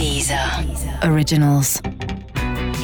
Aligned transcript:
Deezer. 0.00 0.64
Originals. 1.02 1.82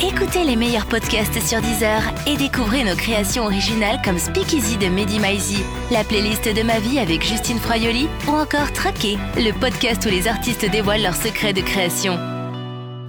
Écoutez 0.06 0.44
les 0.44 0.54
meilleurs 0.54 0.84
podcasts 0.84 1.40
sur 1.40 1.62
Deezer 1.62 2.02
et 2.26 2.36
découvrez 2.36 2.84
nos 2.84 2.94
créations 2.94 3.44
originales 3.44 4.02
comme 4.04 4.18
Speakeasy 4.18 4.76
de 4.76 4.88
Mehdi 4.88 5.18
Maizi, 5.18 5.62
la 5.90 6.04
playlist 6.04 6.44
de 6.44 6.62
ma 6.62 6.78
vie 6.78 6.98
avec 6.98 7.24
Justine 7.24 7.58
Froyoli 7.58 8.06
ou 8.28 8.32
encore 8.32 8.70
Traqué, 8.74 9.16
le 9.36 9.58
podcast 9.58 10.04
où 10.04 10.10
les 10.10 10.28
artistes 10.28 10.70
dévoilent 10.70 11.00
leurs 11.00 11.16
secrets 11.16 11.54
de 11.54 11.62
création. 11.62 12.18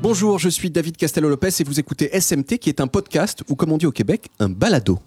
Bonjour, 0.02 0.39
je 0.39 0.48
suis 0.48 0.71
David 0.71 0.96
Castello-Lopez 0.96 1.50
et 1.60 1.64
vous 1.66 1.78
écoutez 1.78 2.10
SMT 2.18 2.60
qui 2.60 2.70
est 2.70 2.80
un 2.80 2.88
podcast 2.88 3.44
ou 3.50 3.55
comme 3.55 3.74
on 3.74 3.78
dit 3.78 3.88
au 3.88 3.92
Québec, 3.92 4.30
un 4.39 4.48
balado. 4.48 5.00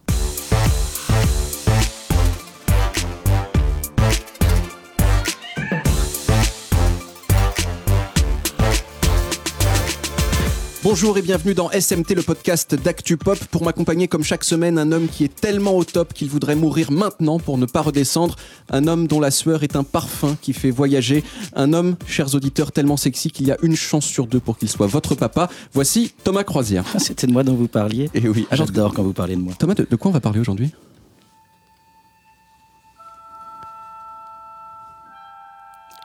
Bonjour 10.93 11.17
et 11.19 11.23
bienvenue 11.23 11.55
dans 11.55 11.71
SMT, 11.71 12.17
le 12.17 12.23
podcast 12.23 12.75
d'Actu 12.75 13.17
Pop. 13.17 13.39
Pour 13.53 13.63
m'accompagner 13.63 14.09
comme 14.09 14.25
chaque 14.25 14.43
semaine, 14.43 14.77
un 14.77 14.91
homme 14.91 15.07
qui 15.07 15.23
est 15.23 15.33
tellement 15.33 15.77
au 15.77 15.85
top 15.85 16.13
qu'il 16.13 16.29
voudrait 16.29 16.57
mourir 16.57 16.91
maintenant 16.91 17.39
pour 17.39 17.59
ne 17.59 17.67
pas 17.67 17.81
redescendre. 17.81 18.35
Un 18.71 18.89
homme 18.89 19.07
dont 19.07 19.21
la 19.21 19.31
sueur 19.31 19.63
est 19.63 19.77
un 19.77 19.85
parfum 19.85 20.37
qui 20.43 20.53
fait 20.53 20.73
voyager. 20.73 21.23
Un 21.55 21.75
homme, 21.75 21.95
chers 22.09 22.35
auditeurs, 22.35 22.73
tellement 22.73 22.97
sexy 22.97 23.31
qu'il 23.31 23.47
y 23.47 23.53
a 23.53 23.57
une 23.63 23.77
chance 23.77 24.05
sur 24.05 24.27
deux 24.27 24.41
pour 24.41 24.59
qu'il 24.59 24.69
soit 24.69 24.89
votre 24.89 25.15
papa. 25.15 25.49
Voici 25.73 26.13
Thomas 26.25 26.43
Croisière. 26.43 26.85
Ah, 26.93 26.99
C'était 26.99 27.29
de 27.29 27.33
moi 27.33 27.45
dont 27.45 27.55
vous 27.55 27.69
parliez. 27.69 28.11
Et 28.13 28.29
oui, 28.29 28.49
alors, 28.51 28.67
J'adore 28.67 28.93
quand 28.93 29.05
vous 29.05 29.13
parlez 29.13 29.37
de 29.37 29.41
moi. 29.43 29.55
Thomas, 29.57 29.75
de, 29.75 29.87
de 29.89 29.95
quoi 29.95 30.11
on 30.11 30.15
va 30.15 30.21
parler 30.21 30.41
aujourd'hui? 30.41 30.73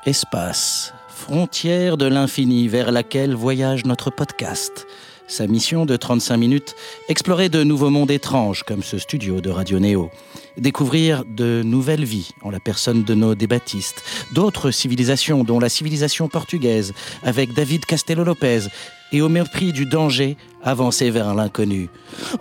Espace, 0.05 0.93
frontière 1.15 1.95
de 1.97 2.05
l'infini 2.05 2.67
vers 2.67 2.91
laquelle 2.91 3.33
voyage 3.33 3.85
notre 3.85 4.11
podcast. 4.11 4.85
Sa 5.27 5.47
mission 5.47 5.85
de 5.85 5.95
35 5.95 6.37
minutes, 6.37 6.75
explorer 7.07 7.47
de 7.49 7.63
nouveaux 7.63 7.89
mondes 7.89 8.11
étranges 8.11 8.63
comme 8.63 8.83
ce 8.83 8.99
studio 8.99 9.39
de 9.41 9.49
Radio 9.49 9.79
Néo. 9.79 10.11
Découvrir 10.57 11.23
de 11.25 11.63
nouvelles 11.63 12.03
vies 12.03 12.31
en 12.43 12.51
la 12.51 12.59
personne 12.59 13.03
de 13.03 13.15
nos 13.15 13.33
débattistes, 13.33 14.03
d'autres 14.33 14.71
civilisations 14.71 15.43
dont 15.43 15.59
la 15.59 15.69
civilisation 15.69 16.27
portugaise 16.27 16.93
avec 17.23 17.53
David 17.53 17.85
Castello-Lopez 17.85 18.67
et 19.13 19.21
au 19.21 19.29
mépris 19.29 19.71
du 19.71 19.85
danger, 19.85 20.35
avancer 20.63 21.09
vers 21.09 21.33
l'inconnu. 21.33 21.89
C'est 22.29 22.37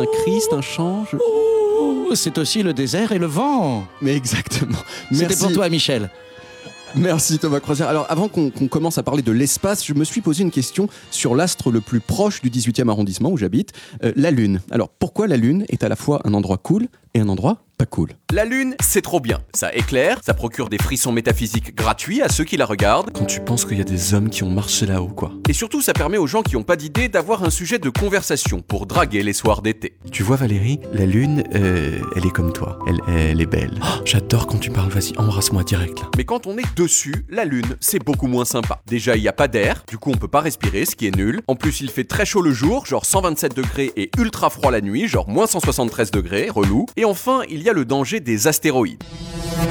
un 0.00 0.40
c'est 0.40 0.52
un 0.54 0.60
chant 0.62 1.04
je- 1.10 1.16
Oh, 1.20 2.14
C'est 2.14 2.38
aussi 2.38 2.62
le 2.62 2.72
désert 2.74 3.12
et 3.12 3.18
le 3.18 3.26
vent. 3.26 3.84
Mais 4.02 4.16
exactement. 4.16 4.76
C'était 5.12 5.26
Merci. 5.28 5.44
pour 5.44 5.52
toi, 5.52 5.68
Michel. 5.68 6.10
Merci 6.96 7.38
Thomas 7.38 7.60
Croisière. 7.60 7.88
Alors 7.88 8.04
avant 8.08 8.26
qu'on 8.26 8.50
qu'on 8.50 8.66
commence 8.66 8.98
à 8.98 9.04
parler 9.04 9.22
de 9.22 9.30
l'espace, 9.30 9.86
je 9.86 9.94
me 9.94 10.02
suis 10.02 10.20
posé 10.20 10.42
une 10.42 10.50
question 10.50 10.88
sur 11.12 11.36
l'astre 11.36 11.70
le 11.70 11.80
plus 11.80 12.00
proche 12.00 12.42
du 12.42 12.50
18e 12.50 12.88
arrondissement 12.88 13.30
où 13.30 13.36
j'habite, 13.36 13.70
euh, 14.02 14.12
la 14.16 14.32
Lune. 14.32 14.60
Alors 14.72 14.88
pourquoi 14.88 15.28
la 15.28 15.36
Lune 15.36 15.64
est 15.68 15.84
à 15.84 15.88
la 15.88 15.94
fois 15.94 16.20
un 16.24 16.34
endroit 16.34 16.56
cool 16.58 16.88
et 17.14 17.20
un 17.20 17.28
endroit 17.28 17.62
pas 17.80 17.86
cool 17.86 18.10
La 18.30 18.44
Lune, 18.44 18.74
c'est 18.82 19.00
trop 19.00 19.20
bien. 19.20 19.38
Ça 19.54 19.74
éclaire, 19.74 20.18
ça 20.22 20.34
procure 20.34 20.68
des 20.68 20.76
frissons 20.76 21.12
métaphysiques 21.12 21.74
gratuits 21.74 22.20
à 22.20 22.28
ceux 22.28 22.44
qui 22.44 22.58
la 22.58 22.66
regardent. 22.66 23.10
Quand 23.14 23.24
tu 23.24 23.40
penses 23.40 23.64
qu'il 23.64 23.78
y 23.78 23.80
a 23.80 23.84
des 23.84 24.12
hommes 24.12 24.28
qui 24.28 24.42
ont 24.42 24.50
marché 24.50 24.84
là-haut, 24.84 25.08
quoi. 25.08 25.32
Et 25.48 25.54
surtout, 25.54 25.80
ça 25.80 25.94
permet 25.94 26.18
aux 26.18 26.26
gens 26.26 26.42
qui 26.42 26.56
n'ont 26.56 26.62
pas 26.62 26.76
d'idée 26.76 27.08
d'avoir 27.08 27.42
un 27.42 27.48
sujet 27.48 27.78
de 27.78 27.88
conversation 27.88 28.60
pour 28.60 28.84
draguer 28.84 29.22
les 29.22 29.32
soirs 29.32 29.62
d'été. 29.62 29.96
Tu 30.12 30.22
vois 30.22 30.36
Valérie, 30.36 30.78
la 30.92 31.06
Lune, 31.06 31.42
euh, 31.54 32.00
elle 32.16 32.26
est 32.26 32.30
comme 32.30 32.52
toi. 32.52 32.78
Elle, 32.86 33.00
elle 33.08 33.40
est 33.40 33.46
belle. 33.46 33.80
Oh, 33.82 34.02
J'adore 34.04 34.46
quand 34.46 34.58
tu 34.58 34.70
parles, 34.70 34.90
vas-y, 34.90 35.16
embrasse-moi 35.16 35.64
direct 35.64 36.00
là. 36.00 36.10
Mais 36.18 36.24
quand 36.24 36.46
on 36.46 36.58
est 36.58 36.76
dessus, 36.76 37.24
la 37.30 37.46
Lune, 37.46 37.78
c'est 37.80 38.04
beaucoup 38.04 38.26
moins 38.26 38.44
sympa. 38.44 38.82
Déjà, 38.86 39.16
il 39.16 39.22
n'y 39.22 39.28
a 39.28 39.32
pas 39.32 39.48
d'air, 39.48 39.84
du 39.88 39.96
coup 39.96 40.10
on 40.10 40.18
peut 40.18 40.28
pas 40.28 40.42
respirer, 40.42 40.84
ce 40.84 40.96
qui 40.96 41.06
est 41.06 41.16
nul. 41.16 41.40
En 41.48 41.56
plus, 41.56 41.80
il 41.80 41.88
fait 41.88 42.04
très 42.04 42.26
chaud 42.26 42.42
le 42.42 42.52
jour, 42.52 42.84
genre 42.84 43.06
127 43.06 43.56
degrés, 43.56 43.90
et 43.96 44.10
ultra 44.18 44.50
froid 44.50 44.70
la 44.70 44.82
nuit, 44.82 45.08
genre 45.08 45.30
moins 45.30 45.46
173 45.46 46.10
degrés, 46.10 46.50
relou. 46.50 46.84
Et 47.00 47.04
enfin, 47.06 47.40
il 47.48 47.62
y 47.62 47.70
a 47.70 47.72
le 47.72 47.86
danger 47.86 48.20
des 48.20 48.46
astéroïdes. 48.46 49.02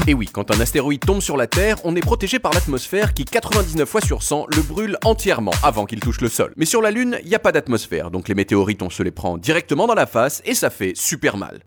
Et 0.08 0.16
oui, 0.16 0.28
quand 0.34 0.50
un 0.50 0.60
astéroïde 0.60 1.06
tombe 1.06 1.22
sur 1.22 1.38
la 1.38 1.46
Terre, 1.46 1.78
on 1.84 1.96
est 1.96 2.02
protégé 2.02 2.40
par 2.40 2.52
l'atmosphère 2.54 3.14
qui 3.14 3.24
99 3.24 3.88
fois 3.88 4.02
sur 4.02 4.24
100 4.24 4.48
le 4.56 4.64
brûle 4.64 4.98
entièrement 5.06 5.52
avant 5.62 5.86
qu'il 5.86 6.00
touche 6.00 6.22
le 6.22 6.28
sol. 6.28 6.54
Mais 6.58 6.66
sur 6.66 6.82
la 6.82 6.90
Lune, 6.90 7.20
il 7.22 7.30
n'y 7.30 7.36
a 7.36 7.40
pas 7.40 7.52
d'atmosphère, 7.52 8.10
donc 8.10 8.30
les 8.30 8.34
météorites 8.34 8.82
on 8.82 8.90
se 8.90 9.04
les 9.04 9.12
prend 9.12 9.38
directement 9.38 9.86
dans 9.86 9.94
la 9.94 10.08
face 10.08 10.42
et 10.44 10.56
ça 10.56 10.72
fait 10.72 10.94
super 10.96 11.38
mal. 11.38 11.60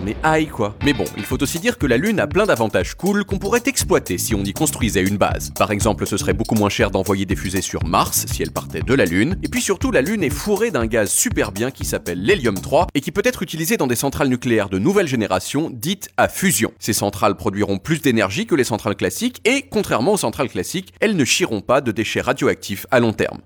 Mais 0.00 0.46
quoi. 0.46 0.74
Mais 0.84 0.92
bon, 0.92 1.04
il 1.16 1.24
faut 1.24 1.42
aussi 1.42 1.58
dire 1.58 1.78
que 1.78 1.86
la 1.86 1.96
Lune 1.96 2.20
a 2.20 2.26
plein 2.26 2.46
d'avantages 2.46 2.94
cool 2.94 3.24
qu'on 3.24 3.38
pourrait 3.38 3.62
exploiter 3.66 4.18
si 4.18 4.34
on 4.34 4.42
y 4.42 4.52
construisait 4.52 5.02
une 5.02 5.16
base. 5.16 5.52
Par 5.56 5.70
exemple, 5.70 6.06
ce 6.06 6.16
serait 6.16 6.32
beaucoup 6.32 6.54
moins 6.54 6.68
cher 6.68 6.90
d'envoyer 6.90 7.26
des 7.26 7.36
fusées 7.36 7.60
sur 7.60 7.84
Mars 7.84 8.26
si 8.30 8.42
elles 8.42 8.50
partaient 8.50 8.82
de 8.82 8.94
la 8.94 9.04
Lune. 9.04 9.36
Et 9.42 9.48
puis 9.48 9.60
surtout, 9.60 9.90
la 9.90 10.02
Lune 10.02 10.22
est 10.22 10.30
fourrée 10.30 10.70
d'un 10.70 10.86
gaz 10.86 11.10
super 11.10 11.52
bien 11.52 11.70
qui 11.70 11.84
s'appelle 11.84 12.22
l'hélium 12.22 12.58
3 12.58 12.88
et 12.94 13.00
qui 13.00 13.12
peut 13.12 13.22
être 13.24 13.42
utilisé 13.42 13.76
dans 13.76 13.86
des 13.86 13.96
centrales 13.96 14.28
nucléaires 14.28 14.68
de 14.68 14.78
nouvelle 14.78 15.08
génération 15.08 15.70
dites 15.72 16.08
à 16.16 16.28
fusion. 16.28 16.72
Ces 16.78 16.92
centrales 16.92 17.36
produiront 17.36 17.78
plus 17.78 18.00
d'énergie 18.00 18.46
que 18.46 18.54
les 18.54 18.64
centrales 18.64 18.96
classiques 18.96 19.40
et, 19.44 19.62
contrairement 19.62 20.12
aux 20.12 20.18
centrales 20.18 20.48
classiques, 20.48 20.92
elles 21.00 21.16
ne 21.16 21.24
chieront 21.24 21.60
pas 21.60 21.80
de 21.80 21.92
déchets 21.92 22.20
radioactifs 22.20 22.86
à 22.90 23.00
long 23.00 23.12
terme. 23.12 23.40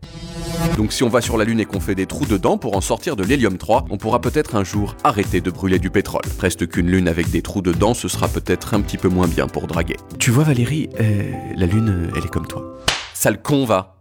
Donc 0.76 0.92
si 0.92 1.02
on 1.02 1.08
va 1.08 1.20
sur 1.20 1.38
la 1.38 1.44
Lune 1.44 1.60
et 1.60 1.64
qu'on 1.64 1.80
fait 1.80 1.94
des 1.94 2.06
trous 2.06 2.26
dedans 2.26 2.58
pour 2.58 2.76
en 2.76 2.80
sortir 2.80 3.16
de 3.16 3.24
l'hélium 3.24 3.58
3, 3.58 3.86
on 3.90 3.96
pourra 3.96 4.20
peut-être 4.20 4.54
un 4.54 4.64
jour 4.64 4.96
arrêter 5.04 5.40
de 5.40 5.50
brûler 5.50 5.78
du 5.78 5.90
pétrole. 5.90 6.22
Reste 6.38 6.68
qu'une 6.68 6.88
Lune 6.88 7.08
avec 7.08 7.30
des 7.30 7.42
trous 7.42 7.62
dedans, 7.62 7.94
ce 7.94 8.06
sera 8.06 8.28
peut-être 8.28 8.74
un 8.74 8.80
petit 8.80 8.96
peu 8.96 9.08
moins 9.08 9.26
bien 9.26 9.48
pour 9.48 9.66
draguer. 9.66 9.96
Tu 10.18 10.30
vois 10.30 10.44
Valérie, 10.44 10.88
euh, 11.00 11.32
la 11.56 11.66
Lune, 11.66 12.10
elle 12.16 12.24
est 12.24 12.30
comme 12.30 12.46
toi. 12.46 12.78
Ça 13.12 13.30
le 13.32 13.36
con 13.36 13.64
va. 13.64 13.96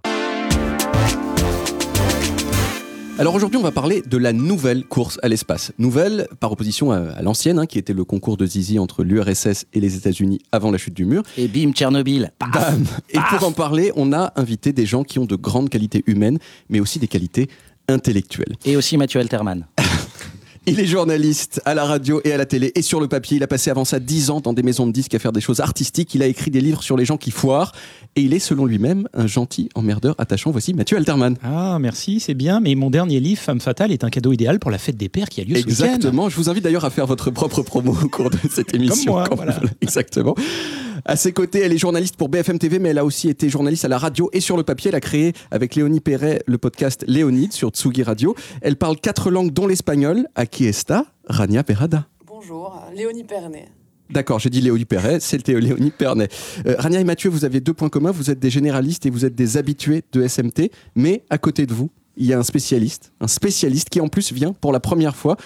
Alors 3.20 3.34
aujourd'hui, 3.34 3.58
on 3.58 3.64
va 3.64 3.72
parler 3.72 4.04
de 4.06 4.18
la 4.18 4.32
nouvelle 4.32 4.86
course 4.86 5.18
à 5.24 5.28
l'espace. 5.28 5.72
Nouvelle 5.80 6.28
par 6.40 6.52
opposition 6.52 6.92
à, 6.92 6.98
à 6.98 7.24
l'ancienne, 7.24 7.58
hein, 7.58 7.66
qui 7.66 7.80
était 7.80 7.94
le 7.94 8.06
concours 8.06 8.38
de 8.38 8.46
Zizi 8.46 8.78
entre 8.78 9.04
l'URSS 9.04 9.66
et 9.74 9.80
les 9.80 9.96
États-Unis 9.96 10.40
avant 10.52 10.70
la 10.70 10.78
chute 10.78 10.94
du 10.94 11.06
mur. 11.06 11.24
Et 11.36 11.48
bim, 11.48 11.72
Tchernobyl. 11.72 12.32
Paf. 12.38 12.52
Bam 12.52 12.86
Et 13.10 13.18
pour 13.32 13.48
en 13.48 13.52
parler, 13.52 13.92
on 13.96 14.14
a 14.14 14.32
invité 14.36 14.72
des 14.72 14.86
gens 14.86 15.04
qui 15.04 15.18
ont 15.18 15.26
de 15.26 15.36
grandes 15.36 15.70
qualités 15.70 16.04
humaines, 16.06 16.38
mais 16.70 16.80
aussi 16.80 17.00
des 17.00 17.08
qualités 17.08 17.50
intellectuelles. 17.88 18.56
Et 18.66 18.78
aussi 18.78 18.98
Mathieu 18.98 19.20
Alterman. 19.20 19.66
Il 20.70 20.82
est 20.82 20.86
journaliste 20.86 21.62
à 21.64 21.74
la 21.74 21.86
radio 21.86 22.20
et 22.26 22.34
à 22.34 22.38
la 22.38 22.46
télé 22.46 22.74
et 22.76 22.82
sur 22.82 23.00
le 23.00 23.08
papier. 23.08 23.38
Il 23.38 23.44
a 23.44 23.48
passé 23.48 23.72
avant 23.72 23.86
ça 23.86 24.02
10 24.02 24.32
ans 24.32 24.42
dans 24.42 24.52
des 24.52 24.64
maisons 24.64 24.86
de 24.86 24.92
disques 24.92 25.16
à 25.16 25.20
faire 25.20 25.32
des 25.32 25.40
choses 25.40 25.62
artistiques. 25.62 26.14
Il 26.14 26.22
a 26.22 26.28
écrit 26.28 26.52
des 26.52 26.60
livres 26.60 26.84
sur 26.84 26.98
les 26.98 27.06
gens 27.06 27.16
qui 27.16 27.32
foirent. 27.32 27.72
Et 28.18 28.22
il 28.22 28.34
est, 28.34 28.40
selon 28.40 28.66
lui-même, 28.66 29.08
un 29.14 29.28
gentil 29.28 29.70
emmerdeur 29.76 30.14
attachant. 30.18 30.52
Voici 30.52 30.74
Mathieu 30.74 30.98
Alterman. 30.98 31.38
Ah, 31.42 31.78
merci, 31.80 32.20
c'est 32.20 32.34
bien. 32.34 32.60
Mais 32.60 32.76
mon 32.76 32.90
dernier 32.90 33.22
livre, 33.22 33.40
Femme 33.40 33.62
Fatale, 33.62 33.94
est 33.94 34.04
un 34.04 34.10
cadeau 34.10 34.34
idéal 34.34 34.60
pour 34.60 34.70
la 34.70 34.78
fête 34.78 34.98
des 34.98 35.08
pères 35.08 35.30
qui 35.30 35.40
a 35.40 35.46
lieu 35.46 35.56
ce 35.56 35.60
week-end. 35.60 35.86
Exactement. 35.86 36.28
Je 36.28 36.36
vous 36.36 36.50
invite 36.50 36.66
d'ailleurs 36.66 36.84
à 36.84 36.90
faire 36.90 37.08
votre 37.08 37.32
propre 37.32 37.62
promo 37.62 37.96
au 38.04 38.10
cours 38.10 38.30
de 38.30 38.38
cette 38.52 38.74
émission. 38.74 39.14
moi, 39.14 39.26
quand 39.30 39.36
voilà. 39.36 39.58
Exactement. 39.80 40.36
À 41.06 41.16
ses 41.16 41.32
côtés, 41.32 41.62
elle 41.62 41.72
est 41.72 41.78
journaliste 41.78 42.18
pour 42.18 42.28
BFM 42.28 42.60
TV, 42.60 42.80
mais 42.80 42.90
elle 42.90 42.98
a 42.98 43.06
aussi 43.06 43.30
été 43.30 43.48
journaliste 43.48 43.86
à 43.86 43.88
la 43.88 43.98
radio 43.98 44.30
et 44.34 44.42
sur 44.42 44.58
le 44.58 44.64
papier. 44.64 44.90
Elle 44.90 44.96
a 44.96 45.00
créé 45.00 45.32
avec 45.52 45.76
Léonie 45.76 46.02
Perret 46.02 46.42
le 46.46 46.58
podcast 46.58 47.06
Léonide 47.08 47.54
sur 47.54 47.70
Tsugi 47.70 48.04
Radio. 48.04 48.36
Elle 48.62 48.76
parle 48.76 48.98
quatre 48.98 49.32
langues, 49.32 49.54
dont 49.54 49.68
l'espagnol. 49.68 50.28
Aquí 50.58 50.66
está 50.66 51.06
Rania 51.28 51.64
Perrada. 51.64 52.08
Bonjour, 52.26 52.82
Léonie 52.96 53.24
Pernet. 53.24 53.68
D'accord, 54.10 54.40
j'ai 54.40 54.50
dit 54.50 54.60
Léonie 54.60 54.86
Perret, 54.86 55.20
c'était 55.20 55.54
Léonie 55.54 55.92
Pernet. 55.92 56.30
Euh, 56.66 56.74
Rania 56.80 57.00
et 57.00 57.04
Mathieu, 57.04 57.30
vous 57.30 57.46
avez 57.46 57.60
deux 57.60 57.76
points 57.76 57.90
communs. 57.90 58.10
Vous 58.10 58.32
êtes 58.32 58.40
des 58.40 58.50
généralistes 58.50 59.06
et 59.06 59.12
vous 59.12 59.24
êtes 59.24 59.36
des 59.36 59.58
habitués 59.58 60.04
de 60.14 60.28
SMT. 60.28 60.72
Mais 60.96 61.24
à 61.30 61.38
côté 61.38 61.68
de 61.68 61.76
vous, 61.76 61.92
il 62.16 62.26
y 62.26 62.34
a 62.34 62.40
un 62.40 62.44
spécialiste, 62.44 63.12
un 63.22 63.28
spécialiste 63.28 63.90
qui 63.90 64.02
en 64.02 64.08
plus 64.08 64.34
vient 64.34 64.52
pour 64.52 64.72
la 64.74 64.80
première 64.80 65.16
fois. 65.16 65.38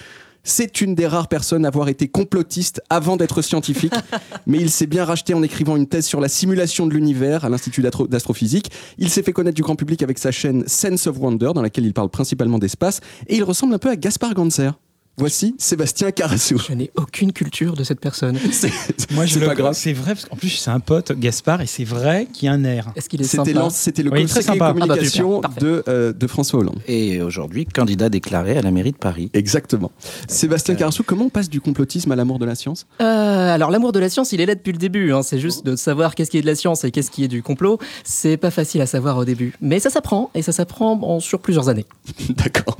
C'est 0.44 0.80
une 0.80 0.96
des 0.96 1.06
rares 1.06 1.28
personnes 1.28 1.64
à 1.66 1.68
avoir 1.68 1.88
été 1.88 2.08
complotiste 2.08 2.82
avant 2.90 3.16
d'être 3.16 3.42
scientifique, 3.42 3.92
mais 4.46 4.58
il 4.58 4.70
s'est 4.70 4.86
bien 4.88 5.04
racheté 5.04 5.34
en 5.34 5.42
écrivant 5.44 5.76
une 5.76 5.86
thèse 5.86 6.04
sur 6.06 6.20
la 6.20 6.26
simulation 6.28 6.84
de 6.88 6.94
l'univers 6.94 7.44
à 7.44 7.48
l'Institut 7.48 7.80
d'astro- 7.82 8.08
d'astrophysique. 8.08 8.72
Il 8.98 9.08
s'est 9.08 9.22
fait 9.22 9.32
connaître 9.32 9.54
du 9.54 9.62
grand 9.62 9.76
public 9.76 10.02
avec 10.02 10.18
sa 10.18 10.32
chaîne 10.32 10.64
Sense 10.66 11.06
of 11.06 11.16
Wonder, 11.18 11.50
dans 11.54 11.62
laquelle 11.62 11.86
il 11.86 11.92
parle 11.92 12.08
principalement 12.08 12.58
d'espace, 12.58 12.98
et 13.28 13.36
il 13.36 13.44
ressemble 13.44 13.74
un 13.74 13.78
peu 13.78 13.90
à 13.90 13.94
Gaspard 13.94 14.34
Ganser. 14.34 14.70
Voici 15.18 15.54
Sébastien 15.58 16.10
Carassou. 16.10 16.56
Je 16.66 16.72
n'ai 16.72 16.90
aucune 16.96 17.32
culture 17.32 17.74
de 17.74 17.84
cette 17.84 18.00
personne. 18.00 18.38
C'est 18.50 18.70
Moi, 19.10 19.26
je 19.26 19.34
c'est 19.34 19.40
le 19.40 19.46
pas 19.46 19.54
grave. 19.54 19.74
C'est 19.74 19.92
vrai, 19.92 20.14
parce 20.14 20.24
qu'en 20.24 20.36
plus, 20.36 20.48
c'est 20.48 20.70
un 20.70 20.80
pote, 20.80 21.12
Gaspard, 21.12 21.60
et 21.60 21.66
c'est 21.66 21.84
vrai 21.84 22.26
qu'il 22.32 22.46
y 22.46 22.48
a 22.48 22.52
un 22.52 22.64
air. 22.64 22.90
Est-ce 22.96 23.08
qu'il 23.10 23.20
est 23.20 23.24
C'était 23.24 23.52
sympa 23.52 23.68
c'était 23.70 24.02
le 24.02 24.10
Oui, 24.10 24.22
conseiller 24.22 24.58
communication 24.58 25.40
Ah 25.44 25.48
bah, 25.48 25.54
de, 25.60 25.84
euh, 25.86 26.12
de 26.14 26.26
François 26.26 26.60
Hollande. 26.60 26.80
Et 26.88 27.20
aujourd'hui, 27.20 27.66
candidat 27.66 28.08
déclaré 28.08 28.56
à 28.56 28.62
la 28.62 28.70
mairie 28.70 28.92
de 28.92 28.96
Paris. 28.96 29.30
Exactement. 29.34 29.92
Sébastien 30.28 30.74
Carassou, 30.76 31.02
comment 31.02 31.26
on 31.26 31.30
passe 31.30 31.50
du 31.50 31.60
complotisme 31.60 32.10
à 32.10 32.16
l'amour 32.16 32.38
de 32.38 32.46
la 32.46 32.54
science? 32.54 32.86
Euh, 33.02 33.04
Alors, 33.54 33.70
l'amour 33.70 33.92
de 33.92 33.98
la 34.00 34.08
science, 34.08 34.32
il 34.32 34.40
est 34.40 34.46
là 34.46 34.54
depuis 34.54 34.72
le 34.72 34.78
début. 34.78 35.12
hein. 35.12 35.22
C'est 35.22 35.38
juste 35.38 35.64
de 35.66 35.76
savoir 35.76 36.14
qu'est-ce 36.14 36.30
qui 36.30 36.38
est 36.38 36.42
de 36.42 36.46
la 36.46 36.54
science 36.54 36.84
et 36.84 36.90
qu'est-ce 36.90 37.10
qui 37.10 37.22
est 37.22 37.28
du 37.28 37.42
complot. 37.42 37.78
C'est 38.02 38.38
pas 38.38 38.50
facile 38.50 38.80
à 38.80 38.86
savoir 38.86 39.18
au 39.18 39.24
début. 39.26 39.52
Mais 39.60 39.78
ça 39.78 39.90
s'apprend, 39.90 40.30
et 40.34 40.40
ça 40.42 40.52
s'apprend 40.52 40.98
en- 41.02 41.20
sur 41.20 41.38
plusieurs 41.40 41.68
années. 41.68 41.86
D'accord. 42.30 42.78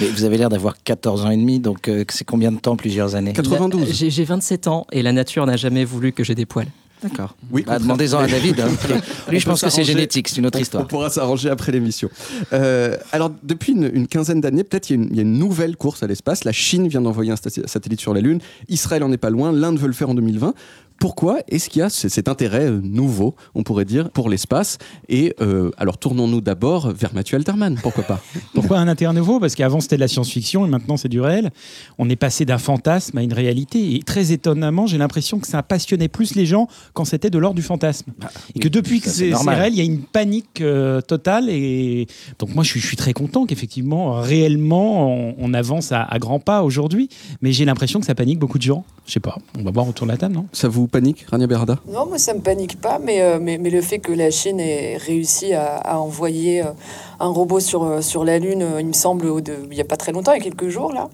Mais 0.00 0.06
vous 0.08 0.24
avez 0.24 0.38
l'air 0.38 0.48
d'avoir 0.48 0.74
14 0.82 1.24
ans 1.24 1.30
et 1.30 1.36
demi, 1.36 1.58
donc 1.60 1.88
euh, 1.88 2.04
c'est 2.08 2.24
combien 2.24 2.52
de 2.52 2.58
temps, 2.58 2.76
plusieurs 2.76 3.14
années? 3.14 3.32
92. 3.32 3.92
J'ai 3.92 4.10
j'ai 4.10 4.24
27 4.24 4.68
ans 4.68 4.86
et 4.92 5.02
la 5.02 5.12
nature 5.12 5.44
n'a 5.46 5.56
jamais 5.56 5.84
voulu 5.84 6.12
que 6.12 6.22
j'ai 6.24 6.34
des 6.34 6.46
poils. 6.46 6.68
D'accord. 7.02 7.34
Oui, 7.50 7.64
Bah, 7.66 7.80
Demandez-en 7.80 8.20
à 8.20 8.28
David. 8.28 8.60
hein. 8.60 8.68
Lui, 9.28 9.40
je 9.40 9.44
pense 9.46 9.60
que 9.62 9.70
c'est 9.70 9.82
génétique, 9.82 10.28
c'est 10.28 10.36
une 10.36 10.46
autre 10.46 10.56
On- 10.56 10.60
On 10.60 10.62
histoire. 10.62 10.86
pourra 10.86 11.10
s'arranger 11.10 11.50
après 11.50 11.72
l'émission. 11.72 12.08
Euh, 12.52 12.96
alors, 13.10 13.32
depuis 13.42 13.72
une, 13.72 13.90
une 13.92 14.06
quinzaine 14.06 14.40
d'années, 14.40 14.62
peut-être 14.62 14.88
il 14.90 14.92
y, 14.96 15.00
a 15.00 15.02
une- 15.02 15.08
il 15.10 15.16
y 15.16 15.18
a 15.18 15.22
une 15.22 15.36
nouvelle 15.36 15.76
course 15.76 16.04
à 16.04 16.06
l'espace. 16.06 16.44
La 16.44 16.52
Chine 16.52 16.86
vient 16.86 17.00
d'envoyer 17.00 17.32
un 17.32 17.36
satellite 17.66 18.00
sur 18.00 18.14
la 18.14 18.20
Lune. 18.20 18.38
Israël 18.68 19.02
en 19.02 19.10
est 19.10 19.16
pas 19.16 19.30
loin. 19.30 19.50
L'Inde 19.50 19.80
veut 19.80 19.88
le 19.88 19.92
faire 19.94 20.10
en 20.10 20.14
2020. 20.14 20.54
Pourquoi 21.02 21.40
est-ce 21.48 21.68
qu'il 21.68 21.80
y 21.80 21.82
a 21.82 21.90
ce- 21.90 22.08
cet 22.08 22.28
intérêt 22.28 22.66
euh, 22.66 22.80
nouveau, 22.80 23.34
on 23.56 23.64
pourrait 23.64 23.84
dire, 23.84 24.08
pour 24.10 24.28
l'espace 24.30 24.78
Et 25.08 25.34
euh, 25.40 25.72
alors, 25.76 25.98
tournons-nous 25.98 26.40
d'abord 26.40 26.92
vers 26.92 27.12
Mathieu 27.12 27.34
Alterman. 27.36 27.76
Pourquoi 27.82 28.04
pas 28.04 28.20
Pourquoi 28.54 28.78
un 28.78 28.86
intérêt 28.86 29.12
nouveau? 29.12 29.40
Parce 29.40 29.56
qu'avant 29.56 29.80
c'était 29.80 29.96
de 29.96 30.00
la 30.00 30.06
science-fiction 30.06 30.64
et 30.64 30.68
maintenant 30.68 30.96
c'est 30.96 31.08
du 31.08 31.20
réel. 31.20 31.50
On 31.98 32.08
est 32.08 32.14
passé 32.14 32.44
d'un 32.44 32.58
fantasme 32.58 33.18
à 33.18 33.22
une 33.24 33.32
réalité. 33.32 33.96
Et 33.96 33.98
très 34.04 34.30
étonnamment, 34.30 34.86
j'ai 34.86 34.96
l'impression 34.96 35.40
que 35.40 35.48
ça 35.48 35.60
passionnait 35.64 36.06
plus 36.06 36.36
les 36.36 36.46
gens 36.46 36.68
quand 36.92 37.04
c'était 37.04 37.30
de 37.30 37.38
l'ordre 37.38 37.56
du 37.56 37.62
fantasme. 37.62 38.12
et 38.54 38.60
que 38.60 38.68
depuis 38.68 39.00
que 39.00 39.08
ça, 39.08 39.14
c'est 39.16 39.34
réel, 39.50 39.72
il 39.72 39.78
y 39.78 39.80
a 39.80 39.84
une 39.84 40.02
panique 40.04 40.60
euh, 40.60 41.00
totale. 41.00 41.48
Et 41.50 42.06
donc 42.38 42.54
moi 42.54 42.62
je 42.62 42.70
suis, 42.70 42.80
je 42.80 42.86
suis 42.86 42.96
très 42.96 43.12
content 43.12 43.44
qu'effectivement, 43.44 44.20
réellement, 44.20 45.10
on, 45.12 45.34
on 45.36 45.52
avance 45.52 45.90
à, 45.90 46.04
à 46.04 46.20
grands 46.20 46.38
pas 46.38 46.62
aujourd'hui. 46.62 47.08
Mais 47.40 47.52
j'ai 47.52 47.64
l'impression 47.64 47.98
que 47.98 48.06
ça 48.06 48.14
panique 48.14 48.38
beaucoup 48.38 48.58
de 48.58 48.62
gens. 48.62 48.84
Je 49.04 49.14
sais 49.14 49.20
pas, 49.20 49.36
on 49.58 49.64
va 49.64 49.72
voir 49.72 49.88
autour 49.88 50.06
de 50.06 50.12
la 50.12 50.16
table, 50.16 50.36
non? 50.36 50.46
Ça 50.52 50.68
vous 50.68 50.86
panique, 50.92 51.26
Rania 51.28 51.48
Berada 51.48 51.78
Non, 51.88 52.06
moi 52.06 52.18
ça 52.18 52.34
me 52.34 52.40
panique 52.40 52.80
pas, 52.80 53.00
mais, 53.00 53.22
euh, 53.22 53.38
mais, 53.40 53.58
mais 53.58 53.70
le 53.70 53.80
fait 53.80 53.98
que 53.98 54.12
la 54.12 54.30
Chine 54.30 54.60
ait 54.60 54.96
réussi 54.98 55.54
à, 55.54 55.98
envoyer 55.98 56.62
euh, 56.62 56.70
un 57.18 57.28
robot 57.28 57.58
sur, 57.58 57.82
euh, 57.82 58.00
sur 58.02 58.24
la 58.24 58.38
Lune, 58.38 58.64
il 58.78 58.86
me 58.86 58.92
semble, 58.92 59.26
il 59.44 59.74
n'y 59.74 59.80
a 59.80 59.84
pas 59.84 59.96
très 59.96 60.12
longtemps, 60.12 60.32
il 60.32 60.38
y 60.38 60.40
a 60.40 60.44
quelques 60.44 60.68
jours, 60.68 60.92
là, 60.92 61.08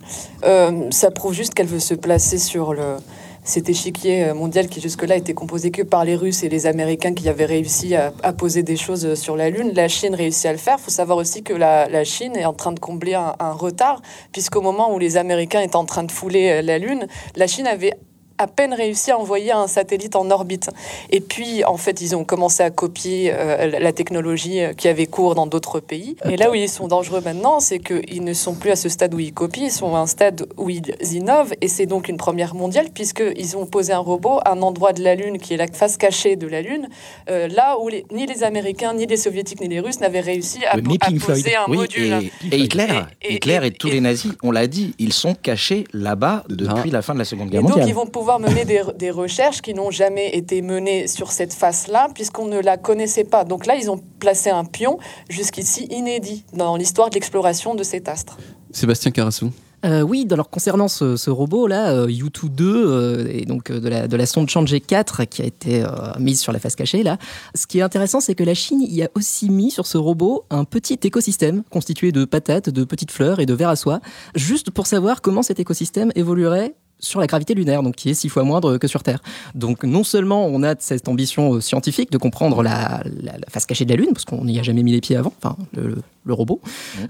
ça 0.90 1.10
prouve 1.10 1.32
juste 1.32 1.54
qu'elle 1.54 1.66
veut 1.66 1.78
se 1.78 1.94
placer 1.94 2.38
sur 2.38 2.74
le, 2.74 2.96
cet 3.44 3.68
échiquier 3.68 4.32
mondial 4.34 4.66
qui 4.68 4.80
jusque-là 4.80 5.16
était 5.16 5.32
composé 5.32 5.70
que 5.70 5.82
par 5.82 6.04
les 6.04 6.16
Russes 6.16 6.42
et 6.42 6.48
les 6.48 6.66
Américains 6.66 7.14
qui 7.14 7.28
avaient 7.28 7.46
réussi 7.46 7.94
à, 7.94 8.10
poser 8.32 8.62
des 8.62 8.76
choses 8.76 9.14
sur 9.14 9.36
la 9.36 9.48
Lune. 9.48 9.72
La 9.74 9.88
Chine 9.88 10.14
réussit 10.14 10.46
à 10.46 10.52
le 10.52 10.58
faire. 10.58 10.76
Il 10.78 10.82
faut 10.82 10.90
savoir 10.90 11.18
aussi 11.18 11.42
que 11.42 11.54
la, 11.54 12.04
Chine 12.04 12.36
est 12.36 12.44
en 12.44 12.52
train 12.52 12.72
de 12.72 12.80
combler 12.80 13.14
un, 13.14 13.34
un 13.38 13.52
retard, 13.52 14.02
puisqu'au 14.32 14.60
moment 14.60 14.92
où 14.92 14.98
les 14.98 15.16
Américains 15.16 15.60
étaient 15.60 15.76
en 15.76 15.86
train 15.86 16.02
de 16.02 16.12
fouler 16.12 16.62
la 16.62 16.78
Lune, 16.78 17.06
la 17.36 17.46
Chine 17.46 17.66
avait 17.66 17.94
à 18.38 18.46
peine 18.46 18.72
réussi 18.74 19.10
à 19.10 19.18
envoyer 19.18 19.52
un 19.52 19.66
satellite 19.66 20.16
en 20.16 20.30
orbite. 20.30 20.70
Et 21.10 21.20
puis, 21.20 21.64
en 21.64 21.76
fait, 21.76 22.00
ils 22.00 22.14
ont 22.16 22.24
commencé 22.24 22.62
à 22.62 22.70
copier 22.70 23.32
euh, 23.34 23.78
la 23.80 23.92
technologie 23.92 24.60
euh, 24.60 24.72
qui 24.72 24.88
avait 24.88 25.06
cours 25.06 25.34
dans 25.34 25.46
d'autres 25.46 25.80
pays. 25.80 26.16
Et 26.30 26.36
là 26.36 26.50
où 26.50 26.54
ils 26.54 26.68
sont 26.68 26.88
dangereux 26.88 27.20
maintenant, 27.24 27.60
c'est 27.60 27.78
qu'ils 27.78 28.22
ne 28.24 28.32
sont 28.32 28.54
plus 28.54 28.70
à 28.70 28.76
ce 28.76 28.88
stade 28.88 29.14
où 29.14 29.18
ils 29.18 29.32
copient, 29.32 29.64
ils 29.66 29.72
sont 29.72 29.94
à 29.94 29.98
un 29.98 30.06
stade 30.06 30.46
où 30.56 30.70
ils 30.70 30.82
innovent. 31.12 31.52
Et 31.60 31.68
c'est 31.68 31.86
donc 31.86 32.08
une 32.08 32.16
première 32.16 32.54
mondiale, 32.54 32.86
puisqu'ils 32.94 33.56
ont 33.56 33.66
posé 33.66 33.92
un 33.92 33.98
robot 33.98 34.38
à 34.44 34.52
un 34.52 34.62
endroit 34.62 34.92
de 34.92 35.02
la 35.02 35.14
Lune 35.14 35.38
qui 35.38 35.54
est 35.54 35.56
la 35.56 35.66
face 35.66 35.96
cachée 35.96 36.36
de 36.36 36.46
la 36.46 36.62
Lune, 36.62 36.88
euh, 37.30 37.48
là 37.48 37.76
où 37.80 37.88
les- 37.88 38.04
ni 38.12 38.26
les 38.26 38.44
Américains, 38.44 38.94
ni 38.94 39.06
les 39.06 39.16
Soviétiques, 39.16 39.60
ni 39.60 39.68
les 39.68 39.80
Russes 39.80 40.00
n'avaient 40.00 40.20
réussi 40.20 40.64
à, 40.66 40.76
Mais 40.76 40.82
po- 40.82 40.94
à 41.00 41.06
Pink 41.08 41.20
Floyd. 41.20 41.42
poser 41.42 41.56
un 41.56 41.64
Oui, 41.68 41.76
module. 41.78 42.12
et, 42.52 42.54
et 42.56 42.58
Hitler, 42.58 42.86
Et- 43.22 43.26
et- 43.32 43.34
Hitler 43.36 43.58
et, 43.62 43.66
et- 43.66 43.70
tous 43.72 43.88
et- 43.88 43.92
les 43.92 44.00
nazis, 44.00 44.32
on 44.42 44.50
l'a 44.52 44.66
dit, 44.66 44.94
ils 44.98 45.12
sont 45.12 45.34
cachés 45.34 45.84
là-bas 45.92 46.44
depuis 46.48 46.90
la 46.90 47.02
fin 47.02 47.14
de 47.14 47.18
la 47.18 47.24
Seconde 47.24 47.48
Et 47.48 47.52
Guerre 47.52 47.62
donc, 47.62 47.70
mondiale. 47.70 47.88
ils 47.88 47.94
vont 47.94 48.06
pouvoir 48.06 48.27
mener 48.36 48.66
des, 48.66 48.82
des 48.96 49.10
recherches 49.10 49.62
qui 49.62 49.72
n'ont 49.72 49.90
jamais 49.90 50.36
été 50.36 50.60
menées 50.60 51.06
sur 51.06 51.32
cette 51.32 51.54
face-là, 51.54 52.08
puisqu'on 52.14 52.46
ne 52.46 52.60
la 52.60 52.76
connaissait 52.76 53.24
pas. 53.24 53.44
Donc 53.44 53.64
là, 53.64 53.76
ils 53.76 53.90
ont 53.90 54.00
placé 54.20 54.50
un 54.50 54.64
pion 54.64 54.98
jusqu'ici 55.30 55.84
inédit 55.90 56.44
dans 56.52 56.76
l'histoire 56.76 57.08
de 57.08 57.14
l'exploration 57.14 57.74
de 57.74 57.82
cet 57.82 58.08
astre. 58.08 58.36
Sébastien 58.70 59.10
Carassou. 59.10 59.50
Euh, 59.84 60.02
oui, 60.02 60.26
alors 60.30 60.50
concernant 60.50 60.88
ce, 60.88 61.16
ce 61.16 61.30
robot-là, 61.30 61.92
euh, 61.92 62.08
U2 62.08 62.48
2, 62.48 62.64
euh, 62.66 63.28
et 63.30 63.44
donc 63.44 63.70
euh, 63.70 63.78
de, 63.78 63.88
la, 63.88 64.08
de 64.08 64.16
la 64.16 64.26
sonde 64.26 64.50
Chang'e 64.50 64.80
4 64.84 65.24
qui 65.26 65.42
a 65.42 65.44
été 65.44 65.84
euh, 65.84 65.88
mise 66.18 66.40
sur 66.40 66.52
la 66.52 66.58
face 66.58 66.74
cachée, 66.74 67.04
là, 67.04 67.16
ce 67.54 67.68
qui 67.68 67.78
est 67.78 67.82
intéressant, 67.82 68.18
c'est 68.18 68.34
que 68.34 68.42
la 68.42 68.54
Chine 68.54 68.82
y 68.82 69.04
a 69.04 69.08
aussi 69.14 69.50
mis 69.50 69.70
sur 69.70 69.86
ce 69.86 69.96
robot 69.96 70.44
un 70.50 70.64
petit 70.64 70.98
écosystème 71.04 71.62
constitué 71.70 72.10
de 72.10 72.24
patates, 72.24 72.70
de 72.70 72.82
petites 72.82 73.12
fleurs 73.12 73.38
et 73.38 73.46
de 73.46 73.54
vers 73.54 73.68
à 73.68 73.76
soie, 73.76 74.00
juste 74.34 74.72
pour 74.72 74.88
savoir 74.88 75.22
comment 75.22 75.42
cet 75.42 75.60
écosystème 75.60 76.10
évoluerait 76.16 76.74
sur 77.00 77.20
la 77.20 77.26
gravité 77.26 77.54
lunaire, 77.54 77.82
donc 77.82 77.94
qui 77.96 78.10
est 78.10 78.14
six 78.14 78.28
fois 78.28 78.42
moindre 78.42 78.76
que 78.78 78.86
sur 78.88 79.02
Terre. 79.02 79.20
Donc 79.54 79.84
non 79.84 80.04
seulement 80.04 80.46
on 80.46 80.62
a 80.62 80.74
cette 80.78 81.08
ambition 81.08 81.54
euh, 81.54 81.60
scientifique 81.60 82.10
de 82.10 82.18
comprendre 82.18 82.62
la, 82.62 83.02
la- 83.22 83.32
la 83.38 83.46
face 83.50 83.66
cachée 83.66 83.84
de 83.84 83.90
la 83.90 83.96
Lune, 83.96 84.10
parce 84.12 84.24
qu'on 84.24 84.44
n'y 84.44 84.58
a 84.58 84.62
jamais 84.62 84.82
mis 84.82 84.92
les 84.92 85.00
pieds 85.00 85.16
avant, 85.16 85.32
enfin 85.42 85.56
le, 85.74 85.96
le 86.24 86.32
robot, 86.34 86.60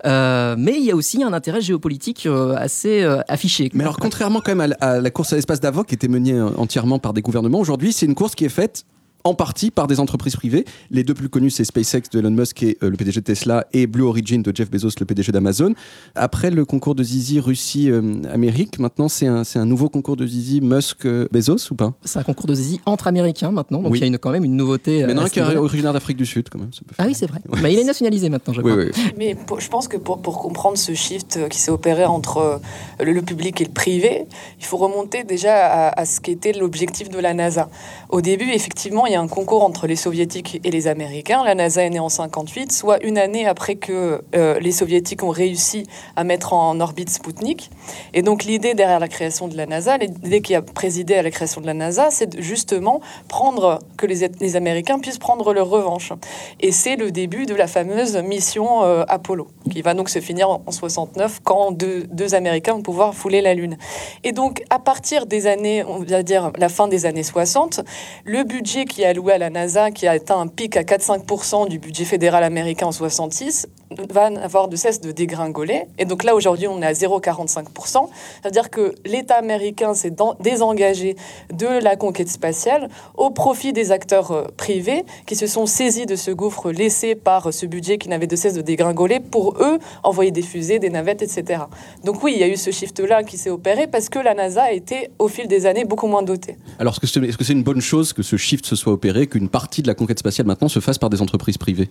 euh, 0.05 0.55
mais 0.59 0.75
il 0.79 0.85
y 0.85 0.91
a 0.91 0.97
aussi 0.97 1.23
un 1.23 1.33
intérêt 1.33 1.61
géopolitique 1.61 2.27
euh, 2.27 2.55
assez 2.57 3.03
euh, 3.03 3.21
affiché. 3.29 3.71
Mais 3.75 3.83
alors, 3.85 3.97
contrairement 3.99 4.41
quand 4.41 4.53
même 4.55 4.61
à 4.61 4.67
la, 4.69 4.77
à 4.81 5.01
la 5.01 5.11
course 5.11 5.33
à 5.33 5.37
l'espace 5.37 5.61
d'avant, 5.61 5.85
qui 5.85 5.95
était 5.95 6.09
menée 6.09 6.41
entièrement 6.41 6.99
par 6.99 7.13
des 7.13 7.23
gouvernements, 7.23 7.59
aujourd'hui, 7.61 7.93
c'est 7.93 8.07
une 8.07 8.15
course 8.15 8.35
qui 8.35 8.45
est 8.45 8.49
faite 8.51 8.85
en 9.25 9.35
partie 9.35 9.71
par 9.71 9.87
des 9.87 10.01
entreprises 10.01 10.37
privées. 10.37 10.65
Les 10.91 11.03
deux 11.05 11.15
plus 11.15 11.29
connus, 11.29 11.51
c'est 11.51 11.65
SpaceX 11.65 12.03
de 12.13 12.21
Elon 12.21 12.31
Musk, 12.31 12.63
et, 12.63 12.79
euh, 12.83 12.89
le 12.91 12.97
PDG 12.97 13.21
de 13.21 13.25
Tesla, 13.27 13.67
et 13.73 13.87
Blue 13.87 14.05
Origin 14.05 14.43
de 14.43 14.53
Jeff 14.55 14.71
Bezos, 14.71 14.91
le 15.01 15.07
PDG 15.07 15.33
d'Amazon. 15.33 15.75
Après 16.15 16.51
le 16.51 16.65
concours 16.65 16.95
de 16.95 17.03
Zizi 17.03 17.41
Russie-Amérique, 17.41 18.79
maintenant 18.79 19.09
c'est 19.09 19.27
un, 19.27 19.45
c'est 19.45 19.59
un 19.59 19.67
nouveau 19.67 19.89
concours 19.89 20.17
de 20.17 20.27
Zizi 20.27 20.61
Musk-Bezos 20.61 21.71
ou 21.71 21.75
pas? 21.75 21.93
C'est 22.05 22.19
un 22.19 22.23
concours 22.23 22.47
de 22.47 22.55
zizi 22.55 22.81
entre 22.87 23.07
Américains 23.07 23.51
maintenant, 23.51 23.83
donc 23.83 23.93
Oui. 23.93 23.99
il 23.99 24.03
y 24.03 24.05
a 24.05 24.07
une, 24.09 24.19
quand 24.19 24.31
même 24.31 24.45
une 24.45 24.57
nouveauté. 24.57 25.05
euh, 25.05 25.27
ce 25.27 25.33
qui 25.33 25.39
est 25.41 25.57
originaire 25.57 25.93
d'Afrique 25.93 26.17
du 26.17 26.27
Sud 26.27 26.49
quand 26.51 26.59
même. 26.59 26.73
ça 26.73 26.81
peut 26.87 26.95
Ah 26.99 27.05
oui, 27.07 27.15
c'est 27.15 27.27
vrai. 27.27 27.41
Mais 27.63 27.73
il 27.73 27.79
est 27.79 27.85
nationalisé 27.85 28.29
maintenant, 28.29 28.55
je 28.55 28.61
crois. 28.61 28.75
oui. 28.77 28.91
Mais 29.17 29.35
pour- 29.35 29.61
je 29.61 29.69
pense 29.69 29.89
que 29.89 29.97
pour, 29.97 30.21
pour 30.23 30.39
comprendre 30.39 30.79
ce 30.79 30.95
shift 30.95 31.37
euh, 31.37 31.49
qui 31.49 31.59
s'est 31.59 31.71
opéré 31.71 32.05
entre 32.05 32.39
euh, 32.39 32.59
le, 33.05 33.13
le 33.13 33.23
public 33.23 33.61
et 33.61 33.65
le 33.65 33.71
privé, 33.73 34.25
il 34.59 34.65
faut 34.65 34.77
remonter 34.77 35.25
déjà 35.25 35.67
à, 35.67 36.01
à 36.01 36.05
ce 36.05 36.21
qu'était 36.21 36.53
l'objectif 36.53 37.09
de 37.09 37.19
la 37.19 37.35
NASA. 37.35 37.69
Au 38.11 38.21
début, 38.21 38.51
effectivement, 38.51 39.07
il 39.09 39.13
y 39.13 39.17
a 39.17 39.21
un 39.21 39.29
concours 39.29 39.65
entre 39.65 39.87
les 39.87 39.97
soviétiques 39.97 40.61
et 40.65 40.71
les 40.71 40.87
américains. 40.87 41.43
La 41.43 41.55
NASA 41.55 41.83
est 41.83 41.91
née 41.91 41.99
en 41.99 42.11
58, 42.11 42.71
soit 42.73 43.03
une 43.03 43.17
année 43.17 43.47
après 43.47 43.77
que 43.77 44.23
euh, 44.35 44.61
les 44.61 44.71
soviétiques 44.71 45.23
ont 45.23 45.31
réussi 45.31 45.85
à 46.15 46.25
mettre 46.25 46.53
en 46.53 46.79
orbite 46.79 47.09
Sputnik. 47.09 47.71
Et 48.13 48.21
donc 48.21 48.45
l'idée 48.45 48.75
derrière 48.75 49.01
la 49.01 49.09
création 49.09 49.49
de 49.49 49.57
la 49.57 49.65
NASA, 49.65 49.97
l'idée 49.97 50.43
qui 50.43 50.55
a 50.55 50.61
présidé 50.61 51.15
à 51.15 51.23
la 51.23 51.31
création 51.31 51.61
de 51.63 51.67
la 51.67 51.75
NASA, 51.75 52.11
c'est 52.11 52.39
justement 52.41 53.01
prendre 53.29 53.79
que 53.97 54.05
les, 54.05 54.29
les 54.41 54.57
Américains 54.57 54.99
puissent 54.99 55.19
prendre 55.19 55.55
leur 55.55 55.69
revanche. 55.69 56.13
Et 56.61 56.71
c'est 56.71 56.97
le 56.97 57.11
début 57.11 57.47
de 57.47 57.55
la 57.55 57.67
fameuse 57.67 58.17
mission 58.19 58.85
euh, 58.85 59.05
Apollo, 59.09 59.49
qui 59.71 59.81
va 59.81 59.95
donc 59.95 60.11
se 60.11 60.21
finir 60.21 60.51
en, 60.51 60.63
en 60.67 60.71
69 60.71 61.41
quand 61.43 61.73
deux, 61.73 62.05
deux 62.11 62.35
Américains 62.35 62.75
vont 62.75 62.83
pouvoir 62.83 63.15
fouler 63.15 63.41
la 63.41 63.55
Lune. 63.55 63.79
Et 64.23 64.33
donc 64.33 64.63
à 64.69 64.79
partir 64.79 65.25
des 65.25 65.47
années, 65.47 65.83
on 65.85 66.01
va 66.01 66.23
dire 66.23 66.53
la 66.59 66.69
fin 66.69 66.89
des 66.89 67.07
années 67.07 67.23
60, 67.23 67.81
le 68.25 68.45
budget 68.45 68.85
qui 68.85 68.98
alloué 69.05 69.35
à 69.35 69.39
la 69.39 69.51
NASA, 69.51 69.91
qui 69.91 70.07
a 70.07 70.13
atteint 70.13 70.41
un 70.41 70.47
pic 70.47 70.77
à 70.77 70.83
4-5% 70.83 71.69
du 71.69 71.79
budget 71.79 72.05
fédéral 72.05 72.45
américain 72.45 72.87
en 72.87 72.93
66, 72.93 73.67
va 74.11 74.27
avoir 74.43 74.69
de 74.69 74.77
cesse 74.77 75.01
de 75.01 75.13
dégringoler. 75.13 75.85
Et 75.99 76.05
donc 76.05 76.25
là 76.25 76.35
aujourd'hui 76.35 76.67
on 76.67 76.81
est 76.83 76.87
à 76.87 76.93
0,45%. 76.93 78.09
C'est-à-dire 78.43 78.71
que 78.71 78.95
l'État 79.07 79.37
américain 79.37 79.95
s'est 79.95 80.15
désengagé 80.41 81.17
de 81.53 81.67
la 81.67 81.97
conquête 81.97 82.29
spatiale 82.29 82.89
au 83.17 83.31
profit 83.31 83.73
des 83.73 83.93
acteurs 83.93 84.33
euh, 84.33 84.45
privés 84.57 85.05
qui 85.27 85.37
se 85.37 85.47
sont 85.47 85.67
saisis 85.67 86.07
de 86.07 86.17
ce 86.17 86.31
gouffre 86.31 86.71
laissé 86.71 87.15
par 87.15 87.53
ce 87.53 87.67
budget 87.67 87.99
qui 87.99 88.09
n'avait 88.09 88.27
de 88.27 88.37
cesse 88.37 88.55
de 88.55 88.61
dégringoler 88.61 89.21
pour 89.21 89.57
eux 89.61 89.79
envoyer 90.03 90.31
des 90.31 90.43
fusées, 90.43 90.79
des 90.79 90.91
navettes, 90.91 91.23
etc. 91.23 91.63
Donc 92.05 92.23
oui, 92.23 92.33
il 92.35 92.41
y 92.41 92.45
a 92.45 92.49
eu 92.49 92.57
ce 92.57 92.71
shift-là 92.71 93.23
qui 93.23 93.39
s'est 93.39 93.51
opéré 93.51 93.87
parce 93.87 94.09
que 94.09 94.19
la 94.19 94.35
NASA 94.35 94.65
a 94.65 94.73
été 94.73 95.11
au 95.19 95.29
fil 95.29 95.49
des 95.49 95.67
années 95.67 95.85
beaucoup 95.85 96.07
moins 96.07 96.23
dotée. 96.23 96.57
Alors, 96.79 96.93
est-ce 96.93 97.01
que 97.01 97.07
c'est 97.07 97.21
est 97.21 97.33
-ce 97.33 97.45
c'est 97.45 97.53
une 97.53 97.63
bonne 97.63 97.81
chose 97.81 98.13
que 98.13 98.23
ce 98.23 98.37
shift 98.37 98.67
se 98.67 98.77
soit 98.77 98.88
opéré, 98.91 99.27
qu'une 99.27 99.49
partie 99.49 99.83
de 99.83 99.87
la 99.87 99.95
conquête 99.95 100.19
spatiale 100.19 100.47
maintenant 100.47 100.69
se 100.69 100.81
fasse 100.81 100.99
par 100.99 101.11
des 101.11 101.23
entreprises 101.23 101.59
privées 101.59 101.91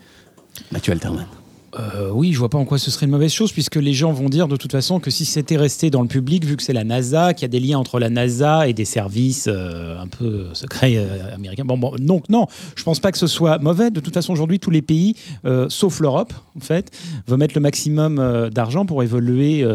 Mathieu 0.72 0.92
Alterman. 0.92 1.26
Euh, 1.78 2.10
oui, 2.14 2.32
je 2.34 2.40
vois 2.40 2.50
pas 2.50 2.58
en 2.58 2.64
quoi 2.66 2.78
ce 2.78 2.90
serait 2.90 3.06
une 3.08 3.12
mauvaise 3.12 3.32
chose, 3.34 3.52
puisque 3.52 3.76
les 3.76 3.94
gens 3.94 4.14
vont 4.14 4.30
dire 4.30 4.48
de 4.48 4.56
toute 4.56 4.72
façon 4.72 5.00
que 5.02 5.12
si 5.12 5.26
c'était 5.26 5.58
resté 5.58 5.90
dans 5.90 6.02
le 6.02 6.08
public, 6.08 6.46
vu 6.46 6.56
que 6.56 6.64
c'est 6.64 6.72
la 6.74 6.86
NASA, 6.86 7.34
qu'il 7.34 7.42
y 7.44 7.46
a 7.46 7.50
des 7.50 7.60
liens 7.60 7.78
entre 7.78 8.00
la 8.00 8.10
NASA 8.10 8.68
et 8.70 8.74
des 8.74 8.86
services 8.86 9.48
euh, 9.50 10.00
un 10.00 10.08
peu 10.08 10.46
secrets 10.54 10.96
euh, 10.96 11.36
américains. 11.36 11.66
Bon, 11.66 11.78
bon, 11.78 11.94
donc 12.00 12.30
non, 12.30 12.48
je 12.76 12.84
pense 12.84 13.00
pas 13.02 13.12
que 13.12 13.18
ce 13.18 13.28
soit 13.28 13.60
mauvais. 13.60 13.92
De 13.92 14.00
toute 14.00 14.14
façon, 14.14 14.32
aujourd'hui, 14.34 14.60
tous 14.60 14.72
les 14.72 14.82
pays, 14.82 15.16
sauf 15.70 16.00
l'Europe, 16.00 16.34
en 16.56 16.62
fait, 16.62 16.90
veulent 17.28 17.38
mettre 17.40 17.56
le 17.56 17.62
maximum 17.62 18.50
d'argent 18.50 18.86
pour 18.86 19.04
évoluer 19.04 19.66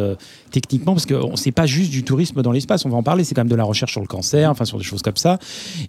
techniquement, 0.51 0.93
parce 0.95 1.07
que 1.07 1.15
c'est 1.37 1.53
pas 1.53 1.67
juste 1.67 1.91
du 1.91 2.03
tourisme 2.05 2.43
dans 2.43 2.53
l'espace. 2.53 2.85
On 2.85 2.89
va 2.89 2.97
en 2.97 3.03
parler. 3.03 3.25
C'est 3.25 3.35
quand 3.35 3.43
même 3.43 3.49
de 3.51 3.55
la 3.57 3.65
recherche 3.65 3.93
sur 3.93 4.01
le 4.01 4.07
cancer, 4.07 4.51
enfin 4.51 4.65
sur 4.65 4.79
des 4.79 4.85
choses 4.85 5.03
comme 5.03 5.17
ça. 5.17 5.39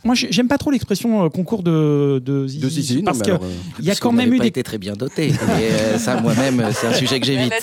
Moi, 0.04 0.16
j'ai- 0.16 0.32
j'aime 0.32 0.48
pas 0.48 0.58
trop 0.58 0.72
l'expression 0.72 1.30
concours 1.30 1.64
de 1.64 2.22
de 2.24 2.44
De 2.44 2.70
Zizi, 2.70 3.02
parce 3.04 3.20
mais 3.20 3.26
que 3.26 3.30
alors, 3.32 3.44
euh, 3.44 3.50
il 3.80 3.86
y 3.86 3.92
a 3.92 3.96
quand 3.96 4.12
même 4.12 4.34
eu 4.34 4.40
des 4.40 4.48
été 4.48 4.64
très 4.64 4.78
bien 4.78 4.94
doté. 4.94 5.32
Ça, 5.98 6.22
moi-même, 6.22 6.70
c'est 6.74 6.88
un 6.88 6.94
sujet 6.94 7.20
que 7.20 7.26
j'évite. 7.26 7.54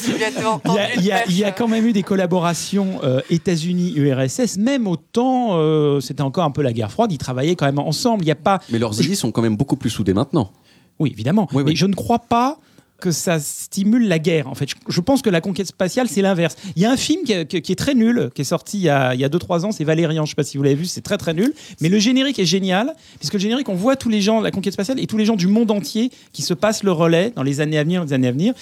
Il 0.97 1.03
y, 1.05 1.13
a, 1.13 1.27
y 1.27 1.41
y 1.41 1.53
quand 1.57 1.69
même 1.69 1.87
eu 1.87 1.93
des 1.93 2.03
collaborations 2.03 3.01
euh, 3.03 3.21
États-Unis-URSS, 3.31 4.59
même 4.59 4.87
au 4.87 4.97
temps, 4.97 5.51
euh, 5.53 6.01
c'était 6.01 6.23
encore 6.23 6.45
un 6.45 6.51
peu 6.51 6.63
la 6.63 6.73
guerre 6.73 6.91
froide, 6.91 7.13
ils 7.13 7.19
travaillaient 7.19 7.57
quand 7.57 7.67
même 7.67 7.79
ensemble. 7.79 8.23
Il 8.23 8.27
n'y 8.27 8.33
a 8.33 8.37
pas. 8.37 8.61
Mais 8.71 8.79
leurs 8.79 8.95
zizi 8.95 9.17
sont 9.17 9.31
quand 9.31 9.43
même 9.43 9.57
beaucoup 9.57 9.77
plus 9.77 9.91
soudés 9.91 10.15
maintenant. 10.15 10.53
Oui, 10.99 11.11
évidemment. 11.13 11.49
Oui, 11.53 11.63
Mais 11.65 11.75
je 11.75 11.87
ne 11.87 11.95
crois 11.95 12.19
pas 12.19 12.59
que 13.01 13.11
ça 13.11 13.41
stimule 13.41 14.07
la 14.07 14.19
guerre. 14.19 14.47
En 14.49 14.55
fait, 14.55 14.69
je, 14.89 15.01
pense 15.01 15.23
que 15.23 15.31
la 15.31 15.41
conquête 15.41 15.67
spatiale, 15.67 16.09
c'est 16.09 16.23
l'inverse. 16.23 16.57
Il 16.77 16.83
y 16.83 16.85
a 16.85 16.91
un 16.91 16.97
film 16.97 17.25
qui, 17.25 17.33
est- 17.33 17.79
très 17.79 17.95
nul, 17.95 18.31
qui 18.35 18.43
est 18.43 18.45
sorti 18.45 18.79
il 18.79 18.83
y 18.85 18.89
a, 18.89 19.15
il 19.15 19.21
y 19.21 19.25
a 19.25 19.29
2-3 19.29 19.65
ans, 19.65 19.73
c'est 19.73 19.85
Valérian. 19.85 20.25
Je 20.25 20.31
sais 20.31 20.35
pas 20.37 20.45
si 20.45 20.57
vous 20.57 20.63
l'avez 20.63 20.77
vu, 20.77 20.85
c'est 20.85 21.01
très 21.01 21.19
très 21.19 21.35
nul. 21.35 21.53
Mais 21.81 21.89
le 21.89 21.99
générique 21.99 22.39
est 22.39 22.45
génial, 22.45 22.95
puisque 23.19 23.35
le 23.35 23.41
générique, 23.41 23.69
on 23.69 23.75
voit 23.75 23.97
tous 23.97 24.09
les 24.09 24.21
gens, 24.21 24.41
la 24.41 24.51
conquête 24.51 24.75
spatiale 24.75 25.01
et 25.01 25.07
tous 25.07 25.17
les 25.17 25.25
gens 25.25 25.37
du 25.37 25.47
monde 25.47 25.71
entier 25.71 26.11
qui 26.33 26.43
se 26.43 26.55
passent 26.55 26.85
le 26.85 26.93
relais 26.93 27.33
dans 27.35 27.43
les 27.43 27.61
années 27.61 27.79
à 27.79 27.83
venir, 27.83 28.05
les 28.05 28.13
années 28.13 28.29
à 28.29 28.33
venir. 28.33 28.55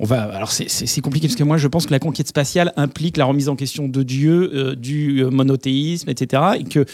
On 0.00 0.04
va, 0.04 0.22
alors 0.22 0.52
c'est 0.52 1.00
compliqué 1.00 1.26
parce 1.26 1.36
que 1.36 1.42
moi 1.42 1.56
je 1.56 1.66
pense 1.66 1.86
que 1.86 1.90
la 1.90 1.98
conquête 1.98 2.28
spatiale 2.28 2.72
implique 2.76 3.16
la 3.16 3.24
remise 3.24 3.48
en 3.48 3.56
question 3.56 3.88
de 3.88 4.04
Dieu, 4.04 4.50
euh, 4.54 4.74
du 4.76 5.24
euh, 5.24 5.30
monothéisme, 5.30 6.08
etc. 6.08 6.42
Et 6.60 6.64
que 6.64 6.84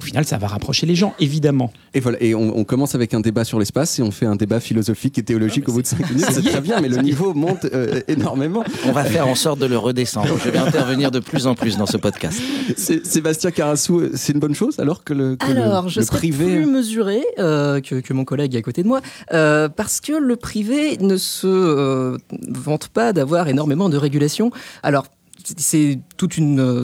au 0.00 0.02
final 0.04 0.24
ça 0.24 0.38
va 0.38 0.46
rapprocher 0.46 0.86
les 0.86 0.94
gens, 0.94 1.14
évidemment. 1.20 1.72
Et 1.94 2.00
voilà, 2.00 2.18
et 2.22 2.34
on, 2.34 2.56
on 2.58 2.64
commence 2.64 2.94
avec 2.94 3.14
un 3.14 3.20
débat 3.20 3.44
sur 3.44 3.58
l'espace 3.58 3.98
et 3.98 4.02
on 4.02 4.10
fait 4.10 4.26
un 4.26 4.36
débat 4.36 4.60
philosophique 4.60 5.18
et 5.18 5.22
théologique 5.22 5.68
au 5.68 5.72
bout 5.72 5.82
de 5.82 5.86
5 5.86 6.10
minutes. 6.10 6.26
C'est 6.30 6.42
très 6.42 6.60
bien, 6.60 6.80
mais 6.80 6.88
le 6.88 6.96
niveau 7.02 7.32
monte 7.34 7.64
euh, 7.66 8.00
énormément. 8.08 8.62
On 8.86 8.92
va 8.92 9.04
faire 9.04 9.26
en 9.28 9.34
sorte 9.34 9.58
de 9.58 9.66
le 9.66 9.78
redescendre. 9.78 10.36
Je 10.44 10.50
vais 10.50 10.58
intervenir 10.68 11.10
de 11.10 11.20
plus 11.20 11.46
en 11.46 11.54
plus 11.54 11.76
dans 11.76 11.86
ce 11.86 11.96
podcast. 11.96 12.40
Sébastien 12.76 13.50
Carassou, 13.50 14.00
euh, 14.00 14.10
c'est 14.14 14.32
une 14.32 14.38
bonne 14.40 14.54
chose 14.54 14.78
alors 14.78 15.04
que 15.04 15.12
le, 15.14 15.36
que 15.36 15.46
le- 15.50 15.62
Alors, 15.62 15.88
je 15.88 16.00
le 16.00 16.06
privé. 16.06 16.44
plus 16.56 16.66
mesuré 16.66 17.22
euh, 17.38 17.80
que, 17.80 17.96
que 18.00 18.12
mon 18.12 18.24
collègue 18.24 18.56
à 18.56 18.62
côté 18.62 18.82
de 18.82 18.88
moi, 18.88 19.00
euh, 19.32 19.68
parce 19.68 20.00
que 20.00 20.12
le 20.12 20.36
privé 20.36 20.96
ne 20.98 21.16
se 21.16 21.46
euh, 21.46 22.16
vante 22.48 22.88
pas 22.88 23.12
d'avoir 23.12 23.48
énormément 23.48 23.88
de 23.88 23.96
régulation. 23.96 24.50
Alors, 24.82 25.06
c'est- 25.44 25.60
c'est 25.60 25.98
toute 26.16 26.36
une 26.38 26.60
euh, 26.60 26.82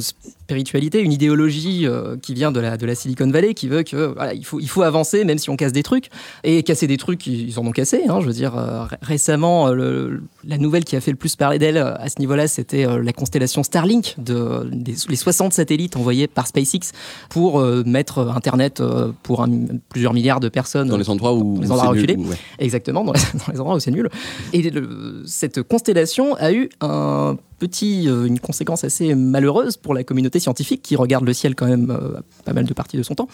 spiritualité, 0.57 1.01
une 1.01 1.13
idéologie 1.13 1.87
euh, 1.87 2.17
qui 2.21 2.35
vient 2.35 2.53
de 2.53 2.61
la, 2.61 2.77
de 2.77 2.85
la 2.85 2.95
Silicon 2.95 3.29
Valley, 3.31 3.55
qui 3.55 3.69
veut 3.69 3.83
que 3.85 4.13
voilà, 4.15 4.35
il 4.35 4.45
faut, 4.45 4.61
il 4.61 4.69
faut 4.69 4.83
avancer 4.83 5.25
même 5.25 5.39
si 5.39 5.49
on 5.49 5.57
casse 5.57 5.73
des 5.73 5.83
trucs. 5.83 6.09
Et 6.45 6.63
casser 6.63 6.87
des 6.87 6.99
trucs, 6.99 7.27
ils 7.27 7.59
en 7.59 7.67
ont 7.67 7.71
cassé. 7.73 8.03
hein. 8.09 8.19
je 8.21 8.27
veux 8.27 8.33
dire, 8.35 8.57
euh, 8.59 8.85
ré- 8.85 8.97
récemment, 9.01 9.69
euh, 9.69 9.75
le- 9.75 10.23
la 10.45 10.59
nouvelle 10.59 10.85
qui 10.85 10.95
a 10.95 11.01
fait 11.01 11.11
le 11.11 11.17
plus 11.17 11.37
parler 11.37 11.59
d'elle 11.59 11.79
à 11.79 12.09
ce 12.09 12.19
niveau-là, 12.19 12.49
c'était 12.49 12.85
la 12.87 13.13
constellation 13.15 13.63
Starlink, 13.63 14.15
de, 14.19 14.69
des, 14.71 14.95
les 15.09 15.17
60 15.17 15.53
satellites 15.55 15.97
envoyés 15.97 16.27
par 16.27 16.47
SpaceX 16.47 16.93
pour 17.31 17.61
mettre 17.87 18.19
Internet 18.19 18.83
pour 19.23 19.43
un- 19.43 19.51
plusieurs 19.89 20.13
milliards 20.13 20.41
de 20.41 20.49
personnes. 20.51 20.89
Dans 20.89 20.99
les 20.99 21.09
endroits 21.09 21.33
où, 21.33 21.61
les 21.61 21.71
endroits 21.73 21.95
nul, 21.95 22.29
ouais. 22.29 22.37
Exactement, 22.59 23.05
dans 23.05 23.13
les, 23.13 23.21
dans 23.47 23.53
les 23.53 23.61
endroits 23.61 23.77
où 23.77 23.81
c'est 23.81 23.91
nul. 23.91 24.11
Et 24.53 24.63
le- 24.71 25.23
cette 25.27 25.63
constellation 25.63 26.35
a 26.35 26.53
eu 26.53 26.69
un 26.83 27.37
petit, 27.59 28.07
une 28.07 28.41
conséquence 28.41 28.83
assez 28.83 29.15
malheureuse 29.15 29.77
pour 29.77 29.95
la 29.95 30.03
communauté 30.03 30.41
scientifique 30.43 30.83
qui 30.83 30.97
regarde 30.97 31.25
le 31.25 31.33
ciel 31.33 31.55
quand 31.55 31.67
même 31.67 31.91
euh, 31.91 32.21
pas 32.45 32.53
mal 32.53 32.65
de 32.65 32.75
parties 32.75 32.97
de 32.97 33.03
son 33.03 33.15
temps, 33.15 33.29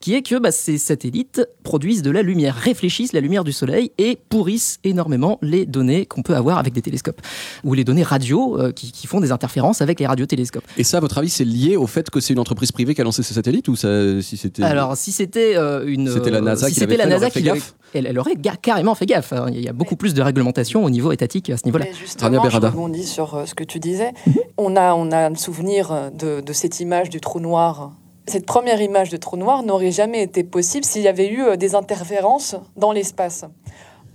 qui 0.00 0.14
est 0.14 0.22
que 0.22 0.38
bah, 0.38 0.52
ces 0.52 0.78
satellites 0.78 1.42
produisent 1.62 2.02
de 2.02 2.10
la 2.10 2.22
lumière, 2.22 2.54
réfléchissent 2.54 3.12
la 3.12 3.20
lumière 3.20 3.44
du 3.44 3.52
Soleil 3.52 3.90
et 3.98 4.18
pourrissent 4.28 4.78
énormément 4.84 5.38
les 5.42 5.66
données 5.66 6.06
qu'on 6.06 6.22
peut 6.22 6.36
avoir 6.36 6.58
avec 6.58 6.72
des 6.72 6.82
télescopes, 6.82 7.20
ou 7.64 7.74
les 7.74 7.84
données 7.84 8.02
radio 8.02 8.58
euh, 8.58 8.72
qui, 8.72 8.92
qui 8.92 9.06
font 9.06 9.20
des 9.20 9.32
interférences 9.32 9.82
avec 9.82 9.98
les 10.00 10.06
radiotélescopes. 10.06 10.64
Et 10.76 10.84
ça, 10.84 10.98
à 10.98 11.00
votre 11.00 11.18
avis, 11.18 11.28
c'est 11.30 11.44
lié 11.44 11.76
au 11.76 11.86
fait 11.86 12.10
que 12.10 12.20
c'est 12.20 12.32
une 12.32 12.38
entreprise 12.38 12.72
privée 12.72 12.94
qui 12.94 13.00
a 13.00 13.04
lancé 13.04 13.22
ces 13.22 13.34
satellites 13.34 13.68
ou 13.68 13.76
ça, 13.76 14.20
si 14.22 14.36
c'était. 14.36 14.62
Alors, 14.62 14.96
si 14.96 15.12
c'était 15.12 15.56
euh, 15.56 15.84
une. 15.86 16.10
C'était 16.10 16.30
la 16.30 16.40
NASA 16.40 16.68
si 16.68 16.74
qui 16.74 16.80
c'était 16.80 16.96
l'avait 16.96 16.98
la 16.98 17.04
fait, 17.04 17.08
elle 17.08 17.10
NASA 17.10 17.24
aurait 17.26 17.30
fait 17.32 17.40
qui 17.40 17.46
gaffe 17.46 17.74
elle, 17.94 18.06
elle 18.06 18.18
aurait 18.18 18.34
ga- 18.36 18.56
carrément 18.60 18.94
fait 18.94 19.06
gaffe. 19.06 19.32
hein. 19.32 19.46
Il 19.50 19.62
y 19.62 19.68
a 19.68 19.72
beaucoup 19.72 19.96
plus 19.96 20.12
de 20.12 20.20
réglementation 20.20 20.84
au 20.84 20.90
niveau 20.90 21.10
étatique 21.10 21.48
à 21.50 21.56
ce 21.56 21.64
niveau-là. 21.64 21.86
Justement, 21.98 22.42
je 22.50 22.56
rebondis 22.58 23.06
sur 23.06 23.34
euh, 23.34 23.46
ce 23.46 23.54
que 23.54 23.64
tu 23.64 23.78
disais. 23.80 24.12
On 24.58 24.76
a, 24.76 24.94
on 24.94 25.10
a 25.10 25.30
le 25.30 25.36
souvenir 25.36 26.10
de, 26.12 26.40
de 26.42 26.52
cette 26.52 26.80
image 26.80 27.08
du 27.08 27.20
trou 27.20 27.40
noir. 27.40 27.92
Cette 28.28 28.44
première 28.44 28.82
image 28.82 29.08
de 29.08 29.16
trou 29.16 29.38
noir 29.38 29.62
n'aurait 29.62 29.90
jamais 29.90 30.22
été 30.22 30.44
possible 30.44 30.84
s'il 30.84 31.00
y 31.00 31.08
avait 31.08 31.28
eu 31.28 31.42
euh, 31.42 31.56
des 31.56 31.74
interférences 31.74 32.56
dans 32.76 32.92
l'espace. 32.92 33.46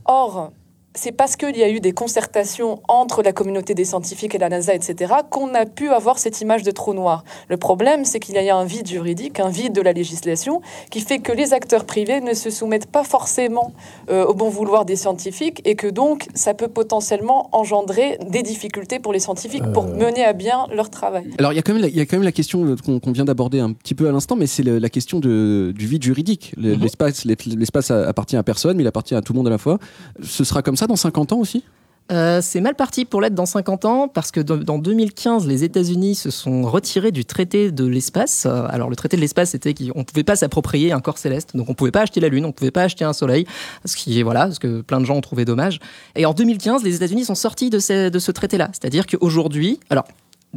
Or, 0.05 0.51
c'est 0.95 1.11
parce 1.11 1.35
qu'il 1.35 1.57
y 1.57 1.63
a 1.63 1.69
eu 1.69 1.79
des 1.79 1.91
concertations 1.91 2.81
entre 2.87 3.23
la 3.23 3.33
communauté 3.33 3.73
des 3.73 3.85
scientifiques 3.85 4.35
et 4.35 4.37
la 4.37 4.49
NASA, 4.49 4.75
etc., 4.75 5.13
qu'on 5.29 5.53
a 5.55 5.65
pu 5.65 5.89
avoir 5.89 6.19
cette 6.19 6.39
image 6.41 6.63
de 6.63 6.71
trou 6.71 6.93
noir. 6.93 7.23
Le 7.49 7.57
problème, 7.57 8.05
c'est 8.05 8.19
qu'il 8.19 8.35
y 8.35 8.49
a 8.49 8.55
un 8.55 8.65
vide 8.65 8.87
juridique, 8.87 9.39
un 9.39 9.49
vide 9.49 9.73
de 9.73 9.81
la 9.81 9.91
législation, 9.93 10.61
qui 10.91 11.01
fait 11.01 11.19
que 11.19 11.31
les 11.31 11.53
acteurs 11.53 11.85
privés 11.85 12.21
ne 12.21 12.33
se 12.33 12.49
soumettent 12.49 12.85
pas 12.85 13.03
forcément 13.03 13.73
euh, 14.09 14.25
au 14.25 14.33
bon 14.35 14.49
vouloir 14.49 14.85
des 14.85 14.95
scientifiques 14.95 15.61
et 15.65 15.75
que 15.75 15.87
donc 15.87 16.27
ça 16.35 16.53
peut 16.53 16.67
potentiellement 16.67 17.49
engendrer 17.53 18.19
des 18.29 18.43
difficultés 18.43 18.99
pour 18.99 19.13
les 19.13 19.19
scientifiques 19.19 19.63
pour 19.73 19.85
mener 19.87 20.23
à 20.23 20.33
bien 20.33 20.67
leur 20.75 20.89
travail. 20.91 21.31
Alors, 21.39 21.53
il 21.53 21.55
y, 21.55 21.59
a 21.59 21.63
quand 21.63 21.73
même 21.73 21.81
la- 21.81 21.87
il 21.87 21.95
y 21.97 22.01
a 22.01 22.05
quand 22.05 22.17
même 22.17 22.23
la 22.23 22.31
question 22.31 22.65
euh, 22.65 22.75
qu'on 22.99 23.11
vient 23.11 23.25
d'aborder 23.25 23.59
un 23.59 23.73
petit 23.73 23.95
peu 23.95 24.07
à 24.07 24.11
l'instant, 24.11 24.35
mais 24.35 24.45
c'est 24.47 24.63
la 24.63 24.89
question 24.89 25.19
de, 25.19 25.73
du 25.75 25.87
vide 25.87 26.03
juridique. 26.03 26.53
Mhm. 26.57 26.79
L'espace 27.57 27.89
appartient 27.91 28.37
à 28.37 28.43
personne, 28.43 28.77
mais 28.77 28.83
il 28.83 28.87
appartient 28.87 29.15
à 29.15 29.21
tout 29.21 29.33
le 29.33 29.37
monde 29.37 29.47
à 29.47 29.51
la 29.51 29.57
fois. 29.57 29.79
Ce 30.21 30.43
sera 30.43 30.61
comme 30.61 30.75
ça 30.75 30.82
dans 30.87 30.95
50 30.95 31.33
ans 31.33 31.39
aussi? 31.39 31.63
Euh, 32.11 32.41
c'est 32.41 32.59
mal 32.59 32.75
parti 32.75 33.05
pour 33.05 33.21
l'être 33.21 33.33
dans 33.33 33.45
50 33.45 33.85
ans 33.85 34.07
parce 34.09 34.31
que 34.31 34.41
dans 34.41 34.57
dans 34.57 34.77
2015, 34.77 35.47
les 35.47 35.63
États-Unis 35.63 36.15
se 36.15 36.31
sont 36.31 36.63
retirés 36.63 37.13
du 37.13 37.23
traité 37.23 37.71
de 37.71 37.85
l'espace. 37.85 38.45
Alors 38.45 38.89
le 38.89 38.95
traité 38.97 39.15
de 39.15 39.21
l'espace, 39.21 39.51
c'était 39.51 39.73
qu'on 39.73 39.99
ne 39.99 40.03
pouvait 40.03 40.25
pas 40.25 40.35
s'approprier 40.35 40.91
un 40.91 40.99
corps 40.99 41.17
céleste, 41.17 41.55
donc 41.55 41.69
on 41.69 41.71
ne 41.71 41.75
pouvait 41.77 41.91
pas 41.91 42.01
acheter 42.01 42.19
la 42.19 42.27
Lune, 42.27 42.43
on 42.43 42.49
ne 42.49 42.53
pouvait 42.53 42.71
pas 42.71 42.83
acheter 42.83 43.05
un 43.05 43.13
Soleil, 43.13 43.45
ce 43.85 43.95
qui 43.95 44.21
voilà, 44.21 44.51
ce 44.51 44.59
que 44.59 44.81
plein 44.81 44.99
de 44.99 45.05
gens 45.05 45.15
ont 45.15 45.21
trouvé 45.21 45.45
dommage. 45.45 45.79
Et 46.17 46.25
en 46.25 46.33
2015, 46.33 46.83
les 46.83 46.93
États-Unis 46.97 47.23
sont 47.23 47.35
sortis 47.35 47.69
de 47.69 47.79
ce, 47.79 48.09
de 48.09 48.19
ce 48.19 48.31
traité-là, 48.33 48.67
c'est-à-dire 48.73 49.07
qu'aujourd'hui, 49.07 49.79
alors 49.89 50.03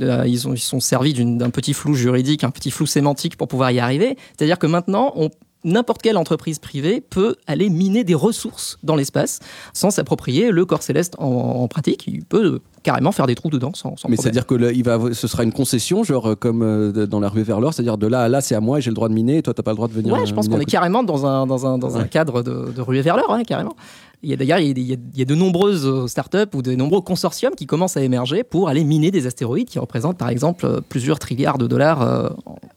euh, 0.03 0.25
ils, 0.27 0.47
ont, 0.49 0.53
ils 0.53 0.59
sont 0.59 0.81
servis 0.81 1.15
d'un 1.15 1.51
petit 1.51 1.73
flou 1.75 1.95
juridique, 1.95 2.43
un 2.43 2.51
petit 2.51 2.73
flou 2.73 2.87
sémantique 2.87 3.37
pour 3.37 3.47
pouvoir 3.49 3.71
y 3.71 3.79
arriver. 3.79 4.19
C'est-à-dire 4.37 4.59
que 4.59 4.67
maintenant, 4.67 5.13
on- 5.15 5.31
n'importe 5.67 6.01
quelle 6.01 6.17
entreprise 6.17 6.59
privée 6.59 7.03
peut 7.03 7.37
aller 7.47 7.69
miner 7.69 8.05
des 8.05 8.15
ressources 8.15 8.79
dans 8.83 8.97
l'espace 8.97 9.41
sans 9.75 9.91
s'approprier 9.91 10.51
le 10.51 10.65
corps 10.65 10.83
céleste 10.83 11.15
en, 11.19 11.27
en 11.27 11.69
pratique. 11.69 12.05
Il 12.07 12.25
peut 12.25 12.61
carrément 12.83 13.13
faire 13.13 13.27
des 13.27 13.35
trous 13.35 13.51
dedans 13.51 13.73
sans, 13.75 13.97
sans 13.97 14.09
Mais 14.09 14.17
c'est-à-dire 14.17 14.47
que 14.47 14.73
il 14.73 14.85
va, 14.85 14.99
ce 15.13 15.27
sera 15.29 15.43
une 15.43 15.53
concession, 15.53 16.05
genre 16.05 16.31
euh, 16.31 16.35
comme 16.37 16.63
euh, 16.63 17.07
dans 17.07 17.21
la 17.21 17.29
rue 17.29 17.43
vers 17.43 17.61
l'or, 17.61 17.75
c'est-à-dire 17.75 17.99
de 17.99 18.07
là 18.07 18.23
à 18.23 18.29
là, 18.29 18.41
c'est 18.41 18.55
à 18.55 18.61
moi 18.61 18.79
et 18.79 18.81
j'ai 18.81 18.91
le 18.91 18.95
droit 18.95 19.09
de 19.09 19.15
miner 19.15 19.39
et 19.39 19.43
toi, 19.43 19.53
t'as 19.53 19.63
pas 19.63 19.73
le 19.73 19.77
droit 19.77 19.89
de 19.89 19.93
venir. 19.93 20.15
Ouais, 20.15 20.25
je 20.25 20.33
pense 20.33 20.49
qu'on 20.49 20.61
est 20.61 20.65
carrément 20.65 21.03
dans 21.03 21.27
un, 21.27 21.47
dans 21.47 21.67
un, 21.67 21.77
dans 21.79 21.97
un 21.97 22.03
Ouais. 22.03 22.09
cadre 22.09 22.43
de, 22.43 22.71
de 22.75 22.81
ruée 22.81 23.03
vers 23.03 23.17
l'or, 23.17 23.33
hein, 23.33 23.43
carrément. 23.43 23.75
Il 24.23 24.31
y 24.31 24.33
a 24.33 24.37
d'ailleurs 24.37 24.59
il 24.59 24.69
y 24.69 24.71
a 24.71 24.75
des- 24.75 24.81
il 24.81 24.87
y 24.89 24.93
a- 24.95 24.97
il 25.15 25.19
y 25.19 25.23
a 25.23 25.25
de 25.25 25.35
nombreuses 25.35 25.87
euh, 25.87 26.07
startups 26.07 26.49
ou 26.55 26.63
de 26.63 26.75
nombreux 26.75 27.01
consortiums 27.03 27.55
qui 27.55 27.67
commencent 27.67 27.97
à 27.97 28.03
émerger 28.03 28.43
pour 28.45 28.69
aller 28.69 28.83
miner 28.83 29.11
des 29.11 29.27
astéroïdes 29.27 29.69
qui 29.69 29.79
représentent 29.79 30.17
par 30.19 30.31
exemple 30.31 30.65
euh, 30.67 30.81
plusieurs 30.87 31.19
trilliards 31.19 31.59
de 31.59 31.67
dollars. 31.67 32.03
euh, 32.03 32.29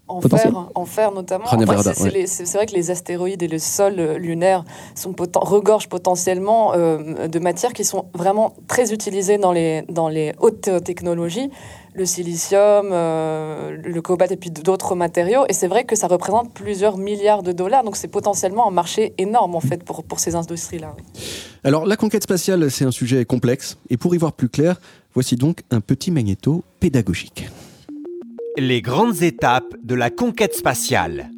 En 0.08 0.20
Potentiel. 0.22 0.52
fer, 0.52 0.70
en 0.74 0.86
fer 0.86 1.12
notamment. 1.12 1.46
C'est- 1.46 1.94
c'est 1.94 2.04
ouais. 2.04 2.10
les- 2.12 2.28
c'est 2.28 2.46
c'est 2.48 2.58
vrai 2.58 2.66
que 2.66 2.74
les 2.74 2.90
astéroïdes 2.90 3.44
et 3.44 3.48
le 3.48 3.60
sol 3.60 3.94
lunaire 4.18 4.66
sont 4.96 5.12
poten- 5.12 5.44
regorgent 5.48 5.88
potentiellement 5.88 6.74
euh, 6.74 7.28
de 7.28 7.40
matières 7.40 7.74
qui 7.74 7.84
sont 7.86 8.06
vraiment 8.16 8.56
très 8.68 8.92
utilisées 8.92 9.38
dans 9.38 9.52
les, 9.52 9.84
dans 9.88 10.10
les 10.10 10.34
hautes 10.40 10.70
technologies, 10.84 11.52
le 11.94 12.06
silicium, 12.06 12.90
euh, 12.92 13.78
le 13.84 14.02
cobalt 14.02 14.32
et 14.32 14.38
puis 14.38 14.50
d'autres 14.52 14.96
matériaux. 14.96 15.46
Et 15.50 15.54
c'est 15.54 15.68
vrai 15.68 15.84
que 15.84 15.96
ça 15.96 16.08
représente 16.08 16.54
plusieurs 16.54 16.98
milliards 16.98 17.44
de 17.44 17.52
dollars. 17.52 17.84
Donc 17.84 17.96
c'est 17.96 18.08
potentiellement 18.08 18.68
un 18.68 18.72
marché 18.72 19.14
énorme 19.18 19.56
en 19.56 19.62
fait 19.62 19.84
pour, 19.84 20.04
pour 20.04 20.20
ces 20.20 20.36
industries-là. 20.36 20.96
oui. 20.98 21.04
Alors, 21.64 21.86
la 21.86 21.98
conquête 21.98 22.24
spatiale, 22.24 22.72
c'est 22.72 22.86
un 22.86 22.92
sujet 22.92 23.26
complexe. 23.26 23.78
Et 23.90 23.98
pour 23.98 24.16
y 24.16 24.18
voir 24.18 24.34
plus 24.34 24.50
clair, 24.50 24.80
voici 25.14 25.36
donc 25.36 25.62
un 25.72 25.82
petit 25.82 26.10
magnéto 26.10 26.64
pédagogique. 26.80 27.50
Les 28.58 28.82
grandes 28.82 29.22
étapes 29.24 29.76
de 29.84 29.96
la 29.96 30.10
conquête 30.10 30.54
spatiale. 30.56 31.30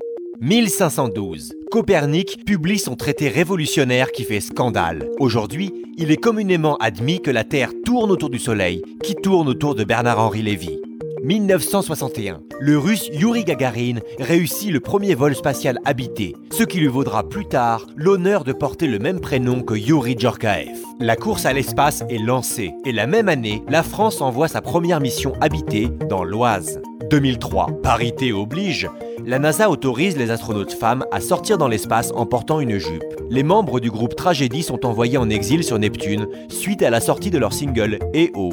1512. 0.41 1.53
Copernic 1.71 2.43
publie 2.43 2.79
son 2.79 2.97
traité 2.97 3.29
révolutionnaire 3.29 4.11
qui 4.11 4.25
fait 4.25 4.41
scandale. 4.41 5.07
Aujourd'hui, 5.19 5.71
il 5.97 6.11
est 6.11 6.17
communément 6.17 6.75
admis 6.77 7.21
que 7.21 7.31
la 7.31 7.45
Terre 7.45 7.71
tourne 7.85 8.11
autour 8.11 8.29
du 8.29 8.39
Soleil, 8.39 8.81
qui 9.01 9.15
tourne 9.15 9.47
autour 9.47 9.73
de 9.73 9.85
Bernard-Henri 9.85 10.41
Lévy. 10.41 10.81
1961. 11.23 12.41
Le 12.59 12.77
russe 12.77 13.07
Yuri 13.13 13.45
Gagarin 13.45 13.99
réussit 14.19 14.69
le 14.69 14.81
premier 14.81 15.15
vol 15.15 15.33
spatial 15.33 15.79
habité, 15.85 16.35
ce 16.51 16.63
qui 16.63 16.79
lui 16.79 16.87
vaudra 16.87 17.23
plus 17.23 17.45
tard 17.45 17.87
l'honneur 17.95 18.43
de 18.43 18.51
porter 18.51 18.87
le 18.87 18.99
même 18.99 19.21
prénom 19.21 19.61
que 19.61 19.75
Yuri 19.75 20.15
Djorkaev. 20.19 20.77
La 20.99 21.15
course 21.15 21.45
à 21.45 21.53
l'espace 21.53 22.03
est 22.09 22.17
lancée 22.17 22.73
et 22.85 22.91
la 22.91 23.07
même 23.07 23.29
année, 23.29 23.63
la 23.69 23.83
France 23.83 24.19
envoie 24.19 24.49
sa 24.49 24.61
première 24.61 24.99
mission 24.99 25.35
habitée 25.39 25.87
dans 26.09 26.25
l'Oise. 26.25 26.81
2003. 27.09 27.81
Parité 27.81 28.33
oblige. 28.33 28.89
La 29.25 29.39
NASA 29.39 29.69
autorise 29.69 30.17
les 30.17 30.31
astronautes 30.31 30.73
femmes 30.73 31.05
à 31.11 31.21
sortir 31.21 31.57
dans 31.57 31.67
l'espace 31.67 32.11
en 32.15 32.25
portant 32.25 32.59
une 32.59 32.77
jupe. 32.77 33.03
Les 33.29 33.43
membres 33.43 33.79
du 33.79 33.91
groupe 33.91 34.15
Tragédie 34.15 34.63
sont 34.63 34.85
envoyés 34.85 35.17
en 35.17 35.29
exil 35.29 35.63
sur 35.63 35.77
Neptune 35.77 36.27
suite 36.49 36.81
à 36.81 36.89
la 36.89 36.99
sortie 36.99 37.29
de 37.29 37.37
leur 37.37 37.53
single 37.53 37.99
EO. 38.15 38.51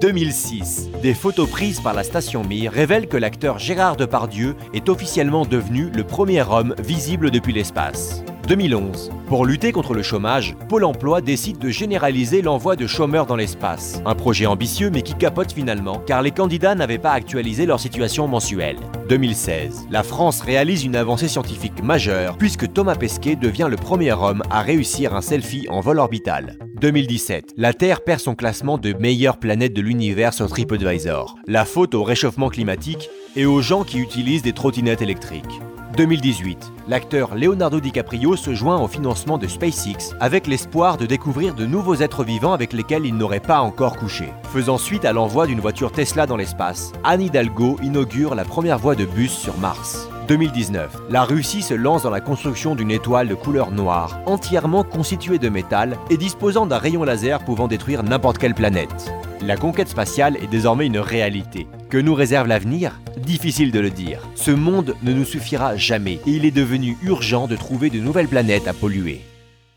2006. 0.00 0.90
Des 1.02 1.14
photos 1.14 1.50
prises 1.50 1.80
par 1.80 1.94
la 1.94 2.04
station 2.04 2.42
Mir 2.42 2.72
révèlent 2.72 3.08
que 3.08 3.16
l'acteur 3.16 3.58
Gérard 3.58 3.96
Depardieu 3.96 4.54
est 4.72 4.88
officiellement 4.88 5.44
devenu 5.44 5.90
le 5.90 6.04
premier 6.04 6.42
homme 6.42 6.74
visible 6.78 7.30
depuis 7.30 7.52
l'espace. 7.52 8.24
2011. 8.46 9.10
Pour 9.26 9.46
lutter 9.46 9.72
contre 9.72 9.94
le 9.94 10.02
chômage, 10.02 10.54
Pôle 10.68 10.84
emploi 10.84 11.20
décide 11.20 11.58
de 11.58 11.70
généraliser 11.70 12.42
l'envoi 12.42 12.76
de 12.76 12.86
chômeurs 12.86 13.26
dans 13.26 13.36
l'espace. 13.36 14.02
Un 14.04 14.14
projet 14.14 14.46
ambitieux 14.46 14.90
mais 14.90 15.02
qui 15.02 15.14
capote 15.14 15.52
finalement 15.52 15.98
car 16.06 16.22
les 16.22 16.30
candidats 16.30 16.74
n'avaient 16.74 16.98
pas 16.98 17.12
actualisé 17.12 17.66
leur 17.66 17.80
situation 17.80 18.28
mensuelle. 18.28 18.76
2016. 19.08 19.86
La 19.90 20.02
France 20.02 20.40
réalise 20.40 20.84
une 20.84 20.96
avancée 20.96 21.28
scientifique 21.28 21.82
majeure 21.82 22.36
puisque 22.36 22.72
Thomas 22.72 22.96
Pesquet 22.96 23.36
devient 23.36 23.68
le 23.70 23.76
premier 23.76 24.12
homme 24.12 24.42
à 24.50 24.60
réussir 24.60 25.14
un 25.14 25.22
selfie 25.22 25.66
en 25.70 25.80
vol 25.80 25.98
orbital. 25.98 26.58
2017, 26.80 27.54
la 27.56 27.72
Terre 27.72 28.02
perd 28.02 28.20
son 28.20 28.34
classement 28.34 28.78
de 28.78 28.92
meilleure 28.92 29.38
planète 29.38 29.72
de 29.72 29.80
l'univers 29.80 30.34
sur 30.34 30.48
TripAdvisor. 30.48 31.36
La 31.46 31.64
faute 31.64 31.94
au 31.94 32.02
réchauffement 32.02 32.50
climatique 32.50 33.08
et 33.36 33.46
aux 33.46 33.62
gens 33.62 33.84
qui 33.84 33.98
utilisent 33.98 34.42
des 34.42 34.52
trottinettes 34.52 35.02
électriques. 35.02 35.60
2018, 35.96 36.72
l'acteur 36.88 37.34
Leonardo 37.36 37.78
DiCaprio 37.78 38.36
se 38.36 38.52
joint 38.52 38.80
au 38.80 38.88
financement 38.88 39.38
de 39.38 39.46
SpaceX 39.46 40.14
avec 40.18 40.46
l'espoir 40.46 40.96
de 40.96 41.06
découvrir 41.06 41.54
de 41.54 41.66
nouveaux 41.66 41.94
êtres 41.94 42.24
vivants 42.24 42.52
avec 42.52 42.72
lesquels 42.72 43.06
il 43.06 43.16
n'aurait 43.16 43.40
pas 43.40 43.60
encore 43.60 43.96
couché. 43.96 44.32
Faisant 44.52 44.76
suite 44.76 45.04
à 45.04 45.12
l'envoi 45.12 45.46
d'une 45.46 45.60
voiture 45.60 45.92
Tesla 45.92 46.26
dans 46.26 46.36
l'espace, 46.36 46.92
Anne 47.04 47.22
Hidalgo 47.22 47.76
inaugure 47.82 48.34
la 48.34 48.44
première 48.44 48.78
voie 48.78 48.96
de 48.96 49.04
bus 49.04 49.32
sur 49.32 49.56
Mars. 49.58 50.08
2019, 50.26 51.02
la 51.10 51.22
Russie 51.22 51.62
se 51.62 51.74
lance 51.74 52.02
dans 52.02 52.10
la 52.10 52.20
construction 52.20 52.74
d'une 52.74 52.90
étoile 52.90 53.28
de 53.28 53.34
couleur 53.34 53.70
noire, 53.70 54.18
entièrement 54.26 54.82
constituée 54.82 55.38
de 55.38 55.48
métal 55.48 55.96
et 56.10 56.16
disposant 56.16 56.66
d'un 56.66 56.78
rayon 56.78 57.04
laser 57.04 57.44
pouvant 57.44 57.68
détruire 57.68 58.02
n'importe 58.02 58.38
quelle 58.38 58.54
planète. 58.54 59.12
La 59.42 59.56
conquête 59.56 59.88
spatiale 59.88 60.36
est 60.38 60.46
désormais 60.46 60.86
une 60.86 60.98
réalité. 60.98 61.66
Que 61.94 62.00
nous 62.00 62.14
réserve 62.14 62.48
l'avenir 62.48 62.98
Difficile 63.18 63.70
de 63.70 63.78
le 63.78 63.88
dire. 63.88 64.18
Ce 64.34 64.50
monde 64.50 64.96
ne 65.04 65.12
nous 65.12 65.24
suffira 65.24 65.76
jamais 65.76 66.14
et 66.26 66.32
il 66.32 66.44
est 66.44 66.50
devenu 66.50 66.96
urgent 67.04 67.46
de 67.46 67.54
trouver 67.54 67.88
de 67.88 68.00
nouvelles 68.00 68.26
planètes 68.26 68.66
à 68.66 68.72
polluer. 68.72 69.20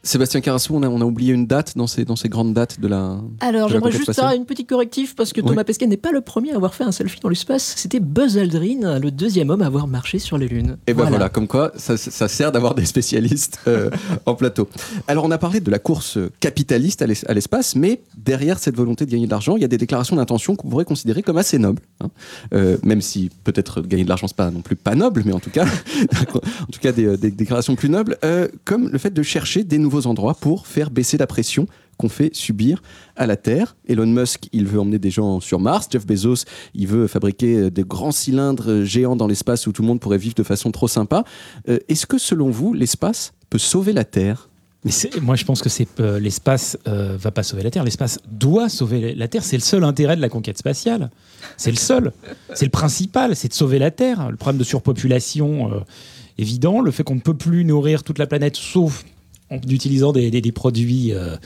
Sébastien 0.07 0.39
Carassou, 0.39 0.73
on 0.73 0.83
a, 0.83 0.87
on 0.89 1.01
a 1.01 1.03
oublié 1.03 1.33
une 1.33 1.47
date 1.47 1.73
dans 1.75 1.85
ces, 1.85 2.05
dans 2.05 2.15
ces 2.15 2.29
grandes 2.29 2.53
dates 2.53 2.79
de 2.79 2.87
la. 2.87 3.17
Alors 3.41 3.67
j'aimerais 3.67 3.91
juste 3.91 4.13
faire 4.13 4.31
une 4.31 4.45
petite 4.45 4.69
correctif 4.69 5.15
parce 5.15 5.33
que 5.33 5.41
Oui. 5.41 5.47
Thomas 5.49 5.65
Pesquet 5.65 5.85
n'est 5.85 5.97
pas 5.97 6.11
le 6.13 6.21
premier 6.21 6.53
à 6.53 6.55
avoir 6.55 6.73
fait 6.73 6.85
un 6.85 6.93
selfie 6.93 7.19
dans 7.19 7.27
l'espace. 7.27 7.73
C'était 7.75 7.99
Buzz 7.99 8.37
Aldrin, 8.37 8.99
le 8.99 9.11
deuxième 9.11 9.49
homme 9.49 9.61
à 9.61 9.65
avoir 9.65 9.85
marché 9.87 10.17
sur 10.19 10.37
la 10.37 10.45
Lune. 10.45 10.77
Et 10.87 10.93
ben 10.93 11.03
voilà. 11.05 11.27
comme 11.27 11.47
quoi 11.47 11.73
ça, 11.75 11.97
ça 11.97 12.27
sert 12.29 12.53
d'avoir 12.53 12.73
des 12.73 12.85
spécialistes 12.85 13.59
euh, 13.67 13.89
en 14.25 14.35
plateau. 14.35 14.69
Alors 15.09 15.25
on 15.25 15.31
a 15.31 15.37
parlé 15.37 15.59
de 15.59 15.69
la 15.69 15.79
course 15.79 16.17
capitaliste 16.39 17.01
à 17.01 17.07
l'es- 17.07 17.25
à 17.29 17.33
l'espace, 17.33 17.75
mais 17.75 18.01
derrière 18.17 18.59
cette 18.59 18.77
volonté 18.77 19.05
de 19.05 19.11
gagner 19.11 19.25
de 19.25 19.31
l'argent, 19.31 19.57
il 19.57 19.61
y 19.61 19.65
a 19.65 19.67
des 19.67 19.77
déclarations 19.77 20.15
d'intention 20.15 20.55
qu'on 20.55 20.69
pourrait 20.69 20.85
considérer 20.85 21.21
comme 21.21 21.37
assez 21.37 21.59
nobles. 21.59 21.81
hein. 22.01 22.07
Euh, 22.53 22.77
même 22.83 23.01
si 23.01 23.29
peut-être 23.43 23.81
gagner 23.81 24.03
de 24.05 24.09
l'argent 24.09 24.27
c'est 24.27 24.37
pas 24.37 24.51
non 24.51 24.61
plus 24.61 24.77
pas 24.77 24.95
noble, 24.95 25.23
mais 25.25 25.33
en 25.33 25.39
tout 25.39 25.49
cas, 25.49 25.65
en 26.33 26.71
tout 26.71 26.79
cas 26.79 26.91
des, 26.93 27.17
des 27.17 27.31
déclarations 27.31 27.75
plus 27.75 27.89
nobles, 27.89 28.17
euh, 28.23 28.47
comme 28.63 28.87
le 28.89 28.97
fait 28.97 29.11
de 29.13 29.21
chercher 29.23 29.63
des 29.65 29.77
nouveaux 29.77 29.96
endroits 30.05 30.35
pour 30.35 30.67
faire 30.67 30.91
baisser 30.91 31.17
la 31.17 31.27
pression 31.27 31.67
qu'on 31.97 32.09
fait 32.09 32.33
subir 32.35 32.81
à 33.15 33.25
la 33.25 33.35
Terre. 33.35 33.75
Elon 33.87 34.05
Musk, 34.05 34.47
il 34.53 34.67
veut 34.67 34.79
emmener 34.79 34.99
des 34.99 35.09
gens 35.09 35.39
sur 35.39 35.59
Mars. 35.59 35.87
Jeff 35.91 36.05
Bezos, 36.05 36.45
il 36.75 36.87
veut 36.87 37.07
fabriquer 37.07 37.55
euh, 37.55 37.71
des 37.71 37.83
grands 37.83 38.11
cylindres 38.11 38.69
euh, 38.69 38.85
géants 38.85 39.15
dans 39.15 39.27
l'espace 39.27 39.65
où 39.67 39.71
tout 39.71 39.81
le 39.81 39.87
monde 39.87 39.99
pourrait 39.99 40.19
vivre 40.19 40.35
de 40.35 40.43
façon 40.43 40.71
trop 40.71 40.87
sympa. 40.87 41.23
Euh, 41.67 41.79
Est-ce 41.89 42.05
que 42.05 42.17
selon 42.17 42.51
vous, 42.51 42.73
l'espace 42.73 43.33
peut 43.49 43.57
sauver 43.57 43.93
la 43.93 44.03
Terre? 44.03 44.49
Moi, 45.21 45.35
je 45.35 45.43
pense 45.43 45.61
que 45.61 46.19
l'espace 46.19 46.77
euh, 46.87 47.17
va 47.19 47.31
pas 47.31 47.43
sauver 47.43 47.63
la 47.63 47.71
Terre. 47.71 47.83
L'espace 47.83 48.19
doit 48.31 48.69
sauver 48.69 49.15
la 49.15 49.27
Terre. 49.27 49.43
C'est 49.43 49.57
le 49.57 49.61
seul 49.61 49.83
intérêt 49.83 50.15
de 50.15 50.21
la 50.21 50.29
conquête 50.29 50.57
spatiale. 50.57 51.09
C'est 51.57 51.71
le 51.71 51.77
seul. 51.77 52.13
C'est 52.53 52.65
le 52.65 52.71
principal. 52.71 53.35
C'est 53.35 53.49
de 53.49 53.53
sauver 53.53 53.79
la 53.79 53.91
Terre. 53.91 54.29
Le 54.29 54.37
problème 54.37 54.59
de 54.59 54.63
surpopulation 54.63 55.83
évident, 56.37 56.79
le 56.79 56.91
fait 56.91 57.03
qu'on 57.03 57.15
ne 57.15 57.19
peut 57.19 57.33
plus 57.33 57.65
nourrir 57.65 58.03
toute 58.03 58.19
la 58.19 58.27
planète, 58.27 58.55
sauf 58.55 59.03
en 59.49 59.57
utilisant 59.69 60.11
des, 60.11 60.51
produits 60.51 61.13
euh, 61.13 61.37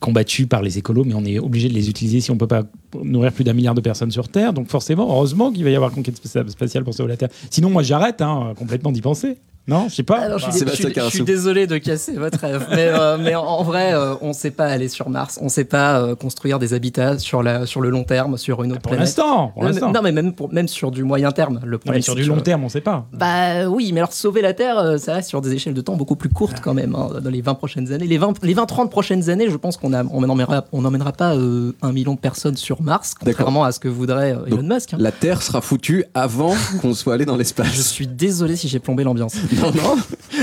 combattus 0.00 0.46
par 0.46 0.62
les 0.62 0.78
écolos, 0.78 1.04
mais 1.04 1.14
on 1.14 1.24
est 1.24 1.38
obligé 1.38 1.68
de 1.68 1.74
les 1.74 1.88
utiliser 1.88 2.20
si 2.20 2.30
on 2.30 2.36
peut 2.36 2.46
pas 2.46 2.64
nourrir 3.02 3.32
plus 3.32 3.44
d'un 3.44 3.54
milliard 3.54 3.74
de 3.74 3.80
personnes 3.80 4.10
sur 4.10 4.28
Terre. 4.28 4.52
Donc 4.52 4.68
forcément, 4.68 5.10
heureusement 5.10 5.50
qu'il 5.50 5.64
va 5.64 5.70
y 5.70 5.76
avoir 5.76 5.90
conquête 5.90 6.20
spa- 6.22 6.48
spatiale 6.48 6.84
pour 6.84 6.94
sauver 6.94 7.10
la 7.10 7.16
Terre. 7.16 7.30
Sinon, 7.50 7.70
moi, 7.70 7.82
j'arrête 7.82 8.20
hein, 8.20 8.52
complètement 8.56 8.92
d'y 8.92 9.00
penser. 9.00 9.38
Non, 9.68 9.88
je 9.88 9.94
sais 9.96 10.02
pas. 10.02 10.18
Alors, 10.20 10.38
je, 10.38 10.44
suis, 10.44 10.52
Sébastien 10.60 10.88
je 10.88 11.00
suis- 11.10 11.18
je 11.18 11.24
désolé 11.24 11.66
de 11.66 11.76
casser 11.78 12.14
votre 12.14 12.38
rêve, 12.40 12.66
mais, 12.70 12.88
euh, 12.88 13.18
mais 13.22 13.34
en, 13.34 13.44
en 13.44 13.62
vrai, 13.62 13.92
euh, 13.94 14.14
on 14.22 14.28
ne 14.28 14.32
sait 14.32 14.50
pas 14.50 14.66
aller 14.66 14.88
sur 14.88 15.10
Mars, 15.10 15.38
on 15.40 15.44
ne 15.44 15.50
sait 15.50 15.64
pas 15.64 16.00
euh, 16.00 16.14
construire 16.14 16.58
des 16.58 16.74
habitats 16.74 17.18
sur, 17.18 17.42
la, 17.42 17.66
sur 17.66 17.80
le 17.80 17.90
long 17.90 18.04
terme, 18.04 18.36
sur 18.38 18.62
une 18.64 18.72
autre 18.72 18.80
pour 18.80 18.90
planète. 18.92 19.06
l'instant. 19.06 19.48
Pour 19.54 19.64
l'instant. 19.64 19.92
non, 19.92 20.00
mais 20.02 20.12
même, 20.12 20.32
pour, 20.32 20.52
même 20.52 20.68
sur 20.68 20.90
du 20.90 21.04
moyen 21.04 21.30
terme. 21.32 21.60
Le 21.64 21.78
problème, 21.78 22.02
sur 22.02 22.14
du 22.14 22.24
long 22.24 22.40
terme, 22.40 22.64
on 22.64 22.68
sait 22.68 22.80
pas. 22.80 23.06
Bah 23.12 23.68
oui, 23.68 23.90
mais 23.92 24.00
alors 24.00 24.12
sauver 24.12 24.40
la 24.42 24.54
Terre, 24.54 24.78
euh, 24.78 24.96
ça 24.98 25.14
reste 25.14 25.28
sur 25.28 25.40
des 25.40 25.52
échelles 25.52 25.74
de 25.74 25.80
temps 25.80 25.96
beaucoup 25.96 26.16
plus 26.16 26.28
courtes 26.30 26.60
quand 26.62 26.74
même, 26.74 26.94
hein, 26.94 27.20
dans 27.22 27.30
les 27.30 27.42
20 27.42 27.54
prochaines 27.54 27.92
années. 27.92 28.06
Les 28.06 28.18
20, 28.18 28.42
les 28.42 28.54
20-30 28.54 28.88
prochaines 28.88 29.28
années, 29.30 29.50
je 29.50 29.56
pense 29.56 29.76
qu'on 29.76 29.92
on 29.92 30.20
n'emmènera 30.22 30.64
on 30.72 30.82
pas 31.12 31.34
euh, 31.36 31.72
un 31.82 31.92
million 31.92 32.14
de 32.14 32.18
personnes 32.18 32.56
sur 32.56 32.80
Mars, 32.82 33.14
contrairement 33.18 33.64
à 33.64 33.72
ce 33.72 33.80
que 33.80 33.88
voudrait 33.88 34.32
euh, 34.32 34.46
Elon 34.46 34.56
Donc, 34.62 34.72
Musk. 34.72 34.94
hein. 34.94 34.98
La 35.00 35.12
Terre 35.12 35.42
sera 35.42 35.60
foutue 35.60 36.04
avant 36.14 36.54
qu'on 36.80 36.94
soit 36.94 37.14
allé 37.14 37.24
dans 37.24 37.34
Je 37.34 37.38
l'espace. 37.38 37.72
suis 37.88 38.06
désolé 38.06 38.56
si 38.56 38.68
j'ai 38.68 38.78
plombé 38.78 39.04
l'ambiance. 39.04 39.34
Non, 39.62 39.72
non. 39.74 39.96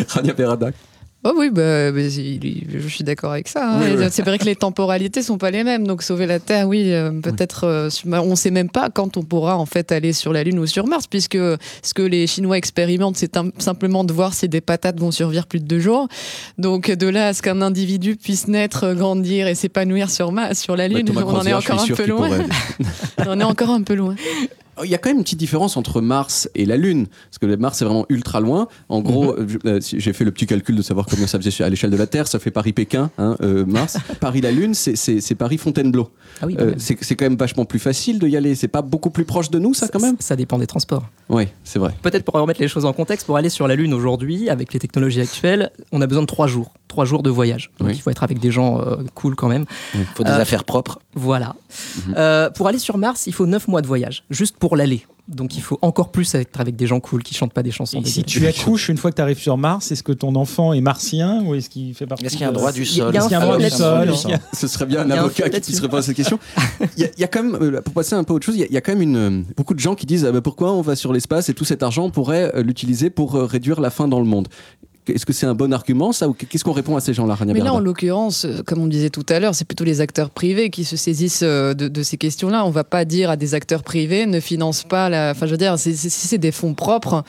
Rania 0.10 0.34
Perada. 0.34 0.72
Oh 1.28 1.34
oui, 1.36 1.50
bah, 1.50 1.92
bah, 1.92 2.02
je 2.08 2.88
suis 2.88 3.04
d'accord 3.04 3.32
avec 3.32 3.48
ça. 3.48 3.68
hein. 3.72 3.80
Oui, 3.82 3.96
oui. 3.98 4.06
C'est 4.12 4.22
vrai 4.22 4.38
que 4.38 4.46
les 4.46 4.56
temporalités 4.56 5.24
sont 5.24 5.40
pas 5.40 5.50
les 5.50 5.64
mêmes. 5.64 5.88
Donc 5.88 6.04
sauver 6.04 6.28
la 6.28 6.38
Terre, 6.40 6.68
oui, 6.68 6.94
euh, 6.94 7.10
peut-être. 7.20 7.64
euh, 7.64 7.90
bah, 8.06 8.22
on 8.22 8.36
sait 8.36 8.52
même 8.52 8.70
pas 8.70 8.92
quand 8.92 9.18
on 9.18 9.24
pourra 9.24 9.58
en 9.58 9.66
fait 9.66 9.92
aller 9.92 10.14
sur 10.14 10.32
la 10.34 10.44
Lune 10.44 10.60
ou 10.60 10.68
sur 10.68 10.86
Mars, 10.86 11.08
puisque 11.08 11.36
ce 11.82 11.94
que 11.96 12.04
les 12.04 12.28
Chinois 12.28 12.60
expérimentent, 12.60 13.18
c'est 13.18 13.40
simplement 13.58 14.04
de 14.04 14.14
voir 14.14 14.36
si 14.36 14.48
des 14.48 14.62
patates 14.62 15.00
vont 15.00 15.10
survivre 15.10 15.48
plus 15.48 15.62
de 15.62 15.66
deux 15.66 15.80
jours. 15.80 16.08
Donc 16.60 16.92
de 16.92 17.08
là 17.08 17.30
à 17.30 17.34
ce 17.34 17.42
qu'un 17.42 17.60
individu 17.64 18.18
puisse 18.18 18.48
naître, 18.48 18.94
grandir 18.94 19.48
et 19.48 19.56
s'épanouir 19.56 20.12
sur 20.12 20.32
Mars, 20.32 20.60
sur 20.60 20.76
la 20.76 20.88
Bah, 20.88 20.94
Lune, 21.00 21.10
on 21.16 21.22
en 21.28 21.44
est 21.44 21.54
encore 21.56 21.82
un 21.82 21.88
peu 21.88 22.06
loin. 22.06 22.30
on 23.28 23.40
est 23.40 23.44
encore 23.44 23.70
un 23.70 23.82
peu 23.84 23.96
loin. 23.96 24.16
Il 24.84 24.90
y 24.90 24.94
a 24.96 24.98
quand 24.98 25.10
même 25.10 25.20
une 25.20 25.24
petite 25.24 25.40
différence 25.40 25.78
entre 25.78 26.02
Mars 26.02 26.50
et 26.54 26.66
la 26.66 26.76
Lune, 26.76 27.08
parce 27.30 27.38
que 27.40 27.46
Mars 27.56 27.78
c'est 27.78 27.86
vraiment 27.86 28.06
ultra 28.10 28.42
loin. 28.42 28.68
En 28.90 29.00
gros, 29.00 29.34
Mhm. 29.34 29.60
euh, 29.66 29.80
j'ai 29.82 30.12
fait 30.12 30.26
le 30.26 30.32
petit 30.32 30.48
calcul 30.48 30.76
de 30.76 30.82
savoir 30.82 31.06
combien 31.06 31.28
ça 31.28 31.40
faisait 31.40 31.64
à 31.64 31.70
l'échelle 31.70 31.92
de 31.92 31.96
la 31.96 32.08
Terre. 32.08 32.28
Ça 32.28 32.40
fait 32.40 32.52
Paris-Pékin, 32.52 33.10
hein, 33.18 33.38
euh, 33.40 33.64
Mars. 33.66 33.96
Paris-la 34.20 34.52
Lune, 34.52 34.74
c'est- 34.74 35.36
Paris-Fontainebleau. 35.36 36.10
Ah 36.42 36.48
oui, 36.48 36.58
Euh, 36.60 36.74
c'est 36.78 37.16
quand 37.16 37.24
même 37.24 37.38
vachement 37.38 37.64
plus 37.64 37.80
facile 37.80 38.20
de 38.20 38.28
y 38.28 38.36
aller. 38.36 38.54
C'est 38.54 38.68
pas 38.68 38.82
beaucoup 38.82 39.12
plus 39.12 39.24
proche 39.24 39.50
de 39.50 39.60
nous, 39.60 39.74
ça 39.74 39.88
quand 39.88 40.02
même? 40.02 40.18
Ça, 40.20 40.28
ça 40.30 40.36
dépend 40.36 40.60
des 40.60 40.68
transports. 40.68 41.06
Oui, 41.30 41.48
c'est 41.64 41.80
vrai. 41.80 41.94
Peut-être 42.02 42.26
pour 42.26 42.34
remettre 42.34 42.60
les 42.60 42.68
choses 42.68 42.84
en 42.84 42.92
contexte, 42.92 43.26
pour 43.26 43.38
aller 43.38 43.50
sur 43.50 43.70
la 43.70 43.76
Lune 43.76 43.94
aujourd'hui, 43.94 44.50
avec 44.50 44.74
les 44.74 44.80
technologies 44.80 45.22
actuelles, 45.22 45.72
on 45.94 46.02
a 46.02 46.08
besoin 46.08 46.24
de 46.24 46.28
trois 46.28 46.48
jours. 46.48 46.74
Trois 46.90 47.06
jours 47.06 47.24
de 47.24 47.30
voyage. 47.30 47.72
Donc 47.80 47.88
Oui. 47.90 47.94
il 47.96 48.02
faut 48.02 48.10
être 48.10 48.24
avec 48.24 48.40
des 48.40 48.52
gens 48.52 48.80
euh, 48.82 48.98
cool 49.16 49.36
quand 49.36 49.48
même. 49.48 49.66
faut 50.16 50.24
des 50.26 50.30
Euh, 50.32 50.40
affaires 50.42 50.66
propres. 50.66 51.00
Voilà. 51.14 51.56
Mhm. 52.08 52.14
Euh, 52.18 52.50
pour 52.50 52.68
aller 52.68 52.80
sur 52.80 52.98
Mars, 53.06 53.28
il 53.28 53.34
faut 53.34 53.46
9 53.46 53.68
mois 53.68 53.84
de 53.84 53.88
voyage, 53.88 54.24
juste 54.32 54.58
pour 54.58 54.76
l'aller. 54.76 55.06
Donc 55.28 55.56
il 55.58 55.62
faut 55.62 55.78
encore 55.84 56.12
plus 56.12 56.34
être 56.34 56.60
avec 56.60 56.76
des 56.76 56.88
gens 56.88 57.00
cool 57.00 57.22
qui 57.22 57.36
chantent 57.36 57.54
pas 57.54 57.62
des 57.62 57.70
chansons. 57.72 58.02
Et 58.02 58.06
si 58.06 58.24
tu 58.24 58.46
accouches 58.48 58.90
une 58.90 58.98
fois 58.98 59.12
que 59.12 59.16
tu 59.16 59.22
arrives 59.22 59.38
sur 59.40 59.58
Mars, 59.58 59.92
est-ce 59.92 60.02
que 60.02 60.12
ton 60.12 60.36
enfant 60.36 60.74
est 60.74 60.82
martien 60.82 61.44
ou 61.44 61.54
est-ce 61.54 61.70
qu'il 61.70 61.94
fait 61.94 62.08
partie 62.08 62.26
Est-ce 62.26 62.34
qu'il 62.34 62.42
y 62.42 62.46
a 62.46 62.50
un 62.50 62.52
de- 62.52 62.58
droit 62.58 62.72
du 62.72 62.84
sol 62.86 63.12
Ce 64.54 64.68
serait 64.68 64.86
bien 64.88 65.02
un 65.02 65.12
avocat 65.12 65.50
qui 65.50 65.62
puisse 65.62 65.80
répondre 65.82 66.00
à 66.00 66.02
cette 66.04 66.16
question. 66.16 66.40
Il 66.98 67.02
y, 67.02 67.06
a- 67.06 67.10
il 67.16 67.22
y 67.22 67.24
a 67.24 67.28
quand 67.28 67.44
même, 67.44 67.56
euh, 67.62 67.82
pour 67.82 67.94
passer 67.94 68.14
un 68.16 68.24
peu 68.24 68.34
à 68.34 68.36
autre 68.38 68.46
chose, 68.46 68.56
il 68.56 68.62
y 68.62 68.64
a, 68.64 68.68
il 68.68 68.74
y 68.74 68.78
a 68.78 68.82
quand 68.82 68.94
même 68.94 69.02
une, 69.02 69.18
euh, 69.18 69.42
beaucoup 69.56 69.74
de 69.76 69.80
gens 69.80 69.94
qui 69.96 70.06
disent 70.08 70.26
ah 70.26 70.32
bah, 70.32 70.42
pourquoi 70.42 70.72
on 70.74 70.82
va 70.82 70.96
sur 70.96 71.14
l'espace 71.14 71.50
et 71.50 71.54
tout 71.54 71.66
cet 71.66 71.84
argent 71.84 72.06
on 72.06 72.12
pourrait 72.12 72.52
euh, 72.56 72.62
l'utiliser 72.64 73.10
pour 73.12 73.34
réduire 73.36 73.82
la 73.82 73.90
faim 73.92 74.08
dans 74.08 74.20
le 74.20 74.26
monde? 74.26 74.48
Est-ce 75.08 75.26
que 75.26 75.34
c'est 75.34 75.46
un 75.46 75.54
bon 75.54 75.74
argument 75.74 76.12
ça 76.12 76.28
ou 76.28 76.34
qu'est-ce 76.34 76.64
qu'on 76.64 76.72
répond 76.72 76.96
à 76.96 77.00
ces 77.00 77.14
gens-là, 77.14 77.38
Mais 77.46 77.60
là, 77.60 77.74
en 77.74 77.80
l'occurrence, 77.80 78.48
comme 78.66 78.82
on 78.82 78.88
disait 78.88 79.10
tout 79.10 79.26
à 79.30 79.40
l'heure, 79.40 79.56
c'est 79.56 79.66
plutôt 79.66 79.84
les 79.84 80.02
acteurs 80.02 80.30
privés 80.30 80.70
qui 80.70 80.84
se 80.84 80.98
saisissent 80.98 81.44
euh, 81.44 81.74
de, 81.74 81.88
de 81.88 82.04
ces 82.04 82.18
questions-là. 82.18 82.66
On 82.66 82.72
va 82.72 82.84
pas 82.84 83.06
dire 83.06 83.30
à 83.30 83.38
des 83.38 83.54
acteurs 83.54 83.84
privés 83.84 84.26
ne 84.26 84.40
finance 84.40 84.84
pas 84.84 85.10
la. 85.10 85.32
Enfin, 85.32 85.46
je 85.46 85.52
veux 85.52 85.58
dire, 85.58 85.78
si 85.78 85.96
c'est 85.96 86.38
des 86.38 86.52
fonds 86.52 86.74
propres. 86.74 87.24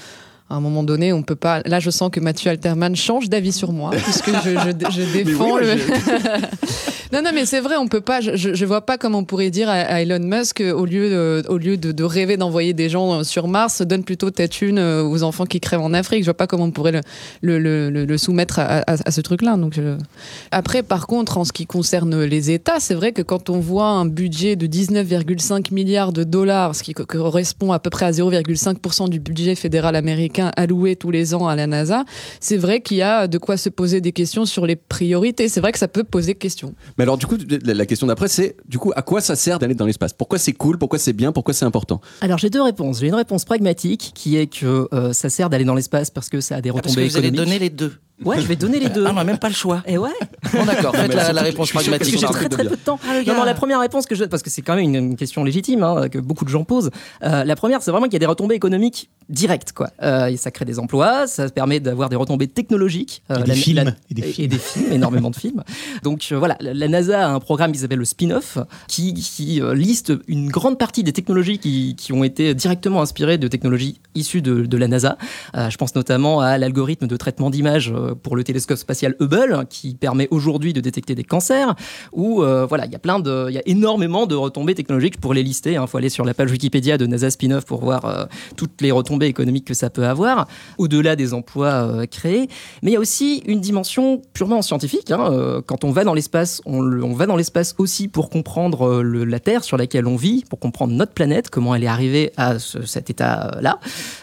À 0.48 0.54
un 0.54 0.60
moment 0.60 0.84
donné, 0.84 1.12
on 1.12 1.22
peut 1.22 1.34
pas. 1.34 1.60
Là, 1.66 1.80
je 1.80 1.90
sens 1.90 2.08
que 2.12 2.20
Mathieu 2.20 2.50
Alterman 2.52 2.94
change 2.94 3.28
d'avis 3.28 3.50
sur 3.50 3.72
moi, 3.72 3.90
puisque 3.90 4.30
je, 4.44 4.50
je- 4.50 4.90
je 4.92 5.02
défends 5.24 5.54
oui, 5.56 5.62
le. 5.62 5.74
non, 7.12 7.20
non, 7.24 7.30
mais 7.34 7.46
c'est 7.46 7.58
vrai, 7.60 7.74
on 7.76 7.88
peut 7.88 8.00
pas. 8.00 8.20
Je, 8.20 8.54
je 8.54 8.64
vois 8.64 8.82
pas 8.86 8.96
comment 8.96 9.18
on 9.18 9.24
pourrait 9.24 9.50
dire 9.50 9.68
à, 9.68 9.72
à 9.72 10.00
Elon 10.02 10.20
Musk, 10.20 10.60
euh, 10.60 10.72
au 10.72 10.84
lieu 10.84 11.10
de, 11.10 11.42
au 11.48 11.58
lieu 11.58 11.76
de, 11.76 11.90
de 11.90 12.04
rêver 12.04 12.36
d'envoyer 12.36 12.74
des 12.74 12.88
gens 12.88 13.12
euh, 13.20 13.22
sur 13.24 13.48
Mars, 13.48 13.82
donne 13.82 14.04
plutôt 14.04 14.30
ta 14.30 14.46
thune 14.46 14.78
euh, 14.78 15.02
aux 15.02 15.24
enfants 15.24 15.46
qui 15.46 15.58
crèvent 15.58 15.80
en 15.80 15.92
Afrique. 15.92 16.20
Je 16.20 16.26
vois 16.26 16.34
pas 16.34 16.46
comment 16.46 16.66
on 16.66 16.70
pourrait 16.70 16.92
le, 16.92 17.00
le, 17.42 17.58
le, 17.58 17.90
le- 17.90 18.04
le 18.04 18.18
soumettre 18.18 18.60
à, 18.60 18.82
à- 18.86 18.96
à 19.04 19.10
ce 19.10 19.20
truc-là. 19.20 19.56
Donc, 19.56 19.74
je- 19.74 19.96
après, 20.52 20.84
par 20.84 21.08
contre, 21.08 21.38
en 21.38 21.44
ce 21.44 21.52
qui 21.52 21.66
concerne 21.66 22.22
les 22.22 22.52
États, 22.52 22.78
c'est 22.78 22.94
vrai 22.94 23.10
que 23.10 23.22
quand 23.22 23.50
on 23.50 23.58
voit 23.58 23.88
un 23.88 24.06
budget 24.06 24.54
de 24.54 24.68
19,5 24.68 25.74
milliards 25.74 26.12
de 26.12 26.22
dollars, 26.22 26.76
ce 26.76 26.84
qui 26.84 26.92
co- 26.92 27.04
correspond 27.04 27.72
à 27.72 27.80
peu 27.80 27.90
près 27.90 28.06
à 28.06 28.12
0,5% 28.12 29.08
du 29.08 29.18
budget 29.18 29.56
fédéral 29.56 29.96
américain 29.96 30.35
alloué 30.56 30.96
tous 30.96 31.10
les 31.10 31.34
ans 31.34 31.46
à 31.48 31.56
la 31.56 31.66
NASA, 31.66 32.04
c'est 32.40 32.56
vrai 32.56 32.80
qu'il 32.80 32.98
y 32.98 33.02
a 33.02 33.26
de 33.28 33.38
quoi 33.38 33.56
se 33.56 33.68
poser 33.68 34.00
des 34.00 34.12
questions 34.12 34.44
sur 34.46 34.66
les 34.66 34.76
priorités. 34.76 35.48
C'est 35.48 35.60
vrai 35.60 35.72
que 35.72 35.78
ça 35.78 35.88
peut 35.88 36.04
poser 36.04 36.34
question. 36.34 36.74
Mais 36.98 37.02
alors 37.04 37.18
du 37.18 37.26
coup, 37.26 37.36
la 37.64 37.86
question 37.86 38.06
d'après 38.06 38.28
c'est 38.28 38.56
du 38.68 38.78
coup 38.78 38.92
à 38.96 39.02
quoi 39.02 39.20
ça 39.20 39.36
sert 39.36 39.58
d'aller 39.58 39.74
dans 39.74 39.86
l'espace? 39.86 40.12
Pourquoi 40.12 40.38
c'est 40.38 40.52
cool? 40.52 40.78
Pourquoi 40.78 40.98
c'est 40.98 41.12
bien? 41.12 41.32
Pourquoi 41.32 41.54
c'est 41.54 41.64
important? 41.64 42.00
Alors 42.20 42.38
j'ai 42.38 42.50
deux 42.50 42.62
réponses. 42.62 43.00
J'ai 43.00 43.08
une 43.08 43.14
réponse 43.14 43.44
pragmatique 43.44 44.12
qui 44.14 44.36
est 44.36 44.46
que 44.46 44.88
euh, 44.92 45.12
ça 45.12 45.28
sert 45.30 45.50
d'aller 45.50 45.64
dans 45.64 45.74
l'espace 45.74 46.10
parce 46.10 46.28
que 46.28 46.40
ça 46.40 46.56
a 46.56 46.60
des 46.60 46.70
Ah, 46.70 46.74
parce 46.74 46.86
retombées 46.86 47.06
que 47.06 47.12
vous 47.12 47.16
allez 47.18 47.28
économiques. 47.28 47.46
donner 47.48 47.58
les 47.58 47.70
deux. 47.70 47.92
Ouais, 48.24 48.40
je 48.40 48.46
vais 48.46 48.56
donner 48.56 48.78
les 48.80 48.88
deux. 48.88 49.04
Ah, 49.06 49.10
on 49.10 49.14
n'a 49.14 49.24
même 49.24 49.38
pas 49.38 49.48
le 49.48 49.54
choix. 49.54 49.82
Et 49.86 49.98
ouais. 49.98 50.10
Bon, 50.52 50.64
d'accord, 50.64 50.96
faites 50.96 51.14
la, 51.14 51.32
la 51.34 51.42
réponse 51.42 51.70
pragmatique. 51.70 52.18
J'ai 52.18 52.26
très 52.26 52.48
très 52.48 52.64
peu 52.64 52.70
de 52.70 52.76
temps. 52.76 52.98
Ah, 53.06 53.22
Non, 53.26 53.34
non, 53.34 53.44
la 53.44 53.52
première 53.54 53.78
réponse 53.80 54.06
que 54.06 54.14
je 54.14 54.24
parce 54.24 54.42
que 54.42 54.48
c'est 54.50 54.62
quand 54.62 54.74
même 54.74 54.84
une, 54.84 54.94
une 54.94 55.16
question 55.16 55.44
légitime 55.44 55.82
hein, 55.82 56.08
que 56.08 56.18
beaucoup 56.18 56.44
de 56.46 56.50
gens 56.50 56.64
posent. 56.64 56.90
Euh, 57.22 57.44
la 57.44 57.56
première, 57.56 57.82
c'est 57.82 57.90
vraiment 57.90 58.06
qu'il 58.06 58.14
y 58.14 58.16
a 58.16 58.20
des 58.20 58.26
retombées 58.26 58.54
économiques 58.54 59.10
directes, 59.28 59.72
quoi. 59.72 59.90
Euh, 60.02 60.26
et 60.26 60.36
ça 60.36 60.50
crée 60.50 60.64
des 60.64 60.78
emplois, 60.78 61.26
ça 61.26 61.48
permet 61.50 61.78
d'avoir 61.80 62.08
des 62.08 62.16
retombées 62.16 62.46
technologiques. 62.48 63.22
Euh, 63.30 63.40
Et 63.40 63.44
des 63.44 63.54
films. 63.54 63.94
Et 64.10 64.14
des 64.14 64.22
films. 64.22 64.50
films, 64.58 64.92
énormément 64.92 65.30
de 65.30 65.36
films. 65.36 65.62
Donc 66.02 66.26
euh, 66.32 66.38
voilà, 66.38 66.56
la, 66.60 66.72
la 66.72 66.88
NASA 66.88 67.26
a 67.26 67.30
un 67.30 67.40
programme 67.40 67.72
qui 67.72 67.80
s'appelle 67.80 67.98
le 67.98 68.04
Spin-off, 68.04 68.56
qui, 68.88 69.12
qui 69.14 69.60
euh, 69.60 69.74
liste 69.74 70.12
une 70.26 70.48
grande 70.48 70.78
partie 70.78 71.02
des 71.02 71.12
technologies 71.12 71.58
qui, 71.58 71.96
qui 71.96 72.12
ont 72.12 72.24
été 72.24 72.54
directement 72.54 73.02
inspirées 73.02 73.36
de 73.36 73.48
technologies 73.48 74.00
issues 74.14 74.40
de, 74.42 74.64
de 74.64 74.76
la 74.78 74.88
NASA. 74.88 75.18
Euh, 75.56 75.68
je 75.70 75.76
pense 75.76 75.94
notamment 75.94 76.40
à 76.40 76.56
l'algorithme 76.56 77.06
de 77.06 77.16
traitement 77.16 77.50
d'images 77.50 77.92
euh, 77.94 78.05
pour 78.14 78.36
le 78.36 78.44
télescope 78.44 78.78
spatial 78.78 79.14
Hubble, 79.20 79.66
qui 79.68 79.94
permet 79.94 80.28
aujourd'hui 80.30 80.72
de 80.72 80.80
détecter 80.80 81.14
des 81.14 81.24
cancers. 81.24 81.74
Ou 82.12 82.42
euh, 82.42 82.66
voilà, 82.66 82.86
il 82.86 82.92
y 82.92 82.96
a 82.96 82.98
plein 82.98 83.18
de, 83.18 83.46
il 83.48 83.54
y 83.54 83.58
a 83.58 83.62
énormément 83.66 84.26
de 84.26 84.34
retombées 84.34 84.74
technologiques 84.74 85.20
pour 85.20 85.34
les 85.34 85.42
lister. 85.42 85.72
Il 85.72 85.86
faut 85.86 85.98
aller 85.98 86.08
sur 86.08 86.24
la 86.24 86.34
page 86.34 86.50
Wikipédia 86.50 86.98
de 86.98 87.06
NASA 87.06 87.30
Spin-off 87.30 87.64
pour 87.64 87.80
voir 87.82 88.04
euh, 88.04 88.24
toutes 88.56 88.80
les 88.80 88.90
retombées 88.90 89.26
économiques 89.26 89.66
que 89.66 89.74
ça 89.74 89.90
peut 89.90 90.06
avoir, 90.06 90.46
au-delà 90.78 91.16
des 91.16 91.34
emplois 91.34 91.66
euh, 91.66 92.06
créés. 92.06 92.48
Mais 92.82 92.90
il 92.90 92.94
y 92.94 92.96
a 92.96 93.00
aussi 93.00 93.42
une 93.46 93.60
dimension 93.60 94.22
purement 94.32 94.62
scientifique. 94.62 95.10
hein. 95.10 95.30
Euh, 95.32 95.60
Quand 95.64 95.84
on 95.84 95.90
va 95.90 96.04
dans 96.04 96.14
l'espace, 96.14 96.60
on, 96.66 97.12
va 97.14 97.26
dans 97.26 97.36
l'espace 97.36 97.74
aussi 97.78 98.08
pour 98.08 98.30
comprendre 98.30 98.86
euh, 98.88 99.24
la 99.24 99.40
Terre 99.40 99.64
sur 99.64 99.76
laquelle 99.76 100.06
on 100.06 100.16
vit, 100.16 100.44
pour 100.48 100.58
comprendre 100.58 100.92
notre 100.92 101.12
planète, 101.12 101.50
comment 101.50 101.74
elle 101.74 101.84
est 101.84 101.88
arrivée 101.88 102.32
à 102.36 102.58
ce- 102.58 102.84
cet 102.86 103.10
état-là. 103.10 103.78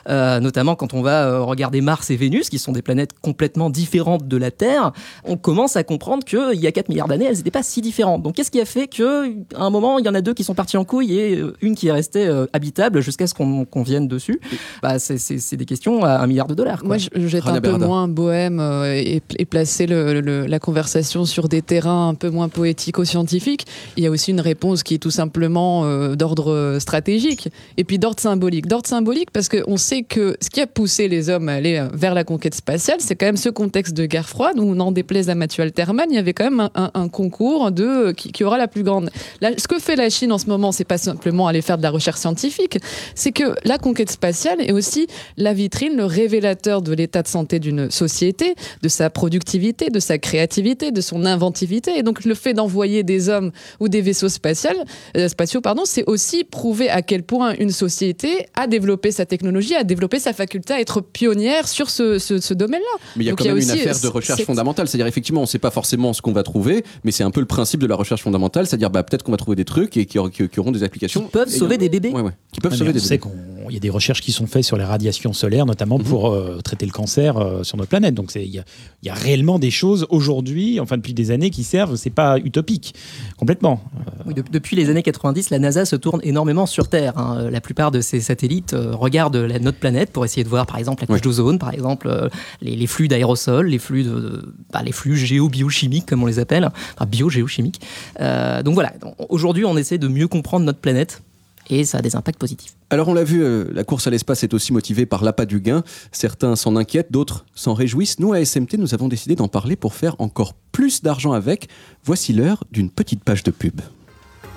Euh, 0.09 0.39
notamment 0.39 0.75
quand 0.75 0.93
on 0.93 1.01
va 1.01 1.25
euh, 1.25 1.41
regarder 1.41 1.81
Mars 1.81 2.09
et 2.11 2.15
Vénus, 2.15 2.49
qui 2.49 2.59
sont 2.59 2.71
des 2.71 2.81
planètes 2.81 3.11
complètement 3.21 3.69
différentes 3.73 4.27
de 4.27 4.37
la 4.37 4.51
Terre, 4.51 4.93
on 5.25 5.35
commence 5.35 5.75
à 5.75 5.83
comprendre 5.83 6.23
qu'il 6.23 6.59
y 6.61 6.67
a 6.67 6.71
4 6.71 6.87
milliards 6.89 7.07
d'années, 7.09 7.25
elles 7.25 7.35
n'étaient 7.37 7.51
pas 7.51 7.63
si 7.63 7.81
différentes. 7.81 8.23
Donc 8.23 8.35
qu'est-ce 8.35 8.51
qui 8.51 8.61
a 8.61 8.65
fait 8.65 8.87
qu'à 8.87 9.23
un 9.57 9.69
moment, 9.69 9.99
il 9.99 10.05
y 10.05 10.09
en 10.09 10.15
a 10.15 10.21
deux 10.21 10.33
qui 10.33 10.43
sont 10.45 10.53
partis 10.55 10.77
en 10.77 10.85
couille 10.85 11.17
et 11.19 11.35
euh, 11.37 11.53
une 11.61 11.75
qui 11.75 11.87
est 11.87 11.91
restée 11.91 12.25
euh, 12.25 12.45
habitable 12.53 13.01
jusqu'à 13.01 13.27
ce 13.27 13.33
qu'on 13.33 13.65
qu'on 13.65 13.83
vienne 13.83 14.07
dessus? 14.07 14.39
Bah, 14.81 14.99
C'est 14.99 15.55
des 15.57 15.65
questions 15.65 16.03
à 16.05 16.19
un 16.19 16.27
milliard 16.27 16.47
de 16.47 16.53
dollars. 16.53 16.79
quoi. 16.79 16.87
Moi, 16.89 16.97
je, 16.97 17.09
je 17.15 17.19
vais 17.27 17.37
être 17.39 17.45
Rania 17.45 17.57
un 17.57 17.61
peu 17.61 17.85
moins 17.85 18.07
bohème 18.07 18.59
euh, 18.59 18.93
et, 18.95 19.21
et 19.37 19.45
placer 19.45 19.87
le- 19.87 20.21
le- 20.21 20.45
la 20.45 20.59
conversation 20.59 21.25
sur 21.25 21.49
des 21.49 21.61
terrains 21.61 22.09
un 22.09 22.13
peu 22.15 22.29
moins 22.29 22.49
poético-scientifiques. 22.93 23.65
Il 23.97 24.03
y 24.03 24.07
a 24.07 24.11
aussi 24.11 24.31
une 24.31 24.41
réponse 24.41 24.83
qui 24.83 24.95
est 24.95 24.99
tout 24.99 25.11
simplement 25.11 25.85
euh, 25.85 26.15
d'ordre 26.15 26.77
stratégique 26.79 27.49
et 27.77 27.83
puis 27.83 27.97
d'ordre 27.99 28.19
symbolique. 28.19 28.67
D'ordre 28.67 28.87
symbolique 28.87 29.31
parce 29.31 29.49
qu'on 29.49 29.77
sait 29.77 30.03
que 30.03 30.35
ce 30.41 30.49
qui 30.49 30.61
a 30.61 30.67
poussé 30.67 31.07
les 31.07 31.29
hommes 31.29 31.49
à 31.49 31.53
aller 31.53 31.85
vers 31.93 32.13
la 32.13 32.23
conquête 32.23 32.55
spatiale, 32.55 32.97
c'est 32.99 33.15
quand 33.15 33.25
même 33.25 33.37
ce 33.37 33.49
contexte 33.63 33.93
de 33.93 34.05
guerre 34.05 34.27
froide 34.27 34.59
où, 34.59 34.75
n'en 34.75 34.91
déplaise 34.91 35.29
à 35.29 35.35
Mathieu 35.35 35.63
Alterman, 35.63 36.05
il 36.09 36.15
y 36.15 36.19
avait 36.19 36.33
quand 36.33 36.43
même 36.51 36.59
un, 36.59 36.71
un- 36.75 36.91
un 36.93 37.07
concours 37.09 37.71
de 37.71 38.11
qui, 38.11 38.31
qui 38.31 38.43
aura 38.43 38.57
la 38.57 38.67
plus 38.67 38.83
grande. 38.83 39.09
Ce 39.41 39.67
que 39.67 39.79
fait 39.79 39.95
la 39.95 40.09
Chine 40.09 40.31
en 40.31 40.37
ce 40.37 40.47
moment, 40.47 40.71
c'est 40.71 40.83
pas 40.83 40.97
simplement 40.97 41.47
aller 41.47 41.61
faire 41.61 41.77
de 41.77 41.83
la 41.83 41.89
recherche 41.89 42.19
scientifique, 42.19 42.77
c'est 43.15 43.31
que 43.31 43.55
la 43.63 43.77
conquête 43.77 44.11
spatiale 44.11 44.59
est 44.61 44.71
aussi 44.71 45.07
la 45.37 45.53
vitrine, 45.53 45.95
le 45.95 46.05
révélateur 46.05 46.81
de 46.81 46.93
l'état 46.93 47.21
de 47.21 47.27
santé 47.27 47.59
d'une 47.59 47.89
société, 47.91 48.55
de 48.81 48.89
sa 48.89 49.09
productivité, 49.09 49.89
de 49.89 49.99
sa 49.99 50.17
créativité, 50.17 50.91
de 50.91 51.01
son 51.01 51.25
inventivité. 51.25 51.97
Et 51.97 52.03
donc 52.03 52.25
le 52.25 52.35
fait 52.35 52.53
d'envoyer 52.53 53.03
des 53.03 53.29
hommes 53.29 53.51
ou 53.79 53.87
des 53.89 54.01
vaisseaux 54.01 54.27
euh, 54.27 55.27
spatiaux, 55.27 55.61
pardon, 55.61 55.83
c'est 55.85 56.03
aussi 56.07 56.43
prouver 56.43 56.89
à 56.89 57.01
quel 57.01 57.23
point 57.23 57.53
une 57.59 57.71
société 57.71 58.45
a 58.55 58.67
développé 58.67 59.11
sa 59.11 59.25
technologie, 59.25 59.75
a 59.75 59.83
développé 59.83 60.19
sa 60.19 60.33
faculté 60.33 60.73
à 60.73 60.79
être 60.79 61.01
pionnière 61.01 61.67
sur 61.67 61.89
ce, 61.89 62.19
ce- 62.19 62.39
ce 62.39 62.53
domaine-là. 62.53 62.99
Mais 63.15 63.23
il 63.23 63.27
y 63.27 63.29
a 63.29 63.31
Donc, 63.31 63.39
quand 63.39 63.45
il 63.45 63.52
même 63.55 63.63
une 63.63 63.69
affaire 63.71 63.95
euh, 63.95 64.01
de 64.01 64.07
recherche 64.07 64.43
fondamentale. 64.43 64.87
C'est-à-dire, 64.87 65.07
effectivement, 65.07 65.41
on 65.41 65.43
ne 65.43 65.47
sait 65.47 65.59
pas 65.59 65.71
forcément 65.71 66.13
ce 66.13 66.21
qu'on 66.21 66.31
va 66.33 66.43
trouver, 66.43 66.83
mais 67.03 67.11
c'est 67.11 67.23
un 67.23 67.31
peu 67.31 67.39
le 67.39 67.45
principe 67.45 67.79
de 67.81 67.87
la 67.87 67.95
recherche 67.95 68.21
fondamentale. 68.23 68.67
C'est-à-dire, 68.67 68.89
bah, 68.89 69.03
peut-être 69.03 69.23
qu'on 69.23 69.31
va 69.31 69.37
trouver 69.37 69.55
des 69.55 69.65
trucs 69.65 69.95
et 69.97 70.05
qui, 70.05 70.19
aur- 70.19 70.29
qui- 70.31 70.47
qui 70.49 70.59
auront 70.59 70.71
des 70.71 70.83
applications. 70.83 71.21
Qui 71.23 71.29
peuvent 71.31 71.47
Et- 71.47 71.57
sauver 71.57 71.77
des 71.77 71.89
bébés. 71.89 72.09
Ouais, 72.11 72.21
ouais. 72.21 72.31
Qui 72.51 72.61
peuvent 72.61 72.71
Ouais, 72.71 72.77
sauver 72.77 72.93
des 72.93 72.99
on 72.99 73.03
sait 73.03 73.17
bébés. 73.17 73.31
qu'il 73.65 73.73
y 73.73 73.77
a 73.77 73.79
des 73.79 73.89
recherches 73.89 74.21
qui 74.21 74.31
sont 74.31 74.47
faites 74.47 74.63
sur 74.63 74.77
les 74.77 74.83
radiations 74.83 75.33
solaires, 75.33 75.65
notamment 75.65 75.97
Mhm. 75.97 76.03
pour 76.05 76.31
euh, 76.31 76.59
traiter 76.63 76.85
le 76.85 76.91
cancer 76.91 77.37
euh, 77.37 77.63
sur 77.63 77.77
notre 77.77 77.89
planète. 77.89 78.13
Donc 78.13 78.31
il 78.35 78.41
y, 78.49 78.59
a- 78.59 78.63
il 79.01 79.07
y 79.07 79.09
a 79.09 79.13
réellement 79.13 79.59
des 79.59 79.71
choses 79.71 80.05
aujourd'hui, 80.09 80.79
enfin 80.79 80.97
depuis 80.97 81.13
des 81.13 81.31
années, 81.31 81.49
qui 81.49 81.63
servent. 81.63 81.95
C'est 81.95 82.09
pas 82.09 82.37
utopique, 82.39 82.93
complètement. 83.37 83.81
Oui, 84.25 84.33
de- 84.33 84.43
depuis 84.51 84.75
les 84.75 84.89
années 84.89 85.03
90, 85.03 85.49
la 85.49 85.59
NASA 85.59 85.85
se 85.85 85.95
tourne 85.95 86.19
énormément 86.23 86.65
sur 86.65 86.87
Terre. 86.87 87.13
hein. 87.17 87.37
Euh, 87.39 87.49
La 87.49 87.61
plupart 87.61 87.91
de 87.91 88.01
ses 88.01 88.19
satellites 88.19 88.73
euh, 88.73 88.95
regardent 88.95 89.35
la- 89.35 89.59
notre 89.59 89.77
planète 89.77 90.11
pour 90.11 90.25
essayer 90.25 90.43
de 90.43 90.49
voir, 90.49 90.65
par 90.65 90.77
exemple, 90.77 91.03
la 91.03 91.07
couche 91.07 91.15
Ouais. 91.17 91.21
d'ozone, 91.21 91.59
par 91.59 91.71
exemple, 91.73 92.07
euh, 92.09 92.29
les, 92.61 92.75
les 92.75 92.87
flux 92.87 93.07
d'aérosols, 93.07 93.33
les 93.47 93.79
flux 93.79 94.03
de, 94.03 94.09
de- 94.11 94.53
bah, 94.71 94.81
les 94.83 94.91
flux 94.91 95.15
géo-biochimiques, 95.15 96.05
comme 96.05 96.23
on 96.23 96.27
les 96.27 96.39
appelle, 96.39 96.69
enfin 96.95 97.05
bio-géochimiques. 97.05 97.81
Euh, 98.19 98.63
donc 98.63 98.73
voilà. 98.75 98.93
Aujourd'hui, 99.29 99.65
on 99.65 99.77
essaie 99.77 99.97
de 99.97 100.07
mieux 100.07 100.27
comprendre 100.27 100.65
notre 100.65 100.79
planète 100.79 101.21
et 101.69 101.85
ça 101.85 101.99
a 101.99 102.01
des 102.01 102.15
impacts 102.15 102.39
positifs. 102.39 102.73
Alors 102.89 103.07
on 103.07 103.13
l'a 103.13 103.23
vu, 103.23 103.41
euh, 103.43 103.65
la 103.73 103.83
course 103.83 104.05
à 104.05 104.09
l'espace 104.09 104.43
est 104.43 104.53
aussi 104.53 104.73
motivée 104.73 105.05
par 105.05 105.23
l'appât 105.23 105.45
du 105.45 105.59
gain. 105.61 105.83
Certains 106.11 106.55
s'en 106.55 106.75
inquiètent, 106.75 107.11
d'autres 107.11 107.45
s'en 107.55 107.73
réjouissent. 107.73 108.19
Nous, 108.19 108.33
à 108.33 108.39
SMT, 108.43 108.75
nous 108.77 108.93
avons 108.93 109.07
décidé 109.07 109.35
d'en 109.35 109.47
parler 109.47 109.75
pour 109.75 109.93
faire 109.93 110.15
encore 110.19 110.53
plus 110.71 111.01
d'argent 111.01 111.31
avec. 111.31 111.69
Voici 112.03 112.33
l'heure 112.33 112.63
d'une 112.71 112.89
petite 112.89 113.23
page 113.23 113.43
de 113.43 113.51
pub. 113.51 113.79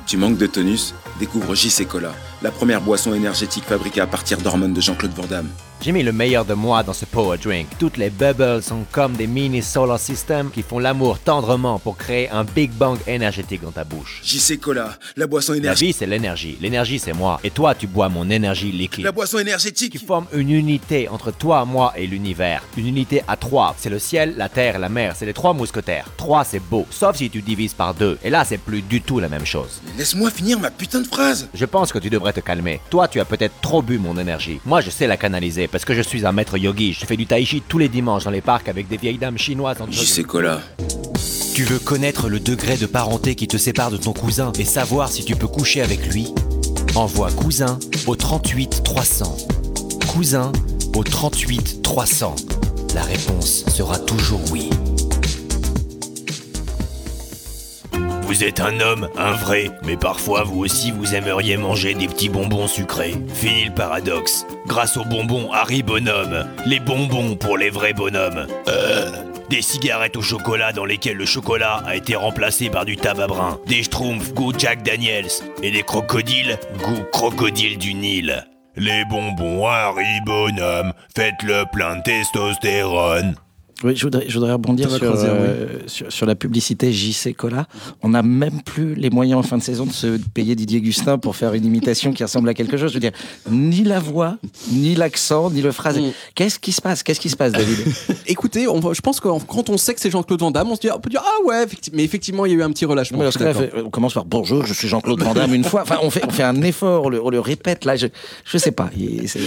Tu 0.07 0.17
manques 0.17 0.39
de 0.39 0.47
tonus? 0.47 0.95
Découvre 1.19 1.55
JC 1.55 1.87
Cola, 1.89 2.13
la 2.43 2.51
première 2.51 2.81
boisson 2.81 3.15
énergétique 3.15 3.65
fabriquée 3.65 4.01
à 4.01 4.07
partir 4.07 4.39
d'hormones 4.39 4.75
de 4.75 4.81
Jean-Claude 4.81 5.13
Van 5.17 5.27
Damme. 5.27 5.49
J'ai 5.83 5.93
mis 5.93 6.03
le 6.03 6.11
meilleur 6.13 6.45
de 6.45 6.55
moi 6.55 6.83
dans 6.83 6.93
ce 6.93 7.05
power 7.05 7.39
drink. 7.39 7.69
Toutes 7.79 7.97
les 7.97 8.11
bubbles 8.11 8.61
sont 8.63 8.85
comme 8.91 9.13
des 9.15 9.27
mini 9.29 9.63
solar 9.63 10.01
systems 10.01 10.51
qui 10.51 10.63
font 10.63 10.79
l'amour 10.81 11.19
tendrement 11.21 11.79
pour 11.79 11.97
créer 11.97 12.29
un 12.31 12.43
Big 12.45 12.73
Bang 12.73 12.99
énergétique 13.07 13.63
dans 13.63 13.71
ta 13.71 13.85
bouche. 13.85 14.21
JC 14.25 14.59
Cola, 14.59 14.97
la 15.17 15.27
boisson 15.29 15.53
La 15.53 15.59
énergétique. 15.59 15.87
vie, 15.89 15.93
c'est 15.93 16.07
l'énergie. 16.07 16.59
L'énergie, 16.61 16.99
c'est 16.99 17.13
moi. 17.13 17.39
Et 17.45 17.51
toi, 17.51 17.75
tu 17.75 17.87
bois 17.87 18.09
mon 18.09 18.29
énergie 18.31 18.73
liquide. 18.73 19.05
La 19.05 19.13
boisson 19.13 19.37
qui 19.37 19.43
énergétique 19.43 20.05
forme 20.05 20.27
une 20.33 20.51
unité 20.51 21.09
entre 21.09 21.31
toi, 21.31 21.65
moi 21.65 21.93
et 21.97 22.07
l'univers. 22.09 22.63
Une 22.77 22.89
unité 22.89 23.23
à 23.29 23.37
trois. 23.37 23.75
C'est 23.79 23.91
le 23.91 24.01
ciel, 24.01 24.35
la 24.37 24.49
terre, 24.49 24.81
la 24.81 24.89
mer. 24.89 25.15
C'est 25.17 25.27
les 25.27 25.35
trois 25.35 25.53
mousquetaires. 25.53 26.07
Trois, 26.17 26.43
c'est 26.45 26.59
beau. 26.59 26.85
Sauf 26.91 27.17
si 27.17 27.31
tu 27.31 27.43
divises 27.43 27.75
par 27.75 27.95
deux. 27.95 28.19
Et 28.25 28.31
là, 28.31 28.45
c'est 28.45 28.59
plus 28.59 28.83
du 28.83 29.03
tout 29.03 29.21
la 29.21 29.29
même 29.29 29.47
chose. 29.47 29.81
Laisse-moi 29.97 30.31
finir 30.31 30.59
ma 30.59 30.71
putain 30.73 31.01
de 31.03 31.07
phrase 31.07 31.49
Je 31.55 31.65
pense 31.65 31.93
que 31.93 31.99
tu 32.01 32.11
devrais 32.11 32.33
te 32.33 32.41
calmer. 32.41 32.81
Toi, 32.91 33.07
tu 33.07 33.21
as 33.21 33.25
peut-être 33.25 33.55
trop 33.61 33.83
bu 33.83 33.99
mon 33.99 34.19
énergie. 34.19 34.59
Moi, 34.65 34.81
je 34.81 34.91
sais 34.91 35.07
la 35.07 35.17
canaliser 35.17 35.66
parce 35.69 35.85
que 35.85 35.95
je 35.95 36.03
suis 36.03 36.27
un 36.27 36.33
maître 36.33 36.57
yogi. 36.57 36.93
Je 36.93 37.07
fais 37.07 37.17
du 37.17 37.27
tai 37.27 37.45
chi 37.45 37.63
tous 37.67 37.79
les 37.79 37.89
dimanches 37.89 38.25
dans 38.25 38.31
les 38.31 38.41
parcs 38.41 38.69
avec 38.69 38.89
des 38.89 38.97
vieilles 38.97 39.19
dames 39.19 39.39
chinoises 39.39 39.81
en 39.81 39.91
JC 39.91 40.25
Cola. 40.25 40.61
Tu 41.55 41.65
veux 41.65 41.79
connaître 41.79 42.29
le 42.29 42.39
degré 42.39 42.77
de 42.77 42.87
parenté 42.87 43.35
qui 43.35 43.49
te 43.49 43.57
sépare 43.57 43.91
de 43.91 43.97
ton 43.97 44.13
cousin 44.13 44.53
et 44.59 44.65
savoir 44.65 45.11
si 45.11 45.25
tu 45.25 45.37
peux 45.37 45.49
coucher 45.49 45.83
avec 45.83 46.13
lui? 46.13 46.35
Envoie 46.95 47.31
cousin 47.33 47.79
au 48.07 48.17
38 48.17 48.83
300. 48.83 49.37
Cousin 50.13 50.53
au 50.95 51.03
38 51.03 51.83
300. 51.83 52.37
La 52.95 53.03
réponse 53.03 53.65
sera 53.69 53.99
toujours 53.99 54.41
oui. 54.51 54.71
Vous 58.23 58.43
êtes 58.43 58.61
un 58.61 58.81
homme, 58.81 59.09
un 59.17 59.33
vrai, 59.33 59.71
mais 59.85 59.97
parfois 59.97 60.43
vous 60.43 60.59
aussi 60.59 60.91
vous 60.91 61.15
aimeriez 61.15 61.57
manger 61.57 61.95
des 61.95 62.09
petits 62.09 62.29
bonbons 62.29 62.67
sucrés. 62.67 63.15
Fini 63.33 63.67
le 63.67 63.75
paradoxe. 63.75 64.45
Grâce 64.67 64.97
aux 64.97 65.05
bonbons 65.05 65.53
Harry 65.53 65.83
Bonhomme, 65.83 66.47
les 66.67 66.81
bonbons 66.81 67.37
pour 67.37 67.57
les 67.57 67.71
vrais 67.71 67.93
bonhommes. 67.93 68.47
Euh, 68.69 69.11
des 69.49 69.63
cigarettes 69.63 70.17
au 70.17 70.23
chocolat 70.23 70.73
dans 70.73 70.85
lesquelles 70.85 71.17
le 71.17 71.25
chocolat 71.25 71.83
a 71.87 71.95
été 71.95 72.17
remplacé 72.17 72.69
par 72.69 72.85
du 72.85 72.97
tabac 72.97 73.29
brun. 73.29 73.61
Des 73.67 73.85
schtroumpfs 73.85 74.35
goût 74.35 74.53
Jack 74.59 74.83
Daniels. 74.83 75.31
Et 75.63 75.71
des 75.71 75.83
crocodiles 75.83 76.59
goût 76.79 77.05
crocodile 77.13 77.79
du 77.79 77.95
Nil. 77.95 78.45
Les 78.75 79.05
bonbons 79.09 79.67
Harry 79.67 80.21
Bonhomme, 80.27 80.93
faites-le 81.15 81.65
plein 81.73 81.97
de 81.97 82.03
testostérone. 82.03 83.37
Oui, 83.85 83.95
je 83.95 84.05
voudrais, 84.05 84.25
je 84.27 84.35
voudrais 84.35 84.53
rebondir 84.53 84.91
sur, 84.91 85.03
euh, 85.03 85.67
sur, 85.87 86.11
sur 86.11 86.25
la 86.25 86.35
publicité 86.35 86.93
JC 86.93 87.35
Cola. 87.37 87.67
On 88.03 88.09
n'a 88.09 88.23
même 88.23 88.63
plus 88.63 88.95
les 88.95 89.11
moyens 89.11 89.41
en 89.41 89.43
fin 89.43 89.59
de 89.59 89.63
saison 89.63 89.85
de 89.85 89.93
se 89.93 90.19
payer 90.33 90.55
Didier 90.55 90.81
Gustin 90.81 91.19
pour 91.19 91.37
faire 91.37 91.53
une 91.53 91.65
imitation 91.65 92.13
qui 92.13 92.23
ressemble 92.23 92.49
à 92.49 92.55
quelque 92.55 92.79
chose. 92.79 92.91
Je 92.91 92.95
veux 92.95 93.01
dire, 93.01 93.13
ni 93.51 93.85
la 93.85 94.01
voix, 94.01 94.39
ni 94.73 94.95
l'accent, 94.95 95.51
ni 95.51 95.61
le 95.61 95.73
phrasé. 95.73 96.01
Mm. 96.01 96.13
Qu'est-ce 96.35 96.59
qui 96.59 96.73
se 96.73 96.81
passe? 96.81 97.03
Qu'est-ce 97.03 97.21
qui 97.21 97.29
se 97.29 97.37
passe, 97.37 97.53
David? 97.53 97.77
Écoutez, 98.27 98.67
on 98.67 98.81
je 98.95 99.01
pense 99.03 99.21
que 99.21 99.29
quand 99.47 99.69
on 99.69 99.77
sait 99.77 99.93
que 99.93 100.01
c'est 100.01 100.11
Jean-Claude 100.11 100.41
Van 100.41 100.51
Damme, 100.51 100.71
on, 100.71 100.77
se 100.77 100.81
dit, 100.81 100.91
on 100.91 100.99
peut 100.99 101.11
dire 101.11 101.23
Ah 101.23 101.45
ouais, 101.47 101.67
mais 101.93 102.05
effectivement, 102.05 102.47
il 102.47 102.53
y 102.53 102.55
a 102.55 102.59
eu 102.59 102.63
un 102.63 102.71
petit 102.71 102.87
relâchement. 102.87 103.19
Non, 103.19 103.25
là, 103.25 103.53
on 103.85 103.91
commence 103.91 104.15
par 104.15 104.25
bonjour, 104.25 104.65
je 104.65 104.73
suis 104.73 104.89
Jean-Claude 104.89 105.23
Van 105.23 105.35
Damme 105.35 105.53
une 105.53 105.65
fois. 105.65 105.83
Enfin, 105.83 105.99
on 106.03 106.09
fait, 106.09 106.25
on 106.27 106.31
fait 106.31 106.45
un 106.45 106.63
effort, 106.63 107.05
on 107.05 107.09
le, 107.11 107.23
on 107.23 107.29
le 107.29 107.41
répète. 107.41 107.85
Là, 107.85 107.97
je, 107.97 108.07
je 108.45 108.57
sais 108.57 108.73
pas. 108.73 108.89
Il, 108.97 109.29
c'est- 109.29 109.41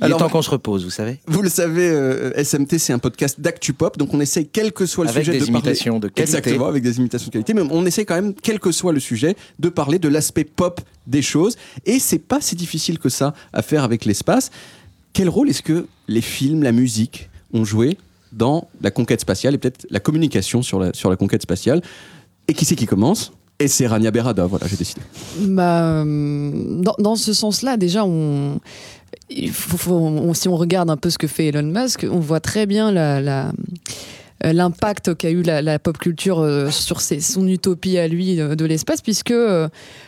il 0.00 0.04
Alors, 0.04 0.18
est 0.18 0.22
temps 0.22 0.28
qu'on 0.28 0.42
se 0.42 0.50
repose, 0.50 0.84
vous 0.84 0.90
savez. 0.90 1.18
Vous 1.26 1.42
le 1.42 1.48
savez, 1.48 1.88
euh, 1.88 2.32
SMT, 2.42 2.78
c'est 2.78 2.92
un 2.92 2.98
podcast 2.98 3.40
d'actu 3.54 3.72
pop, 3.72 3.96
donc 3.96 4.12
on 4.12 4.20
essaye, 4.20 4.46
quel 4.48 4.72
que 4.72 4.84
soit 4.86 5.04
le 5.04 5.10
Avec 5.10 5.24
sujet, 5.24 5.38
des 5.38 5.46
de 5.46 5.50
parler- 5.52 5.58
imitations 5.68 5.98
de 6.00 6.08
qualité. 6.08 6.22
Exactement, 6.22 6.66
avec 6.66 6.82
des 6.82 6.98
imitations 6.98 7.28
de 7.28 7.32
qualité, 7.32 7.54
mais 7.54 7.62
on 7.70 7.86
essaie 7.86 8.04
quand 8.04 8.16
même, 8.16 8.34
quel 8.34 8.58
que 8.58 8.72
soit 8.72 8.92
le 8.92 9.00
sujet, 9.00 9.36
de 9.58 9.68
parler 9.68 9.98
de 9.98 10.08
l'aspect 10.08 10.44
pop 10.44 10.80
des 11.06 11.22
choses. 11.22 11.56
Et 11.86 11.98
c'est 11.98 12.18
pas 12.18 12.40
si 12.40 12.56
difficile 12.56 12.98
que 12.98 13.08
ça 13.08 13.32
à 13.52 13.62
faire 13.62 13.84
avec 13.84 14.04
l'espace. 14.04 14.50
Quel 15.12 15.28
rôle 15.28 15.48
est-ce 15.48 15.62
que 15.62 15.86
les 16.08 16.20
films, 16.20 16.62
la 16.62 16.72
musique 16.72 17.30
ont 17.52 17.64
joué 17.64 17.96
dans 18.32 18.68
la 18.82 18.90
conquête 18.90 19.20
spatiale 19.20 19.54
et 19.54 19.58
peut-être 19.58 19.86
la 19.90 20.00
communication 20.00 20.60
sur 20.62 20.80
la, 20.80 20.92
sur 20.92 21.08
la 21.08 21.16
conquête 21.16 21.42
spatiale? 21.42 21.80
Et 22.48 22.52
qui 22.54 22.64
c'est 22.64 22.74
qui 22.76 22.86
commence? 22.86 23.32
Et 23.60 23.68
c'est 23.68 23.86
Rania 23.86 24.10
Berada, 24.10 24.46
voilà, 24.46 24.66
j'ai 24.66 24.76
décidé. 24.76 25.00
Bah, 25.38 26.02
euh, 26.02 26.82
dans, 26.82 26.96
dans 26.98 27.14
ce 27.14 27.32
sens-là, 27.32 27.76
déjà, 27.76 28.04
on, 28.04 28.58
si 29.30 30.48
on 30.48 30.56
regarde 30.56 30.90
un 30.90 30.96
peu 30.96 31.10
ce 31.10 31.18
que 31.18 31.26
fait 31.26 31.46
Elon 31.46 31.62
Musk, 31.62 32.06
on 32.10 32.20
voit 32.20 32.40
très 32.40 32.66
bien 32.66 32.92
euh, 34.44 34.52
l'impact 34.52 35.14
qu'a 35.14 35.30
eu 35.30 35.42
la, 35.42 35.78
pop 35.78 35.96
culture 35.96 36.40
euh, 36.40 36.70
sur 36.70 37.00
son 37.00 37.46
utopie 37.46 37.98
à 37.98 38.08
lui 38.08 38.40
euh, 38.40 38.56
de 38.56 38.64
l'espace 38.64 39.00
puisque 39.00 39.32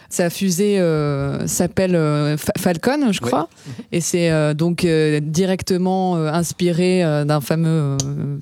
sa 0.09 0.31
fusée 0.31 0.79
euh, 0.79 1.47
s'appelle 1.47 1.95
euh, 1.95 2.37
Fa- 2.37 2.53
Falcon 2.59 3.13
je 3.13 3.21
crois 3.21 3.49
et 3.93 4.01
c'est 4.01 4.31
euh, 4.31 4.55
donc 4.55 4.85
euh, 4.85 5.21
directement 5.21 6.17
euh, 6.17 6.29
inspiré 6.33 7.05
euh, 7.05 7.25
d'un 7.25 7.41
fameux 7.41 7.69
euh, 7.69 7.97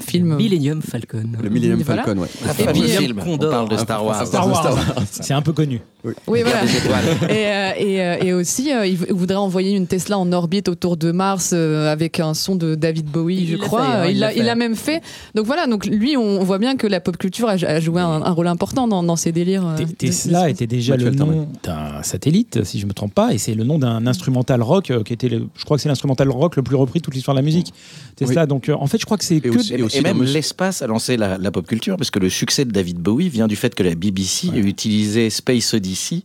film 0.07 0.37
Millennium 0.37 0.83
Falcon. 0.83 1.25
Le 1.43 1.49
Millennium 1.49 1.81
Voilà. 1.83 2.03
Falcon, 2.05 2.21
ouais. 2.23 2.29
Un 2.47 2.51
Et 2.51 2.65
fameux 2.65 2.73
puis, 2.81 2.89
film, 2.91 3.19
on 3.21 3.25
Condor. 3.25 3.51
parle 3.51 3.69
de 3.69 3.77
Star 3.77 4.05
Wars. 4.05 4.27
Star 4.27 4.47
Wars. 4.49 4.77
C'est 5.11 5.35
un 5.35 5.43
peu 5.43 5.53
connu. 5.53 5.81
Oui, 6.27 6.43
voilà. 6.43 6.63
Et, 7.31 7.47
euh, 7.47 7.71
et, 7.79 8.01
euh, 8.03 8.17
et 8.23 8.33
aussi, 8.35 8.73
euh, 8.73 8.87
il 8.87 8.97
voudrait 8.97 9.37
envoyer 9.37 9.75
une 9.75 9.87
Tesla 9.87 10.19
en 10.19 10.31
orbite 10.33 10.69
autour 10.69 10.97
de 10.99 11.13
Mars 11.13 11.53
euh, 11.55 11.91
avec 11.91 12.21
un 12.21 12.35
son 12.35 12.57
de 12.57 12.75
David 12.75 13.07
Bowie, 13.07 13.39
Il 13.41 13.49
je 13.49 13.57
crois. 13.57 13.85
fait, 13.87 13.93
hein, 13.93 14.05
il 14.07 14.11
il 14.13 14.19
l'a 14.21 14.33
il 14.35 14.45
l'a 14.45 14.55
même 14.55 14.75
fait. 14.77 15.01
Donc 15.35 15.47
voilà, 15.47 15.67
donc 15.67 15.87
lui, 15.87 16.17
on 16.17 16.45
voit 16.45 16.59
bien 16.59 16.77
que 16.77 16.87
la 16.87 17.01
pop 17.01 17.17
culture 17.17 17.49
a, 17.49 17.53
a 17.53 17.81
joué 17.81 18.03
un, 18.03 18.23
un 18.23 18.31
rôle 18.33 18.49
important 18.49 18.87
dans, 18.87 19.03
dans 19.03 19.17
ces 19.17 19.33
délires. 19.33 19.67
euh, 19.67 19.85
Tesla 19.99 20.45
de- 20.45 20.51
était 20.51 20.67
déjà 20.67 20.97
le 20.97 21.11
nom. 21.11 21.49
D'un 21.65 22.03
satellite, 22.03 22.63
si 22.65 22.79
je 22.79 22.87
me 22.87 22.93
trompe 22.93 23.15
pas, 23.15 23.33
et 23.35 23.39
c'est 23.39 23.55
le 23.55 23.65
nom 23.65 23.79
d'un 23.79 24.07
instrumental 24.07 24.63
rock 24.63 24.91
euh, 24.91 25.03
qui 25.03 25.13
était, 25.13 25.29
le- 25.29 25.49
je 25.57 25.65
crois 25.65 25.77
que 25.77 25.83
c'est 25.83 25.89
l'instrumental 25.89 26.29
rock 26.31 26.57
le 26.57 26.63
plus 26.63 26.77
repris 26.77 27.01
de 27.01 27.05
toute 27.05 27.15
l'histoire 27.15 27.35
de 27.35 27.41
la 27.41 27.45
musique. 27.45 27.73
Tesla, 28.17 28.47
donc 28.47 28.69
euh, 28.69 28.75
en 28.79 28.87
fait, 28.87 28.99
je 28.99 29.05
crois 29.07 29.17
que 29.17 29.25
c'est 29.25 29.37
Et 29.37 29.41
que 29.41 29.49
aussi- 29.49 29.75
Et, 29.75 29.83
aussi 29.83 29.99
et 29.99 30.01
même 30.03 30.23
l'espace 30.23 30.83
a 30.83 30.87
lancé 30.87 31.17
la, 31.17 31.39
la 31.39 31.51
pop 31.51 31.67
culture, 31.67 31.97
parce 31.97 32.11
que 32.11 32.19
le 32.19 32.29
succès 32.31 32.65
de 32.65 32.71
David 32.71 32.99
Bowie 32.99 33.29
vient 33.29 33.49
du 33.49 33.57
fait 33.57 33.75
que 33.75 33.83
la 33.83 33.95
BBC 33.95 34.51
a 34.53 34.57
utilisé 34.59 35.31
Space 35.31 35.75
Odyssey 35.75 36.23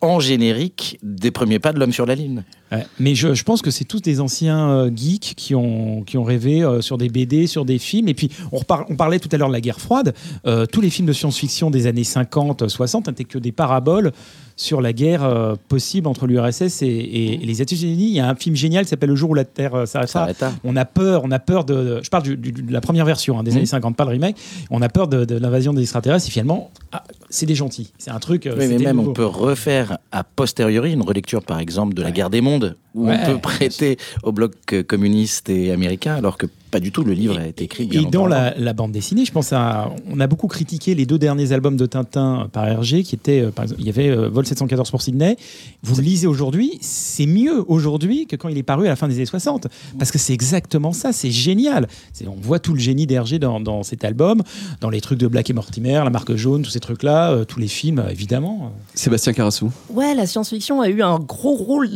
en 0.00 0.20
générique 0.20 0.98
des 1.02 1.30
premiers 1.30 1.58
pas 1.58 1.72
de 1.72 1.78
l'homme 1.80 1.92
sur 1.92 2.06
la 2.06 2.14
Lune. 2.14 2.44
Ouais, 2.70 2.86
mais 3.00 3.14
je, 3.14 3.32
je 3.34 3.44
pense 3.44 3.62
que 3.62 3.70
c'est 3.70 3.84
tous 3.86 4.02
des 4.02 4.20
anciens 4.20 4.68
euh, 4.70 4.90
geeks 4.94 5.32
qui 5.36 5.54
ont, 5.54 6.02
qui 6.02 6.18
ont 6.18 6.22
rêvé 6.22 6.62
euh, 6.62 6.82
sur 6.82 6.98
des 6.98 7.08
BD, 7.08 7.46
sur 7.46 7.64
des 7.64 7.78
films. 7.78 8.08
Et 8.08 8.14
puis, 8.14 8.30
on, 8.52 8.62
parlait 8.94 9.18
tout 9.18 9.28
à 9.32 9.38
l'heure 9.38 9.48
de 9.48 9.54
la 9.54 9.62
guerre 9.62 9.80
froide. 9.80 10.14
Euh, 10.46 10.66
tous 10.66 10.82
les 10.82 10.90
films 10.90 11.08
de 11.08 11.14
science-fiction 11.14 11.70
des 11.70 11.86
années 11.86 12.04
50, 12.04 12.68
60 12.68 13.08
n'étaient 13.08 13.24
que 13.24 13.38
des 13.38 13.52
paraboles 13.52 14.12
sur 14.54 14.80
la 14.82 14.92
guerre 14.92 15.54
possible 15.68 16.06
entre 16.08 16.26
l'URSS 16.26 16.82
et, 16.82 16.86
et- 16.86 17.34
et 17.42 17.46
les 17.46 17.62
États-Unis. 17.62 18.08
Il 18.08 18.14
y 18.14 18.20
a 18.20 18.28
un 18.28 18.34
film 18.34 18.54
génial 18.56 18.84
qui 18.84 18.90
s'appelle 18.90 19.08
Le 19.10 19.16
jour 19.16 19.30
où 19.30 19.34
la 19.34 19.44
Terre. 19.44 19.86
S'arrêta. 19.86 20.52
On 20.64 20.76
a 20.76 20.84
peur, 20.84 21.22
on 21.24 21.30
a 21.30 21.38
peur 21.38 21.64
de. 21.64 21.74
de- 21.74 22.00
je 22.02 22.10
parle 22.10 22.24
du- 22.24 22.36
du- 22.36 22.50
de 22.52 22.72
la 22.72 22.80
première 22.80 23.04
version 23.06 23.38
hein, 23.38 23.44
des 23.44 23.52
Mhm. 23.52 23.56
années 23.58 23.66
50, 23.66 23.96
pas 23.96 24.04
le 24.04 24.10
remake. 24.10 24.36
On 24.70 24.82
a 24.82 24.88
peur 24.90 25.08
de, 25.08 25.24
de 25.24 25.36
l'invasion 25.36 25.72
des 25.72 25.82
extraterrestres. 25.82 26.26
Et 26.26 26.30
finalement, 26.30 26.70
ah, 26.92 27.04
c'est 27.30 27.46
des 27.46 27.54
gentils. 27.54 27.92
C'est 27.98 28.10
un 28.10 28.18
truc. 28.18 28.46
Oui, 28.58 28.66
mais 28.68 28.78
même 28.78 28.98
on 29.00 29.12
peut 29.12 29.24
refaire 29.24 29.87
a 30.12 30.24
posteriori 30.24 30.92
une 30.92 31.02
relecture, 31.02 31.42
par 31.42 31.58
exemple, 31.58 31.94
de 31.94 32.02
la 32.02 32.10
guerre 32.10 32.30
des 32.30 32.40
mondes, 32.40 32.76
où 32.94 33.08
Ouais, 33.08 33.18
on 33.22 33.32
peut 33.32 33.38
prêter 33.38 33.96
au 34.22 34.32
bloc 34.32 34.52
communiste 34.86 35.48
et 35.48 35.72
américain, 35.72 36.14
alors 36.16 36.38
que 36.38 36.46
pas 36.70 36.80
du 36.80 36.92
tout. 36.92 37.04
Le 37.04 37.12
livre 37.12 37.38
a 37.38 37.46
été 37.46 37.64
écrit 37.64 37.86
bien 37.86 38.00
Et 38.00 38.04
dans 38.04 38.22
longtemps 38.22 38.26
la, 38.26 38.54
la 38.58 38.72
bande 38.72 38.92
dessinée, 38.92 39.24
je 39.24 39.32
pense 39.32 39.52
à. 39.52 39.90
On 40.10 40.20
a 40.20 40.26
beaucoup 40.26 40.46
critiqué 40.48 40.94
les 40.94 41.06
deux 41.06 41.18
derniers 41.18 41.52
albums 41.52 41.76
de 41.76 41.86
Tintin 41.86 42.48
par 42.52 42.66
Hergé, 42.68 43.02
qui 43.02 43.14
étaient. 43.14 43.40
euh, 43.40 43.50
par 43.50 43.64
exemple, 43.64 43.80
il 43.80 43.86
y 43.86 43.90
avait 43.90 44.08
euh, 44.08 44.28
Vol 44.28 44.46
714 44.46 44.90
pour 44.90 45.02
Sydney. 45.02 45.36
Vous 45.82 45.96
le 45.96 46.02
lisez 46.02 46.26
aujourd'hui, 46.26 46.78
c'est 46.80 47.26
mieux 47.26 47.64
aujourd'hui 47.68 48.26
que 48.26 48.36
quand 48.36 48.48
il 48.48 48.58
est 48.58 48.62
paru 48.62 48.86
à 48.86 48.90
la 48.90 48.96
fin 48.96 49.08
des 49.08 49.14
années 49.16 49.26
60. 49.26 49.66
Parce 49.98 50.10
que 50.10 50.18
c'est 50.18 50.32
exactement 50.34 50.92
ça, 50.92 51.12
c'est 51.12 51.30
génial. 51.30 51.88
On 52.26 52.40
voit 52.40 52.58
tout 52.58 52.74
le 52.74 52.80
génie 52.80 53.06
d'Hergé 53.06 53.38
dans, 53.38 53.60
dans 53.60 53.82
cet 53.82 54.04
album, 54.04 54.42
dans 54.80 54.90
les 54.90 55.00
trucs 55.00 55.18
de 55.18 55.26
Black 55.26 55.50
et 55.50 55.52
Mortimer, 55.52 55.94
La 56.04 56.10
Marque 56.10 56.34
Jaune, 56.36 56.62
tous 56.62 56.70
ces 56.70 56.80
trucs-là, 56.80 57.30
euh, 57.32 57.44
tous 57.44 57.58
les 57.60 57.68
films, 57.68 57.98
euh, 58.00 58.10
évidemment. 58.10 58.72
Sébastien 58.94 59.32
Carassou. 59.32 59.70
Ouais, 59.90 60.14
la 60.14 60.26
science-fiction 60.26 60.80
a 60.80 60.88
eu 60.88 61.02
un 61.02 61.18
gros 61.18 61.54
rôle 61.54 61.88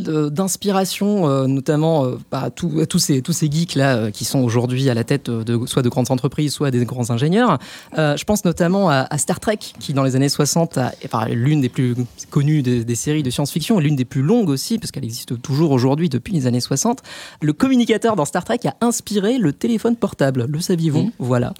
d'inspiration, 0.47 1.27
euh, 1.29 1.47
notamment 1.47 2.05
euh, 2.05 2.15
bah, 2.31 2.43
à 2.43 2.49
tous- 2.49 2.81
à 2.81 2.85
tous 2.85 2.99
ces, 2.99 3.21
tous 3.21 3.33
ces 3.33 3.49
geeks-là 3.49 3.95
euh, 3.95 4.11
qui 4.11 4.25
sont 4.25 4.39
aujourd'hui 4.39 4.62
à 4.89 4.93
la 4.93 5.03
tête 5.03 5.29
euh, 5.29 5.43
de, 5.43 5.65
soit 5.65 5.81
de 5.81 5.89
grandes 5.89 6.11
entreprises, 6.11 6.53
soit 6.53 6.71
des 6.71 6.85
grands 6.85 7.11
ingénieurs. 7.11 7.59
Euh, 7.97 8.17
je 8.17 8.23
pense 8.23 8.45
notamment 8.45 8.89
à, 8.89 9.07
à 9.09 9.17
Star 9.17 9.39
Trek, 9.39 9.57
qui 9.57 9.93
dans 9.93 10.03
les 10.03 10.15
années 10.15 10.29
60 10.29 10.77
a 10.77 10.91
enfin, 11.05 11.27
l'une 11.27 11.61
des 11.61 11.69
plus 11.69 11.95
connues 12.29 12.61
des, 12.61 12.83
des 12.83 12.95
séries 12.95 13.23
de 13.23 13.29
science-fiction, 13.29 13.79
et 13.79 13.83
l'une 13.83 13.95
des 13.95 14.05
plus 14.05 14.21
longues 14.21 14.49
aussi, 14.49 14.79
parce 14.79 14.91
qu'elle 14.91 15.05
existe 15.05 15.41
toujours 15.41 15.71
aujourd'hui 15.71 16.09
depuis 16.09 16.33
les 16.33 16.47
années 16.47 16.61
60. 16.61 17.01
Le 17.41 17.53
communicateur 17.53 18.15
dans 18.15 18.25
Star 18.25 18.43
Trek 18.43 18.59
a 18.65 18.75
inspiré 18.81 19.37
le 19.37 19.53
téléphone 19.53 19.95
portable. 19.95 20.45
Le 20.49 20.59
saviez-vous? 20.59 21.11
Voilà. 21.19 21.53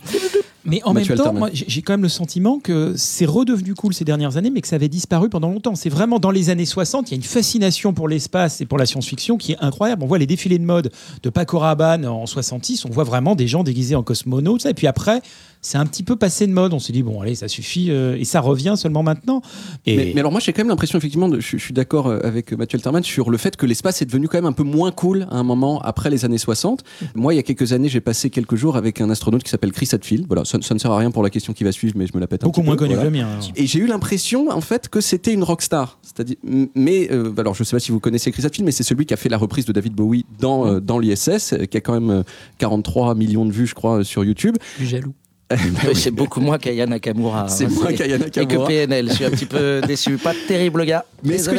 Mais 0.65 0.82
en 0.84 0.93
Mathieu 0.93 1.15
même 1.15 1.23
temps, 1.23 1.34
moi, 1.34 1.49
j'ai 1.52 1.82
quand 1.82 1.93
même 1.93 2.04
le 2.04 2.10
sentiment 2.10 2.60
que 2.60 2.93
c'est 2.95 3.26
redevenu 3.26 3.73
cool 3.73 3.93
ces 3.93 4.06
dernières 4.06 4.38
années, 4.38 4.49
mais 4.49 4.62
que 4.62 4.67
ça 4.67 4.76
avait 4.76 4.89
disparu 4.89 5.30
pendant 5.30 5.49
longtemps. 5.49 5.76
C'est 5.76 5.89
vraiment 5.89 6.19
dans 6.19 6.32
les 6.32 6.49
années 6.49 6.65
60, 6.65 7.10
il 7.10 7.12
y 7.12 7.15
a 7.15 7.17
une 7.17 7.23
fascination 7.23 7.93
pour 7.93 8.08
l'espace 8.08 8.62
et 8.62 8.65
pour 8.65 8.78
la 8.78 8.86
science-fiction 8.86 9.38
qui 9.38 9.54
est 9.54 9.58
incroyable. 9.60 10.04
On 10.04 10.08
voit 10.08 10.17
les 10.17 10.28
défilés 10.28 10.60
de 10.60 10.63
mode 10.63 10.91
de 11.21 11.30
Paco 11.30 11.60
Rabanne 11.60 12.06
en 12.06 12.26
66, 12.26 12.86
on 12.86 12.89
voit 12.89 13.04
vraiment 13.04 13.36
des 13.36 13.47
gens 13.47 13.63
déguisés 13.63 13.95
en 13.95 14.04
cosmonautes. 14.04 14.62
ça. 14.62 14.69
Et 14.69 14.73
puis 14.73 14.88
après, 14.88 15.21
c'est 15.63 15.80
un 15.80 15.86
petit 15.88 16.04
peu 16.04 16.15
passé 16.15 16.45
de 16.45 16.52
mode. 16.52 16.73
On 16.73 16.80
s'est 16.80 16.93
dit, 16.93 17.02
bon, 17.02 17.19
allez, 17.21 17.34
ça 17.34 17.47
suffit. 17.47 17.88
euh, 17.89 18.15
et 18.19 18.26
ça 18.26 18.39
revient 18.41 18.76
seulement 18.78 19.02
maintenant. 19.02 19.41
Et 19.88 19.95
Mais, 19.97 20.12
mais 20.13 20.19
alors 20.19 20.32
moi 20.32 20.39
j'ai 20.39 20.54
quand 20.54 20.62
même 20.62 20.67
l'impression 20.69 20.99
effectivement, 20.99 21.28
de- 21.30 21.39
je, 21.39 21.58
je 21.58 21.63
suis 21.63 21.73
d'accord 21.73 22.08
euh, 22.08 22.19
avec 22.23 22.54
Mathieu 22.54 22.78
Alterman 22.78 23.02
sur 23.02 23.32
le 23.32 23.38
fait 23.38 23.56
que 23.56 23.65
l'espace 23.65 24.02
est 24.02 24.06
devenu 24.06 24.28
quand 24.28 24.38
même 24.38 24.45
un 24.45 24.52
peu 24.54 24.63
moins 24.63 24.91
cool 24.91 25.26
à 25.32 25.38
un 25.38 25.43
moment 25.43 25.82
après 25.82 26.10
les 26.12 26.26
années 26.26 26.38
60. 26.38 26.84
Moi 27.15 27.34
il 27.34 27.38
y 27.38 27.39
a 27.39 27.43
quelques 27.43 27.73
années 27.73 27.89
j'ai 27.89 28.02
passé 28.02 28.30
quelques 28.30 28.56
jours 28.56 28.76
avec 28.78 29.02
un 29.02 29.10
astronaute 29.10 29.41
qui 29.43 29.49
s'appelle 29.49 29.71
Chris 29.71 29.89
Hadfield. 29.91 30.26
Voilà, 30.28 30.45
ça, 30.45 30.58
ça 30.62 30.73
ne 30.73 30.80
sert 30.80 30.91
à 30.91 30.97
rien 30.97 31.10
pour 31.12 31.23
la 31.23 31.30
question 31.30 31.54
qui 31.54 31.63
va 31.63 31.71
suivre, 31.71 31.93
mais 31.97 32.06
je 32.06 32.12
me 32.13 32.19
la 32.19 32.28
pète 32.28 32.43
un 32.43 32.47
beaucoup 32.47 32.60
petit 32.62 32.65
moins 32.67 32.76
peu, 32.76 32.80
connu 32.86 32.95
voilà. 32.95 33.10
que 33.10 33.13
le 33.15 33.19
mien. 33.23 33.39
Et 33.56 33.65
j'ai 33.65 33.80
eu 33.80 33.88
l'impression 33.88 34.49
en 34.52 34.62
fait 34.62 34.89
que 34.89 35.02
c'était 35.02 35.34
une 35.34 35.43
rockstar. 35.43 35.97
C'est-à-dire, 36.02 36.36
mais 36.76 37.10
euh, 37.12 37.32
alors 37.38 37.56
je 37.56 37.63
sais 37.63 37.76
pas 37.76 37.80
si 37.80 37.91
vous 37.91 37.99
connaissez 38.02 38.32
Chris 38.32 38.45
Hadfield, 38.45 38.65
mais 38.65 38.71
c'est 38.71 38.84
celui 38.84 39.06
qui 39.06 39.13
a 39.13 39.17
fait 39.17 39.30
la 39.30 39.38
reprise 39.38 39.65
de 39.65 39.71
David 39.71 39.93
Bowie 39.93 40.26
dans 40.39 40.67
euh, 40.67 40.80
dans 40.80 40.99
l'ISS, 40.99 41.56
qui 41.71 41.78
a 41.78 41.82
quand 41.82 41.93
même 41.93 42.10
euh, 42.10 42.23
43 42.60 43.15
millions 43.15 43.45
de 43.45 43.52
vues 43.52 43.67
je 43.67 43.76
crois 43.76 44.04
sur 44.04 44.23
YouTube. 44.23 44.56
Je 44.78 44.84
suis 44.86 44.89
jaloux. 44.89 45.13
Oui, 45.88 45.96
c'est 45.96 46.12
beaucoup 46.12 46.39
moins 46.39 46.58
qu'Aya 46.58 46.86
Nakamura. 46.86 47.48
C'est 47.48 47.66
hein, 47.66 47.70
moins 47.74 47.94
qu'Aya 47.94 48.16
Et 48.16 48.20
que 48.20 48.39
Nakamura. 48.39 48.68
PNL. 48.68 49.10
Je 49.10 49.13
suis 49.13 49.26
un 49.26 49.30
petit 49.30 49.46
peu 49.46 49.82
déçu. 49.88 50.18
Pas 50.18 50.34
terrible 50.48 50.86
gars. 50.86 51.06
Mais 51.24 51.36
est-ce 51.36 51.50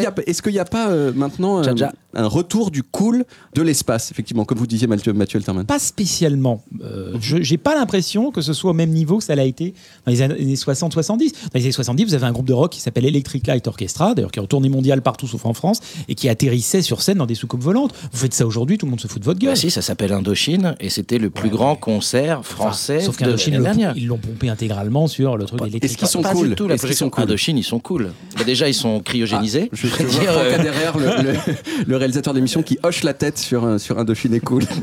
qu'il 0.42 0.52
n'y 0.52 0.58
a, 0.58 0.64
pas 0.64 0.88
euh, 0.88 1.12
maintenant 1.14 1.62
euh. 1.62 1.74
Un 2.16 2.26
retour 2.26 2.70
du 2.70 2.82
cool 2.82 3.24
de 3.54 3.62
l'espace, 3.62 4.10
effectivement, 4.10 4.44
comme 4.44 4.58
vous 4.58 4.66
disiez 4.66 4.86
Mathieu, 4.86 5.12
Mathieu 5.12 5.38
Alterman 5.38 5.64
Pas 5.66 5.78
spécialement. 5.78 6.62
Euh, 6.82 7.14
je 7.20 7.38
J'ai 7.42 7.56
pas 7.58 7.74
l'impression 7.74 8.30
que 8.30 8.40
ce 8.40 8.52
soit 8.52 8.70
au 8.70 8.74
même 8.74 8.90
niveau 8.90 9.18
que 9.18 9.24
ça 9.24 9.34
l'a 9.34 9.44
été 9.44 9.74
dans 10.06 10.12
les 10.12 10.22
années 10.22 10.54
60-70. 10.54 10.98
Dans 11.08 11.18
les 11.54 11.62
années 11.62 11.72
70, 11.72 12.04
vous 12.04 12.14
avez 12.14 12.26
un 12.26 12.32
groupe 12.32 12.46
de 12.46 12.52
rock 12.52 12.72
qui 12.72 12.80
s'appelle 12.80 13.04
Electric 13.06 13.46
Light 13.46 13.66
Orchestra, 13.66 14.14
d'ailleurs 14.14 14.30
qui 14.32 14.38
est 14.38 14.42
en 14.42 14.46
tournée 14.46 14.68
mondiale 14.68 15.02
partout 15.02 15.26
sauf 15.26 15.44
en 15.46 15.54
France, 15.54 15.80
et 16.08 16.14
qui 16.14 16.28
atterrissait 16.28 16.82
sur 16.82 17.02
scène 17.02 17.18
dans 17.18 17.26
des 17.26 17.34
soucoupes 17.34 17.62
volantes. 17.62 17.94
Vous 18.12 18.18
faites 18.18 18.34
ça 18.34 18.46
aujourd'hui, 18.46 18.78
tout 18.78 18.86
le 18.86 18.90
monde 18.90 19.00
se 19.00 19.08
fout 19.08 19.20
de 19.20 19.24
votre 19.24 19.38
gueule. 19.40 19.50
Bah 19.52 19.56
si, 19.56 19.70
ça 19.70 19.82
s'appelle 19.82 20.12
Indochine 20.12 20.74
et 20.80 20.90
c'était 20.90 21.18
le 21.18 21.30
plus 21.30 21.50
grand 21.50 21.76
concert 21.76 22.44
français 22.44 23.00
Sauf 23.00 23.16
de 23.16 23.20
qu'Indochine, 23.24 23.54
l'année 23.54 23.56
ils 23.56 23.58
l'ont- 23.58 23.74
dernière. 23.76 23.96
ils 23.96 24.06
l'ont 24.06 24.18
pompé 24.18 24.48
intégralement 24.48 25.06
sur 25.06 25.36
le 25.36 25.44
truc 25.44 25.60
électrique. 25.62 25.84
Est-ce 25.84 25.96
qu'ils 25.98 26.08
sont 26.08 26.22
Pas 26.22 26.32
cool 26.32 26.50
du 26.50 26.54
tout 26.54 26.68
la 26.68 26.74
Est-ce 26.74 26.82
qu'ils 26.82 26.88
projection. 26.88 27.06
sont 27.06 27.10
cool 27.10 27.22
Indochine, 27.24 27.58
ils 27.58 27.64
sont 27.64 27.78
cool. 27.80 28.12
Bah, 28.36 28.44
déjà, 28.44 28.68
ils 28.68 28.74
sont 28.74 29.00
cryogénisés. 29.00 29.68
Je, 29.72 29.86
je 29.86 29.96
veux 30.02 30.08
dire, 30.20 30.32
euh, 30.36 30.58
derrière 30.62 30.96
le, 30.98 31.06
le- 31.22 31.38
le 31.86 31.96
réalisateur 32.04 32.32
de 32.34 32.38
l'émission 32.38 32.62
qui 32.62 32.78
hoche 32.82 33.02
la 33.02 33.14
tête 33.14 33.38
sur, 33.38 33.80
sur 33.80 33.98
Indochine 33.98 34.34
est 34.34 34.40
cool. 34.40 34.62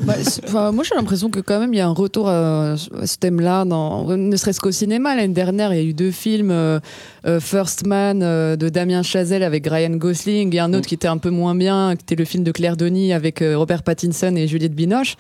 Bah, 0.52 0.72
moi, 0.72 0.84
j'ai 0.84 0.96
l'impression 0.96 1.30
que 1.30 1.40
quand 1.40 1.60
même 1.60 1.74
il 1.74 1.78
y 1.78 1.80
a 1.80 1.88
un 1.88 1.94
retour 1.94 2.28
à, 2.28 2.74
à 2.74 2.78
ce 2.78 3.18
thème-là, 3.18 3.64
ne 3.66 4.36
serait-ce 4.36 4.60
qu'au 4.60 4.72
cinéma. 4.72 5.16
L'année 5.16 5.34
dernière, 5.34 5.74
il 5.74 5.78
y 5.78 5.80
a 5.80 5.84
eu 5.84 5.94
deux 5.94 6.12
films, 6.12 6.52
euh, 6.52 6.80
euh, 7.26 7.40
First 7.40 7.86
Man 7.86 8.22
euh, 8.24 8.56
de 8.56 8.70
Damien 8.70 9.04
Chazelle 9.04 9.44
avec 9.44 9.68
Ryan 9.68 9.92
Gosling 9.92 10.54
et 10.56 10.60
un 10.60 10.74
autre 10.74 10.88
qui 10.88 10.96
était 10.96 11.08
un 11.08 11.18
peu 11.20 11.30
moins 11.30 11.56
bien, 11.56 11.96
qui 11.96 12.04
était 12.04 12.16
le 12.16 12.26
film 12.26 12.44
de 12.44 12.52
Claire 12.52 12.76
Denis 12.78 13.14
avec 13.14 13.42
euh, 13.42 13.58
Robert 13.58 13.84
Pattinson 13.84 14.36
et 14.36 14.48
Juliette 14.48 14.74
Binoche. 14.76 15.16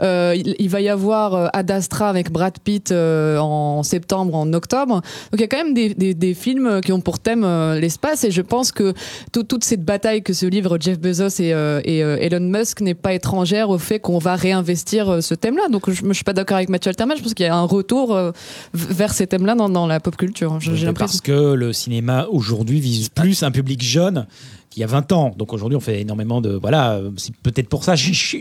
Il, 0.00 0.56
il 0.58 0.68
va 0.68 0.80
y 0.80 0.88
avoir 0.88 1.50
Ad 1.54 1.70
Astra 1.70 2.08
avec 2.08 2.30
Brad 2.32 2.58
Pitt 2.58 2.90
en 2.92 3.82
septembre, 3.82 4.34
en 4.34 4.52
octobre. 4.52 4.94
Donc 4.96 5.34
il 5.34 5.40
y 5.40 5.44
a 5.44 5.48
quand 5.48 5.58
même 5.62 5.74
des, 5.74 5.94
des- 5.94 6.14
des 6.14 6.34
films 6.34 6.80
qui 6.82 6.92
ont 6.92 7.00
pour 7.00 7.18
thème 7.20 7.46
l'espace 7.80 8.24
et 8.24 8.30
je 8.30 8.42
pense 8.42 8.72
que 8.72 8.94
tout- 9.32 9.44
toute 9.44 9.64
cette 9.64 9.84
bataille 9.84 10.22
que 10.22 10.32
se 10.32 10.46
livrent 10.46 10.76
Jeff 10.80 10.98
Bezos 10.98 11.40
et, 11.40 11.41
euh, 11.50 11.80
et, 11.84 12.02
euh, 12.04 12.16
Elon 12.20 12.40
Musk 12.40 12.80
n'est 12.82 12.94
pas 12.94 13.12
étrangère 13.14 13.70
au 13.70 13.78
fait 13.78 13.98
qu'on 13.98 14.18
va 14.18 14.36
réinvestir 14.36 15.08
euh, 15.08 15.20
ce 15.20 15.34
thème-là. 15.34 15.68
Donc 15.70 15.90
je 15.90 16.04
ne 16.04 16.12
suis 16.12 16.24
pas 16.24 16.32
d'accord 16.34 16.56
avec 16.58 16.68
Mathieu 16.68 16.90
Alterman, 16.90 17.16
je 17.16 17.22
pense 17.22 17.34
qu'il 17.34 17.46
y 17.46 17.48
a 17.48 17.56
un 17.56 17.64
retour 17.64 18.14
euh, 18.14 18.30
vers 18.74 19.12
ces 19.14 19.26
thèmes-là 19.26 19.54
dans, 19.54 19.68
dans 19.68 19.86
la 19.86 19.98
pop 20.00 20.16
culture. 20.16 20.58
J'ai 20.60 20.76
j'ai. 20.76 20.92
Parce 20.92 21.20
que 21.20 21.54
le 21.54 21.72
cinéma 21.72 22.26
aujourd'hui 22.30 22.80
vise 22.80 23.08
plus 23.08 23.42
un 23.42 23.50
public 23.50 23.82
jeune 23.82 24.26
qu'il 24.70 24.80
y 24.80 24.84
a 24.84 24.86
20 24.86 25.12
ans. 25.12 25.34
Donc 25.36 25.52
aujourd'hui, 25.52 25.76
on 25.76 25.80
fait 25.80 26.00
énormément 26.00 26.40
de. 26.40 26.50
Voilà, 26.50 26.92
euh, 26.92 27.10
c'est 27.16 27.34
peut-être 27.36 27.68
pour 27.68 27.84
ça. 27.84 27.94
je- 27.96 28.38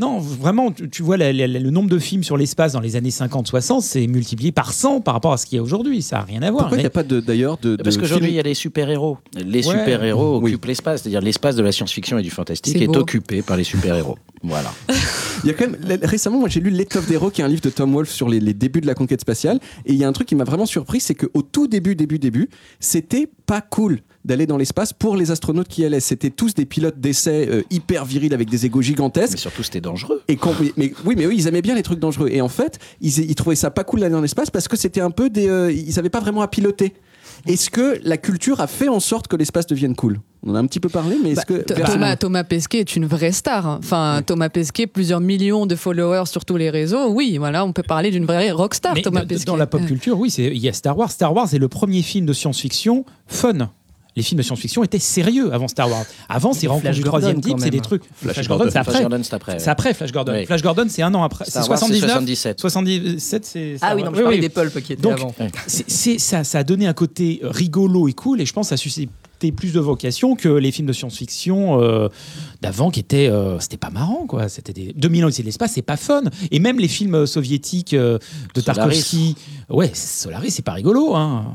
Non, 0.00 0.18
vraiment, 0.18 0.72
tu, 0.72 0.88
tu 0.88 1.02
vois 1.02 1.16
la- 1.16 1.32
la- 1.32 1.46
le 1.46 1.70
nombre 1.70 1.90
de 1.90 1.98
films 1.98 2.22
sur 2.24 2.36
l'espace 2.36 2.72
dans 2.72 2.80
les 2.80 2.96
années 2.96 3.10
50-60, 3.10 3.82
c'est 3.82 4.06
multiplié 4.06 4.50
par 4.50 4.72
100 4.72 5.00
par 5.02 5.12
rapport 5.14 5.32
à 5.32 5.36
ce 5.36 5.44
qu'il 5.46 5.56
y 5.56 5.58
a 5.58 5.62
aujourd'hui. 5.62 6.00
Ça 6.00 6.16
n'a 6.16 6.22
rien 6.22 6.42
à 6.42 6.50
voir. 6.50 6.62
Pourquoi 6.64 6.78
il 6.78 6.80
n'y 6.80 6.86
a 6.86 6.90
pas 6.90 7.02
de- 7.02 7.20
d'ailleurs 7.20 7.58
de, 7.58 7.76
Parce 7.76 7.96
qu'aujourd'hui, 7.98 8.30
il 8.30 8.34
y 8.34 8.40
a 8.40 8.42
les 8.42 8.54
super-héros. 8.54 9.18
Les 9.36 9.58
Ouais. 9.66 9.78
super-héros 9.78 10.38
Oui. 10.40 10.50
occupent 10.52 10.64
l'espace, 10.64 11.02
c'est-à-dire 11.02 11.20
l'espace 11.20 11.54
de 11.56 11.62
la 11.62 11.70
science-fiction 11.70 12.18
et 12.18 12.22
du 12.22 12.30
fantastique 12.30 12.76
est 12.80 12.86
beau. 12.86 12.94
occupé 13.00 13.42
par 13.42 13.56
les 13.56 13.64
super-héros. 13.64 14.16
Voilà. 14.42 14.72
Il 15.44 15.48
y 15.48 15.50
a 15.50 15.52
quand 15.54 15.68
même 15.70 15.98
récemment, 16.02 16.38
moi 16.40 16.48
j'ai 16.48 16.60
lu 16.60 16.70
L'étoffe 16.70 17.06
des 17.06 17.14
héros, 17.14 17.28
qui 17.30 17.42
est 17.42 17.44
un 17.44 17.48
livre 17.48 17.60
de 17.60 17.68
Tom 17.68 17.92
Wolfe 17.92 18.10
sur 18.10 18.26
les, 18.28 18.40
les 18.40 18.54
débuts 18.54 18.80
de 18.80 18.86
la 18.86 18.94
conquête 18.94 19.20
spatiale, 19.20 19.58
et 19.84 19.92
il 19.92 19.98
y 19.98 20.04
a 20.04 20.08
un 20.08 20.12
truc 20.12 20.28
qui 20.28 20.34
m'a 20.34 20.44
vraiment 20.44 20.64
surpris, 20.64 21.00
c'est 21.00 21.14
qu'au 21.14 21.42
tout 21.42 21.66
début, 21.68 21.94
début, 21.94 22.18
début, 22.18 22.48
c'était 22.78 23.28
pas 23.44 23.60
cool 23.60 24.00
d'aller 24.24 24.46
dans 24.46 24.56
l'espace 24.56 24.92
pour 24.92 25.16
les 25.16 25.30
astronautes 25.30 25.68
qui 25.68 25.84
allaient. 25.84 26.00
C'était 26.00 26.30
tous 26.30 26.54
des 26.54 26.66
pilotes 26.66 27.00
d'essai 27.00 27.48
euh, 27.50 27.62
hyper 27.70 28.04
virils 28.04 28.34
avec 28.34 28.50
des 28.50 28.66
égos 28.66 28.82
gigantesques. 28.82 29.32
Mais 29.32 29.38
surtout, 29.38 29.62
c'était 29.62 29.80
dangereux. 29.80 30.22
Et 30.28 30.36
quand- 30.36 30.54
mais, 30.60 30.72
mais- 30.76 30.92
oui, 31.06 31.14
mais 31.16 31.24
eux, 31.24 31.34
ils 31.34 31.46
aimaient 31.48 31.62
bien 31.62 31.74
les 31.74 31.82
trucs 31.82 31.98
dangereux. 32.00 32.28
Et 32.30 32.40
en 32.40 32.48
fait, 32.48 32.78
ils, 33.00 33.18
ils 33.18 33.34
trouvaient 33.34 33.56
ça 33.56 33.70
pas 33.70 33.84
cool 33.84 34.00
d'aller 34.00 34.12
dans 34.12 34.20
l'espace 34.20 34.50
parce 34.50 34.68
que 34.68 34.76
c'était 34.76 35.00
un 35.00 35.10
peu 35.10 35.30
des. 35.30 35.48
euh, 35.48 35.72
ils 35.72 35.98
avaient 35.98 36.10
pas 36.10 36.20
vraiment 36.20 36.42
à 36.42 36.48
piloter. 36.48 36.92
Est-ce 37.46 37.70
que 37.70 37.98
la 38.02 38.18
culture 38.18 38.60
a 38.60 38.66
fait 38.66 38.88
en 38.88 39.00
sorte 39.00 39.26
que 39.26 39.36
l'espace 39.36 39.66
devienne 39.66 39.94
cool? 39.96 40.20
On 40.42 40.50
en 40.50 40.54
a 40.56 40.58
un 40.58 40.66
petit 40.66 40.80
peu 40.80 40.90
parlé, 40.90 41.16
mais 41.22 41.30
est-ce 41.30 41.36
Bah, 41.48 41.58
que. 41.62 41.84
Thomas, 41.84 42.16
Thomas 42.16 42.44
Pesquet 42.44 42.80
est 42.80 42.96
une 42.96 43.06
vraie 43.06 43.32
star. 43.32 43.66
hein. 43.66 43.78
Enfin, 43.82 44.20
Thomas 44.26 44.50
Pesquet, 44.50 44.86
plusieurs 44.86 45.20
millions 45.20 45.64
de 45.64 45.74
followers 45.74 46.26
sur 46.26 46.44
tous 46.44 46.56
les 46.58 46.68
réseaux. 46.68 47.08
Oui, 47.10 47.38
voilà, 47.38 47.64
on 47.64 47.72
peut 47.72 47.82
parler 47.82 48.10
d'une 48.10 48.26
vraie 48.26 48.50
rockstar, 48.50 48.94
Mais 48.94 49.00
Thomas 49.02 49.24
Pesquet. 49.24 49.46
dans 49.46 49.56
la 49.56 49.66
pop 49.66 49.80
Ouais. 49.80 49.86
culture, 49.86 50.18
oui, 50.18 50.30
c'est- 50.30 50.44
il 50.48 50.58
y 50.58 50.68
a 50.68 50.74
Star 50.74 50.98
Wars. 50.98 51.10
Star 51.10 51.34
Wars 51.34 51.48
est 51.54 51.58
le 51.58 51.68
premier 51.68 52.02
film 52.02 52.26
de 52.26 52.34
science-fiction 52.34 53.06
fun. 53.26 53.70
Les 54.16 54.22
films 54.22 54.38
de 54.38 54.42
science-fiction 54.42 54.82
étaient 54.84 54.98
sérieux 54.98 55.52
avant 55.52 55.68
Star 55.68 55.88
Wars. 55.90 56.04
Avant, 56.28 56.52
c'est 56.52 56.66
Flash 56.66 56.96
du 56.96 57.02
Gordon, 57.02 57.18
troisième 57.18 57.40
type, 57.40 57.56
c'est 57.60 57.70
des 57.70 57.80
trucs. 57.80 58.02
Flash 58.14 58.34
Flash, 58.34 58.48
Gordon, 58.48 58.64
Gordon, 58.64 58.70
c'est 58.72 58.82
Flash 58.82 58.86
après. 58.96 59.00
Gordon, 59.02 59.22
c'est 59.22 59.34
après, 59.34 59.58
C'est 59.58 59.64
ouais. 59.64 59.70
après 59.70 59.94
Flash 59.94 60.12
Gordon. 60.12 60.32
Oui. 60.32 60.46
Flash 60.46 60.62
Gordon, 60.62 60.86
c'est 60.88 61.02
un 61.02 61.14
an 61.14 61.22
après. 61.22 61.44
C'est 61.44 61.50
Star 61.62 61.68
Wars, 61.68 61.78
c'est 61.78 61.86
79. 61.86 62.10
77. 62.10 62.60
77, 62.60 63.44
c'est. 63.44 63.76
Ah 63.80 63.94
oui, 63.94 64.02
non, 64.02 64.10
je 64.14 64.20
parlais 64.22 64.36
oui. 64.36 64.40
des 64.40 64.48
pulps 64.48 64.80
qui 64.82 64.92
étaient 64.94 65.02
Donc, 65.02 65.12
avant. 65.14 65.34
c'est, 65.66 66.18
ça, 66.18 66.44
ça 66.44 66.58
a 66.58 66.64
donné 66.64 66.86
un 66.86 66.92
côté 66.92 67.40
rigolo 67.42 68.08
et 68.08 68.12
cool, 68.12 68.40
et 68.40 68.46
je 68.46 68.52
pense 68.52 68.66
que 68.66 68.68
ça 68.70 68.74
a 68.74 68.78
suscité 68.78 69.08
plus 69.56 69.72
de 69.72 69.80
vocation 69.80 70.36
que 70.36 70.48
les 70.50 70.70
films 70.70 70.86
de 70.86 70.92
science-fiction 70.92 71.80
euh, 71.80 72.08
d'avant 72.60 72.90
qui 72.90 73.00
étaient. 73.00 73.28
euh, 73.28 73.58
c'était 73.58 73.78
pas 73.78 73.88
marrant, 73.88 74.26
quoi. 74.26 74.50
C'était 74.50 74.74
des... 74.74 74.92
2000 74.94 75.24
ans 75.24 75.28
c'est 75.30 75.42
l'espace, 75.42 75.72
c'est 75.72 75.82
pas 75.82 75.96
fun. 75.96 76.24
Et 76.50 76.58
même 76.58 76.78
les 76.78 76.88
films 76.88 77.14
euh, 77.14 77.26
soviétiques 77.26 77.94
euh, 77.94 78.18
de 78.54 78.60
Solaris. 78.60 78.78
Tarkovsky. 79.00 79.36
Ouais, 79.70 79.90
Solaris, 79.94 80.50
c'est 80.50 80.60
pas 80.64 80.72
rigolo, 80.72 81.14
hein. 81.14 81.54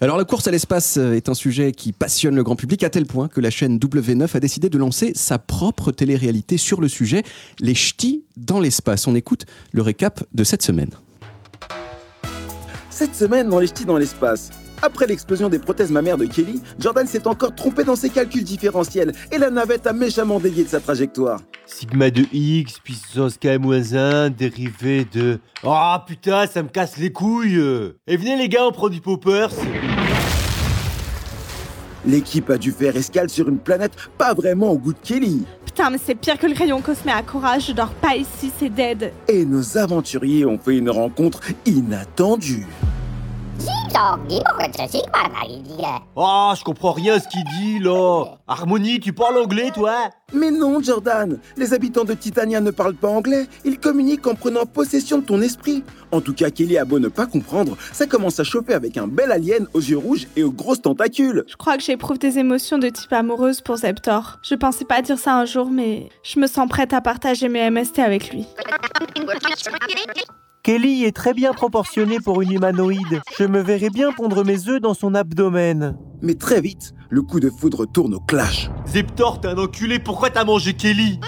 Alors 0.00 0.18
la 0.18 0.24
course 0.24 0.46
à 0.46 0.50
l'espace 0.50 0.98
euh, 0.98 1.14
est 1.14 1.30
un 1.30 1.34
sujet 1.34 1.72
qui 1.72 1.92
passionne 1.92 2.36
le 2.36 2.42
grand 2.44 2.54
public 2.54 2.84
à 2.84 2.90
tel 2.90 3.06
point 3.06 3.28
que 3.28 3.40
la 3.40 3.48
chaîne 3.48 3.78
W9 3.78 4.36
a 4.36 4.40
décidé 4.40 4.68
de 4.68 4.76
lancer 4.76 5.12
sa 5.14 5.38
propre 5.38 5.90
télé-réalité 5.90 6.58
sur 6.58 6.82
le 6.82 6.88
sujet, 6.88 7.22
les 7.60 7.74
ch'tis 7.74 8.24
dans 8.36 8.60
l'espace. 8.60 9.06
On 9.06 9.14
écoute 9.14 9.46
le 9.72 9.80
récap 9.80 10.22
de 10.34 10.44
cette 10.44 10.62
semaine. 10.62 10.90
Cette 12.90 13.14
semaine 13.14 13.48
dans 13.48 13.58
les 13.58 13.68
ch'tis 13.68 13.86
dans 13.86 13.96
l'espace. 13.96 14.50
Après 14.82 15.06
l'explosion 15.06 15.48
des 15.48 15.58
prothèses 15.58 15.90
mammaires 15.90 16.18
de 16.18 16.26
Kelly, 16.26 16.60
Jordan 16.78 17.06
s'est 17.06 17.26
encore 17.26 17.54
trompé 17.54 17.84
dans 17.84 17.96
ses 17.96 18.10
calculs 18.10 18.44
différentiels 18.44 19.12
et 19.32 19.38
la 19.38 19.50
navette 19.50 19.86
a 19.86 19.92
méchamment 19.92 20.38
dévié 20.38 20.64
de 20.64 20.68
sa 20.68 20.80
trajectoire. 20.80 21.40
Sigma 21.66 22.10
de 22.10 22.24
x 22.32 22.78
puissance 22.78 23.38
k-1 23.38 24.30
dérivé 24.30 25.06
de... 25.10 25.38
Oh 25.64 25.96
putain, 26.06 26.46
ça 26.46 26.62
me 26.62 26.68
casse 26.68 26.96
les 26.98 27.10
couilles 27.10 27.60
Et 28.06 28.16
venez 28.16 28.36
les 28.36 28.48
gars, 28.48 28.66
on 28.66 28.72
prend 28.72 28.88
du 28.88 29.00
poppers 29.00 29.50
L'équipe 32.06 32.50
a 32.50 32.58
dû 32.58 32.70
faire 32.70 32.96
escale 32.96 33.28
sur 33.28 33.48
une 33.48 33.58
planète 33.58 33.92
pas 34.16 34.32
vraiment 34.32 34.70
au 34.70 34.78
goût 34.78 34.92
de 34.92 34.98
Kelly. 35.02 35.44
Putain, 35.64 35.90
mais 35.90 35.98
c'est 35.98 36.14
pire 36.14 36.38
que 36.38 36.46
le 36.46 36.54
crayon 36.54 36.80
Cosmé 36.80 37.10
à 37.10 37.22
courage, 37.22 37.66
je 37.66 37.72
dors 37.72 37.92
pas 37.94 38.14
ici, 38.14 38.52
c'est 38.58 38.68
dead. 38.68 39.12
Et 39.26 39.44
nos 39.44 39.76
aventuriers 39.76 40.46
ont 40.46 40.58
fait 40.58 40.76
une 40.76 40.90
rencontre 40.90 41.40
inattendue. 41.64 42.66
Oh, 46.14 46.52
je 46.56 46.64
comprends 46.64 46.92
rien 46.92 47.14
à 47.14 47.20
ce 47.20 47.28
qu'il 47.28 47.44
dit 47.44 47.78
là 47.78 48.38
Harmonie, 48.46 49.00
tu 49.00 49.12
parles 49.12 49.38
anglais 49.38 49.70
toi 49.74 50.10
Mais 50.34 50.50
non, 50.50 50.82
Jordan, 50.82 51.38
les 51.56 51.72
habitants 51.72 52.04
de 52.04 52.12
Titania 52.14 52.60
ne 52.60 52.70
parlent 52.70 52.94
pas 52.94 53.08
anglais, 53.08 53.46
ils 53.64 53.78
communiquent 53.78 54.26
en 54.26 54.34
prenant 54.34 54.66
possession 54.66 55.18
de 55.18 55.24
ton 55.24 55.40
esprit. 55.40 55.82
En 56.12 56.20
tout 56.20 56.34
cas, 56.34 56.50
Kelly 56.50 56.78
a 56.78 56.84
beau 56.84 56.98
ne 56.98 57.08
pas 57.08 57.26
comprendre, 57.26 57.76
ça 57.92 58.06
commence 58.06 58.38
à 58.38 58.44
chauffer 58.44 58.74
avec 58.74 58.96
un 58.96 59.06
bel 59.06 59.32
alien 59.32 59.66
aux 59.72 59.80
yeux 59.80 59.98
rouges 59.98 60.26
et 60.36 60.42
aux 60.42 60.52
grosses 60.52 60.82
tentacules. 60.82 61.44
Je 61.48 61.56
crois 61.56 61.76
que 61.76 61.82
j'éprouve 61.82 62.18
des 62.18 62.38
émotions 62.38 62.78
de 62.78 62.88
type 62.88 63.12
amoureuse 63.12 63.60
pour 63.60 63.76
Zeptor. 63.76 64.38
Je 64.42 64.54
pensais 64.54 64.84
pas 64.84 65.02
dire 65.02 65.18
ça 65.18 65.36
un 65.36 65.44
jour, 65.44 65.70
mais 65.70 66.10
je 66.22 66.38
me 66.38 66.46
sens 66.46 66.68
prête 66.68 66.92
à 66.92 67.00
partager 67.00 67.48
mes 67.48 67.70
MST 67.70 67.98
avec 68.00 68.30
lui. 68.30 68.46
Kelly 70.66 71.04
est 71.04 71.14
très 71.14 71.32
bien 71.32 71.52
proportionnée 71.52 72.18
pour 72.18 72.42
une 72.42 72.50
humanoïde. 72.50 73.20
Je 73.38 73.44
me 73.44 73.60
verrais 73.60 73.88
bien 73.88 74.10
pondre 74.10 74.44
mes 74.44 74.68
œufs 74.68 74.80
dans 74.80 74.94
son 74.94 75.14
abdomen. 75.14 75.96
Mais 76.22 76.34
très 76.34 76.60
vite, 76.60 76.92
le 77.08 77.22
coup 77.22 77.38
de 77.38 77.50
foudre 77.50 77.86
tourne 77.86 78.14
au 78.14 78.18
clash. 78.18 78.68
Zeptor, 78.84 79.40
t'es 79.40 79.46
un 79.46 79.58
enculé, 79.58 80.00
pourquoi 80.00 80.30
t'as 80.30 80.44
mangé 80.44 80.74
Kelly? 80.74 81.20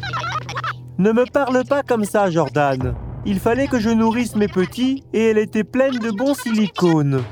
Ne 0.98 1.12
me 1.12 1.24
parle 1.24 1.62
pas 1.64 1.85
comme 1.85 2.05
ça, 2.05 2.29
Jordan. 2.31 2.96
Il 3.27 3.38
fallait 3.38 3.68
que 3.68 3.79
je 3.79 3.90
nourrisse 3.90 4.35
mes 4.35 4.48
petits 4.48 5.05
et 5.12 5.27
elle 5.27 5.38
était 5.38 5.62
pleine 5.62 5.98
de 6.01 6.11
bons 6.11 6.35
silicones. 6.35 7.22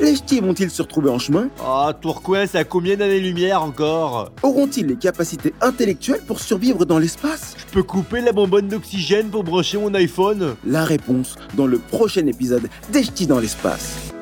Les 0.00 0.14
ch'tis 0.14 0.38
vont-ils 0.38 0.70
se 0.70 0.80
retrouver 0.80 1.10
en 1.10 1.18
chemin? 1.18 1.48
Ah, 1.60 1.92
Tourcoing, 2.00 2.46
c'est 2.46 2.58
à 2.58 2.64
combien 2.64 2.96
d'années-lumière 2.96 3.62
encore? 3.62 4.30
Auront-ils 4.44 4.86
les 4.86 4.94
capacités 4.94 5.52
intellectuelles 5.60 6.22
pour 6.24 6.38
survivre 6.38 6.84
dans 6.84 7.00
l'espace? 7.00 7.56
Je 7.66 7.72
peux 7.72 7.82
couper 7.82 8.20
la 8.20 8.30
bonbonne 8.30 8.68
d'oxygène 8.68 9.28
pour 9.28 9.42
brancher 9.42 9.76
mon 9.76 9.92
iPhone? 9.94 10.54
La 10.64 10.84
réponse 10.84 11.34
dans 11.56 11.66
le 11.66 11.78
prochain 11.78 12.24
épisode 12.28 12.68
des 12.92 13.02
ch'tis 13.02 13.26
dans 13.26 13.40
l'espace. 13.40 14.12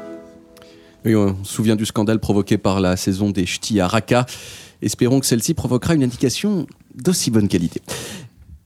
Oui, 1.05 1.15
on 1.15 1.37
se 1.45 1.53
souvient 1.53 1.77
du 1.77 1.85
scandale 1.85 2.21
provoqué 2.21 2.57
par 2.57 2.81
la 2.81 2.97
saison 2.97 3.29
des 3.29 3.45
ch'tis 3.45 3.79
à 3.79 3.87
Raqqa. 3.87 4.25
Espérons 4.81 5.21
que 5.21 5.27
celle-ci 5.27 5.53
provoquera 5.53 5.95
une 5.95 6.05
indication 6.05 6.67
d'aussi 6.95 7.31
bonne 7.31 7.49
qualité. 7.49 7.83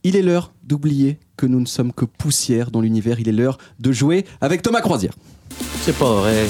Il 0.04 0.14
est 0.14 0.22
l'heure 0.22 0.52
d'oublier 0.62 1.18
que 1.36 1.46
nous 1.46 1.60
ne 1.60 1.66
sommes 1.66 1.92
que 1.92 2.04
poussière 2.04 2.70
dans 2.70 2.80
l'univers. 2.80 3.18
Il 3.18 3.28
est 3.28 3.32
l'heure 3.32 3.58
de 3.80 3.90
jouer 3.90 4.24
avec 4.40 4.62
Thomas 4.62 4.80
Croisière. 4.80 5.14
C'est 5.82 5.96
pas 5.98 6.12
vrai. 6.14 6.46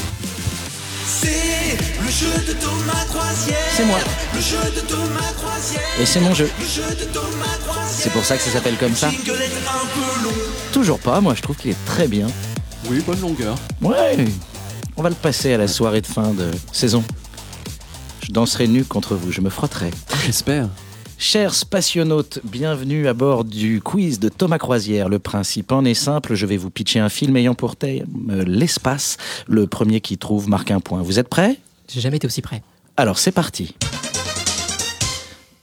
C'est 1.13 1.77
le 2.01 2.09
jeu 2.09 2.33
de 2.47 2.53
Thomas 2.53 3.05
Croisière. 3.09 3.57
C'est 3.77 3.85
moi. 3.85 3.99
Le 4.33 4.41
jeu 4.41 4.59
de 4.77 4.81
Thomas 4.87 5.33
Croisière. 5.37 5.83
Et 6.01 6.07
c'est 6.07 6.21
mon 6.21 6.33
jeu. 6.33 6.49
Le 6.57 6.65
jeu 6.65 6.89
de 6.89 7.05
Thomas 7.07 7.57
Croisière. 7.67 7.85
C'est 7.89 8.13
pour 8.13 8.25
ça 8.25 8.37
que 8.37 8.43
ça 8.45 8.51
s'appelle 8.51 8.77
comme 8.77 8.95
ça. 8.95 9.11
Toujours 10.73 11.01
pas, 11.01 11.21
moi 11.21 11.35
je 11.35 11.43
trouve 11.43 11.57
qu'il 11.57 11.73
est 11.73 11.85
très 11.85 12.07
bien. 12.07 12.29
Oui, 12.89 13.01
bonne 13.01 13.21
longueur. 13.21 13.57
Ouais. 13.83 14.25
On 14.97 15.03
va 15.03 15.09
le 15.09 15.17
passer 15.17 15.53
à 15.53 15.59
la 15.59 15.67
soirée 15.67 16.01
de 16.01 16.07
fin 16.07 16.29
de 16.29 16.49
saison. 16.73 17.03
Je 18.23 18.31
danserai 18.31 18.69
nu 18.69 18.85
contre 18.85 19.17
vous, 19.17 19.33
je 19.33 19.41
me 19.41 19.51
frotterai. 19.51 19.91
J'espère. 20.25 20.69
Chers 21.23 21.55
spationautes, 21.55 22.41
bienvenue 22.45 23.07
à 23.07 23.13
bord 23.13 23.45
du 23.45 23.83
quiz 23.83 24.21
de 24.21 24.31
Thomas 24.31 24.57
Croisière. 24.57 25.11
Le 25.11 25.19
principe 25.19 25.71
en 25.71 25.85
est 25.85 25.93
simple, 25.93 26.35
je 26.35 26.47
vais 26.47 26.57
vous 26.57 26.71
pitcher 26.71 26.99
un 26.99 27.11
film 27.11 27.37
ayant 27.37 27.55
pour 27.55 27.77
thème 27.77 28.07
euh, 28.31 28.43
l'espace. 28.47 29.19
Le 29.47 29.67
premier 29.67 30.01
qui 30.01 30.17
trouve 30.17 30.49
marque 30.49 30.71
un 30.71 30.81
point. 30.81 31.03
Vous 31.03 31.19
êtes 31.19 31.29
prêts? 31.29 31.59
J'ai 31.93 32.01
jamais 32.01 32.17
été 32.17 32.27
aussi 32.27 32.41
près. 32.41 32.63
Alors 32.97 33.19
c'est 33.19 33.33
parti. 33.33 33.75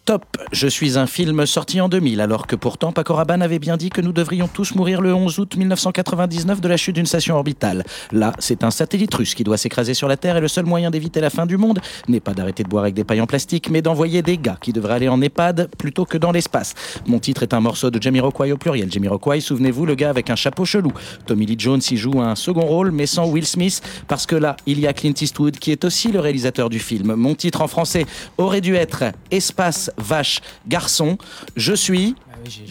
Top, 0.07 0.37
je 0.53 0.69
suis 0.69 0.97
un 0.97 1.05
film 1.05 1.45
sorti 1.45 1.81
en 1.81 1.89
2000, 1.89 2.21
alors 2.21 2.47
que 2.47 2.55
pourtant 2.55 2.93
Paco 2.93 3.13
Rabanne 3.13 3.41
avait 3.41 3.59
bien 3.59 3.75
dit 3.75 3.89
que 3.89 3.99
nous 3.99 4.13
devrions 4.13 4.47
tous 4.47 4.73
mourir 4.73 5.01
le 5.01 5.13
11 5.13 5.37
août 5.39 5.57
1999 5.57 6.61
de 6.61 6.67
la 6.69 6.77
chute 6.77 6.95
d'une 6.95 7.05
station 7.05 7.35
orbitale. 7.35 7.83
Là, 8.13 8.31
c'est 8.39 8.63
un 8.63 8.71
satellite 8.71 9.13
russe 9.13 9.35
qui 9.35 9.43
doit 9.43 9.57
s'écraser 9.57 9.93
sur 9.93 10.07
la 10.07 10.15
Terre 10.15 10.37
et 10.37 10.39
le 10.39 10.47
seul 10.47 10.63
moyen 10.63 10.91
d'éviter 10.91 11.19
la 11.19 11.29
fin 11.29 11.45
du 11.45 11.57
monde 11.57 11.81
n'est 12.07 12.21
pas 12.21 12.33
d'arrêter 12.33 12.63
de 12.63 12.69
boire 12.69 12.83
avec 12.83 12.95
des 12.95 13.03
pailles 13.03 13.19
en 13.19 13.25
plastique, 13.25 13.69
mais 13.69 13.81
d'envoyer 13.81 14.21
des 14.21 14.37
gars 14.37 14.57
qui 14.61 14.71
devraient 14.71 14.93
aller 14.93 15.09
en 15.09 15.21
EHPAD 15.21 15.71
plutôt 15.77 16.05
que 16.05 16.17
dans 16.17 16.31
l'espace. 16.31 16.73
Mon 17.05 17.19
titre 17.19 17.43
est 17.43 17.53
un 17.53 17.59
morceau 17.59 17.91
de 17.91 18.01
Jamiroquai 18.01 18.53
au 18.53 18.57
pluriel. 18.57 18.89
Jamiroquai, 18.89 19.41
souvenez-vous, 19.41 19.85
le 19.85 19.95
gars 19.95 20.09
avec 20.09 20.29
un 20.29 20.37
chapeau 20.37 20.63
chelou. 20.63 20.93
Tommy 21.25 21.45
Lee 21.45 21.57
Jones 21.59 21.81
y 21.91 21.97
joue 21.97 22.21
un 22.21 22.35
second 22.35 22.65
rôle, 22.65 22.91
mais 22.91 23.07
sans 23.07 23.27
Will 23.27 23.45
Smith, 23.45 23.81
parce 24.07 24.25
que 24.25 24.37
là, 24.37 24.55
il 24.65 24.79
y 24.79 24.87
a 24.87 24.93
Clint 24.93 25.15
Eastwood 25.19 25.57
qui 25.57 25.73
est 25.73 25.83
aussi 25.83 26.13
le 26.13 26.21
réalisateur 26.21 26.69
du 26.69 26.79
film. 26.79 27.13
Mon 27.15 27.35
titre 27.35 27.59
en 27.59 27.67
français 27.67 28.05
aurait 28.37 28.61
dû 28.61 28.75
être 28.75 29.03
Espace, 29.31 29.91
vache, 29.97 30.39
garçon. 30.67 31.17
Je 31.55 31.73
suis. 31.73 32.15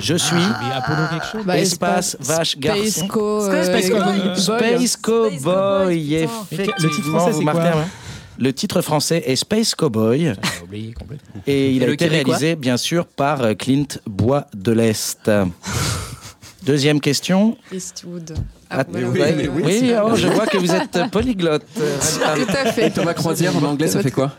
Je 0.01 0.15
suis. 0.15 0.37
Apollo 0.75 0.99
quelque 1.11 1.27
chose 1.33 1.45
Bah, 1.45 1.59
espace, 1.59 2.17
vache, 2.21 2.57
garçon. 2.59 2.85
Space 2.85 3.09
Co, 3.09 3.41
Space 3.63 3.91
Cowboy. 3.91 4.21
Boy. 4.21 4.37
Space 4.37 4.97
Cowboy, 4.97 5.97
le 6.09 6.23
effectivement. 6.53 6.89
titre 6.89 7.03
français, 7.11 7.31
vous 7.33 7.39
c'est 7.39 7.45
marquez, 7.45 7.61
quoi 7.61 7.81
ouais. 7.81 7.87
Le 8.39 8.53
titre 8.53 8.83
français 8.83 9.23
est 9.27 9.37
Space 9.37 9.75
Cowboy 9.75 10.35
oublié 10.63 10.93
complètement. 10.93 11.41
et 11.47 11.73
il 11.73 11.83
Et 11.83 11.87
a 11.87 11.91
été 11.91 12.07
réalisé 12.07 12.55
bien 12.55 12.77
sûr 12.77 13.07
par 13.07 13.41
euh, 13.43 13.55
Clint 13.55 13.87
Bois 14.07 14.47
de 14.55 14.73
l'Est. 14.73 15.31
Deuxième 16.63 17.01
question. 17.01 17.57
Eastwood. 17.73 18.35
Ah, 18.69 18.81
Ah, 18.81 18.85
oui, 18.93 19.93
oh, 20.05 20.17
je 20.17 20.27
vois 20.27 20.47
que 20.47 20.57
vous 20.59 20.73
êtes 20.75 21.11
polyglotte. 21.13 21.63
euh, 21.81 21.97
Tout 22.45 22.53
à 22.53 22.73
fait. 22.73 22.91
Thomas 22.91 23.15
Croisière 23.15 23.57
en 23.57 23.63
anglais, 23.63 23.87
ça 23.89 24.03
fait 24.03 24.11
quoi? 24.11 24.33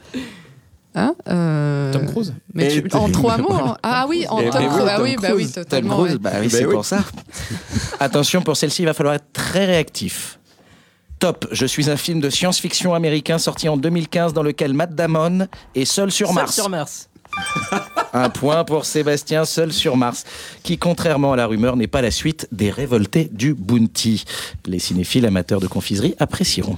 Hein 1.00 1.14
Euh, 1.30 1.94
Tom 1.94 2.08
Cruise 2.08 2.34
mais 2.56 2.70
tu- 2.70 2.88
en 2.94 3.08
trois 3.12 3.38
mots. 3.38 3.54
Ah 3.84 4.08
oui, 4.10 4.26
en 4.30 4.38
Tom 4.42 4.50
Cruise. 4.50 4.88
Ah 4.90 4.96
Tom 4.96 5.04
oui, 5.04 5.16
bah 5.22 5.28
oui, 5.30 5.34
Cruise. 5.34 5.52
Tom 5.54 5.64
totalement. 5.64 5.98
Cruise, 5.98 6.14
ouais. 6.14 6.20
bah 6.20 6.32
oui, 6.36 6.48
Ben 6.48 6.50
c'est 6.50 6.66
oui. 6.66 6.74
pour 6.74 6.86
ça. 6.86 7.04
Attention, 8.00 8.42
pour 8.42 8.58
celle-ci, 8.58 8.82
il 8.82 8.86
va 8.86 8.94
falloir 8.96 9.14
être 9.16 9.32
très 9.32 9.66
réactif. 9.66 10.40
Top, 11.20 11.48
je 11.52 11.66
suis 11.68 11.90
un 11.92 11.98
film 11.98 12.20
de 12.20 12.30
science-fiction 12.32 12.94
américain 12.96 13.38
sorti 13.38 13.70
en 13.70 13.78
2015 13.78 14.34
dans 14.34 14.44
lequel 14.44 14.74
Matt 14.74 14.96
Damon 14.96 15.48
est 15.76 15.86
seul 15.86 16.12
sur 16.12 16.28
Seul 16.28 16.36
Mars. 16.36 16.54
sur 16.56 16.70
Mars. 16.70 17.10
Un 18.14 18.30
point 18.30 18.64
pour 18.64 18.86
Sébastien, 18.86 19.46
seul 19.46 19.72
sur 19.74 19.98
Mars, 19.98 20.24
qui, 20.64 20.78
contrairement 20.80 21.34
à 21.34 21.36
la 21.36 21.46
rumeur, 21.46 21.76
n'est 21.76 21.86
pas 21.88 22.02
la 22.02 22.10
suite 22.10 22.48
des 22.52 22.72
révoltés 22.72 23.30
du 23.32 23.54
Bounty. 23.54 24.24
Les 24.66 24.80
cinéphiles 24.80 25.26
amateurs 25.26 25.60
de 25.60 25.68
confiserie 25.68 26.16
apprécieront. 26.20 26.78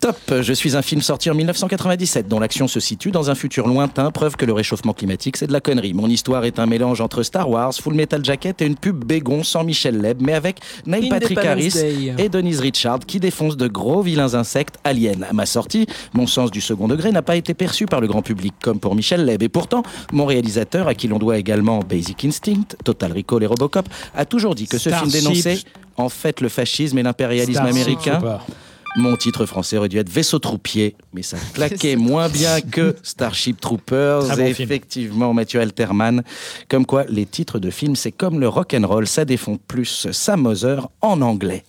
Top, 0.00 0.16
je 0.40 0.52
suis 0.54 0.78
un 0.78 0.82
film 0.82 1.02
sorti 1.02 1.28
en 1.28 1.34
1997 1.34 2.26
dont 2.26 2.40
l'action 2.40 2.66
se 2.68 2.80
situe 2.80 3.10
dans 3.10 3.28
un 3.28 3.34
futur 3.34 3.68
lointain, 3.68 4.10
preuve 4.10 4.34
que 4.36 4.46
le 4.46 4.54
réchauffement 4.54 4.94
climatique 4.94 5.36
c'est 5.36 5.46
de 5.46 5.52
la 5.52 5.60
connerie. 5.60 5.92
Mon 5.92 6.08
histoire 6.08 6.46
est 6.46 6.58
un 6.58 6.64
mélange 6.64 7.02
entre 7.02 7.22
Star 7.22 7.50
Wars, 7.50 7.74
Full 7.74 7.92
Metal 7.92 8.24
Jacket 8.24 8.62
et 8.62 8.66
une 8.66 8.76
pub 8.76 9.04
bégon 9.04 9.42
sans 9.44 9.62
Michel 9.62 10.00
Leb, 10.00 10.22
mais 10.22 10.32
avec 10.32 10.60
Neil 10.86 11.10
Patrick 11.10 11.36
Harris 11.36 11.72
Day. 11.74 12.14
et 12.16 12.30
Denise 12.30 12.60
Richard 12.60 13.00
qui 13.00 13.20
défoncent 13.20 13.58
de 13.58 13.68
gros 13.68 14.00
vilains 14.00 14.32
insectes 14.32 14.76
aliens. 14.84 15.20
À 15.28 15.34
ma 15.34 15.44
sortie, 15.44 15.86
mon 16.14 16.26
sens 16.26 16.50
du 16.50 16.62
second 16.62 16.88
degré 16.88 17.12
n'a 17.12 17.20
pas 17.20 17.36
été 17.36 17.52
perçu 17.52 17.84
par 17.84 18.00
le 18.00 18.06
grand 18.06 18.22
public 18.22 18.54
comme 18.62 18.80
pour 18.80 18.94
Michel 18.94 19.26
Leb. 19.26 19.42
Et 19.42 19.50
pourtant, 19.50 19.82
mon 20.12 20.24
réalisateur, 20.24 20.88
à 20.88 20.94
qui 20.94 21.08
l'on 21.08 21.18
doit 21.18 21.36
également 21.36 21.80
Basic 21.80 22.24
Instinct, 22.24 22.74
Total 22.84 23.12
Recall 23.12 23.42
et 23.42 23.46
Robocop, 23.46 23.86
a 24.16 24.24
toujours 24.24 24.54
dit 24.54 24.66
que 24.66 24.78
ce 24.78 24.88
film 24.88 25.10
dénonçait 25.10 25.58
en 25.98 26.08
fait 26.08 26.40
le 26.40 26.48
fascisme 26.48 26.96
et 26.96 27.02
l'impérialisme 27.02 27.66
américain. 27.66 28.40
Mon 28.96 29.16
titre 29.16 29.46
français 29.46 29.76
aurait 29.76 29.88
dû 29.88 29.98
être 29.98 30.08
Vaisseau 30.08 30.38
troupier, 30.38 30.96
mais 31.12 31.22
ça 31.22 31.36
claquait 31.54 31.96
moins 31.96 32.28
bien 32.28 32.60
que 32.60 32.96
Starship 33.02 33.60
Troopers. 33.60 34.28
Bon 34.28 34.38
et 34.38 34.50
effectivement, 34.50 35.32
Mathieu 35.32 35.60
Alterman. 35.60 36.22
Comme 36.68 36.86
quoi, 36.86 37.04
les 37.08 37.26
titres 37.26 37.58
de 37.58 37.70
films, 37.70 37.96
c'est 37.96 38.12
comme 38.12 38.40
le 38.40 38.48
rock 38.48 38.74
and 38.74 38.86
roll, 38.86 39.06
ça 39.06 39.24
défend 39.24 39.56
plus 39.68 40.10
Sam 40.10 40.42
Moser 40.42 40.78
en 41.00 41.20
anglais. 41.20 41.64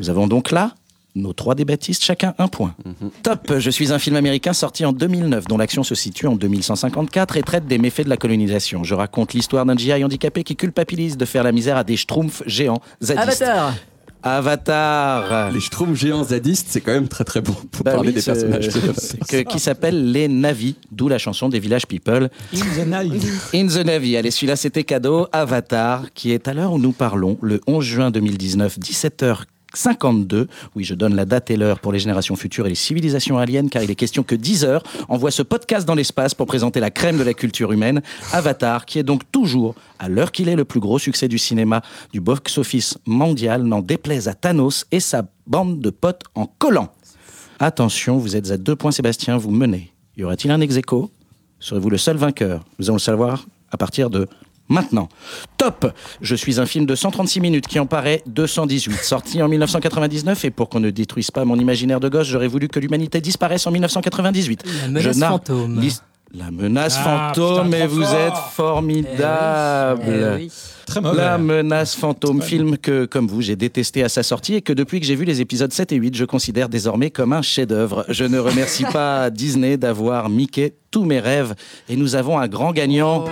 Nous 0.00 0.08
avons 0.08 0.26
donc 0.26 0.50
là 0.50 0.74
nos 1.14 1.32
trois 1.32 1.54
débattistes, 1.54 2.02
chacun 2.02 2.34
un 2.38 2.48
point. 2.48 2.74
Top, 3.22 3.58
je 3.58 3.70
suis 3.70 3.92
un 3.92 3.98
film 3.98 4.16
américain 4.16 4.52
sorti 4.52 4.84
en 4.84 4.92
2009 4.92 5.46
dont 5.46 5.58
l'action 5.58 5.82
se 5.82 5.94
situe 5.94 6.26
en 6.26 6.36
2154 6.36 7.36
et 7.36 7.42
traite 7.42 7.66
des 7.66 7.78
méfaits 7.78 8.04
de 8.04 8.08
la 8.08 8.16
colonisation. 8.16 8.82
Je 8.82 8.94
raconte 8.94 9.34
l'histoire 9.34 9.66
d'un 9.66 9.76
GI 9.76 10.04
handicapé 10.04 10.42
qui 10.42 10.56
culpabilise 10.56 11.16
de 11.16 11.24
faire 11.24 11.44
la 11.44 11.52
misère 11.52 11.76
à 11.76 11.84
des 11.84 11.96
schtroumpfs 11.96 12.42
géants 12.46 12.80
zadistes. 13.02 13.42
Avatar. 13.42 13.74
Avatar. 14.22 15.50
Les 15.52 15.60
Schtroumpfs 15.60 15.98
géants 15.98 16.24
zadistes, 16.24 16.66
c'est 16.70 16.80
quand 16.80 16.92
même 16.92 17.08
très 17.08 17.24
très 17.24 17.40
bon 17.40 17.54
pour 17.70 17.84
Bah 17.84 17.92
parler 17.92 18.08
oui, 18.10 18.14
des 18.14 18.22
personnages. 18.22 18.68
que- 19.28 19.42
qui 19.42 19.58
s'appelle 19.58 20.10
Les 20.12 20.28
Navis, 20.28 20.76
d'où 20.90 21.08
la 21.08 21.18
chanson 21.18 21.48
des 21.48 21.58
Village 21.58 21.86
People. 21.86 22.28
In 22.54 22.58
the 22.58 22.86
Night. 22.86 23.24
In 23.54 23.66
the 23.66 23.84
Navy, 23.84 24.16
allez, 24.16 24.30
celui-là 24.30 24.56
c'était 24.56 24.84
cadeau. 24.84 25.26
Avatar, 25.32 26.12
qui 26.14 26.32
est 26.32 26.48
à 26.48 26.54
l'heure 26.54 26.72
où 26.72 26.78
nous 26.78 26.92
parlons, 26.92 27.38
le 27.42 27.60
11 27.66 27.84
juin 27.84 28.10
2019, 28.10 28.78
17h52. 29.74 30.46
Oui, 30.74 30.84
je 30.84 30.94
donne 30.94 31.14
la 31.14 31.24
date 31.24 31.50
et 31.50 31.56
l'heure 31.56 31.80
pour 31.80 31.92
les 31.92 31.98
générations 31.98 32.36
futures 32.36 32.66
et 32.66 32.68
les 32.68 32.74
civilisations 32.74 33.38
aliens, 33.38 33.68
car 33.68 33.82
il 33.82 33.90
est 33.90 33.94
question 33.94 34.22
que 34.22 34.34
10 34.34 34.64
heures 34.64 34.82
envoie 35.08 35.30
ce 35.30 35.42
podcast 35.42 35.86
dans 35.86 35.94
l'espace 35.94 36.34
pour 36.34 36.46
présenter 36.46 36.80
la 36.80 36.90
crème 36.90 37.18
de 37.18 37.22
la 37.22 37.34
culture 37.34 37.72
humaine. 37.72 38.02
Avatar, 38.32 38.86
qui 38.86 38.98
est 38.98 39.02
donc 39.02 39.22
toujours, 39.30 39.74
à 39.98 40.08
l'heure 40.08 40.32
qu'il 40.32 40.48
est, 40.48 40.56
le 40.56 40.64
plus 40.64 40.80
gros 40.80 40.98
succès 40.98 41.28
du 41.28 41.38
cinéma, 41.38 41.82
du 42.12 42.20
box-office 42.20 42.98
mondial, 43.06 43.62
n'en 43.62 43.80
déplaise 43.80 44.28
à 44.28 44.34
Thanos 44.34 44.86
et 44.90 45.00
sa 45.00 45.24
bande 45.46 45.80
de 45.80 45.90
potes 45.90 46.22
en 46.34 46.46
collant. 46.46 46.92
Attention, 47.58 48.18
vous 48.18 48.36
êtes 48.36 48.50
à 48.50 48.56
deux 48.56 48.76
points, 48.76 48.92
Sébastien, 48.92 49.36
vous 49.36 49.50
menez. 49.50 49.92
Y 50.16 50.24
aura-t-il 50.24 50.50
un 50.50 50.60
ex 50.60 50.78
Serez-vous 51.60 51.90
le 51.90 51.98
seul 51.98 52.16
vainqueur? 52.16 52.64
Nous 52.78 52.86
allons 52.86 52.96
le 52.96 53.00
savoir 53.00 53.46
à 53.70 53.76
partir 53.76 54.10
de 54.10 54.28
maintenant. 54.72 55.08
Top 55.58 55.92
Je 56.20 56.34
suis 56.34 56.58
un 56.60 56.66
film 56.66 56.86
de 56.86 56.94
136 56.94 57.40
minutes 57.40 57.66
qui 57.68 57.78
en 57.78 57.86
paraît 57.86 58.22
218, 58.26 58.96
sorti 59.04 59.42
en 59.42 59.48
1999, 59.48 60.44
et 60.46 60.50
pour 60.50 60.68
qu'on 60.68 60.80
ne 60.80 60.90
détruise 60.90 61.30
pas 61.30 61.44
mon 61.44 61.56
imaginaire 61.58 62.00
de 62.00 62.08
gosse, 62.08 62.26
j'aurais 62.26 62.48
voulu 62.48 62.68
que 62.68 62.80
l'humanité 62.80 63.20
disparaisse 63.20 63.66
en 63.66 63.70
1998. 63.70 64.64
La 64.82 64.88
menace 64.88 65.16
Je 65.16 65.20
fantôme. 65.20 65.80
La 66.34 66.50
menace 66.50 66.96
Ah, 66.98 67.32
fantôme, 67.34 67.66
putain, 67.70 67.84
et 67.84 67.86
vous 67.86 68.02
fort. 68.04 68.14
êtes 68.14 68.38
formidable. 68.54 70.02
Eh 70.08 70.34
oui. 70.44 70.52
Très 70.86 71.00
mauvais. 71.02 71.16
La 71.16 71.36
menace 71.36 71.94
fantôme, 71.94 72.40
film 72.40 72.78
que, 72.78 73.04
comme 73.04 73.26
vous, 73.28 73.42
j'ai 73.42 73.54
détesté 73.54 74.02
à 74.02 74.08
sa 74.08 74.22
sortie 74.22 74.54
et 74.54 74.62
que 74.62 74.72
depuis 74.72 74.98
que 74.98 75.04
j'ai 75.06 75.14
vu 75.14 75.26
les 75.26 75.42
épisodes 75.42 75.72
7 75.72 75.92
et 75.92 75.96
8, 75.96 76.16
je 76.16 76.24
considère 76.24 76.70
désormais 76.70 77.10
comme 77.10 77.34
un 77.34 77.42
chef-d'œuvre. 77.42 78.06
Je 78.08 78.24
ne 78.24 78.38
remercie 78.38 78.84
pas 78.92 79.28
Disney 79.28 79.76
d'avoir 79.76 80.30
miqué 80.30 80.72
tous 80.90 81.04
mes 81.04 81.20
rêves 81.20 81.54
et 81.90 81.96
nous 81.96 82.14
avons 82.16 82.38
un 82.38 82.48
grand 82.48 82.72
gagnant. 82.72 83.26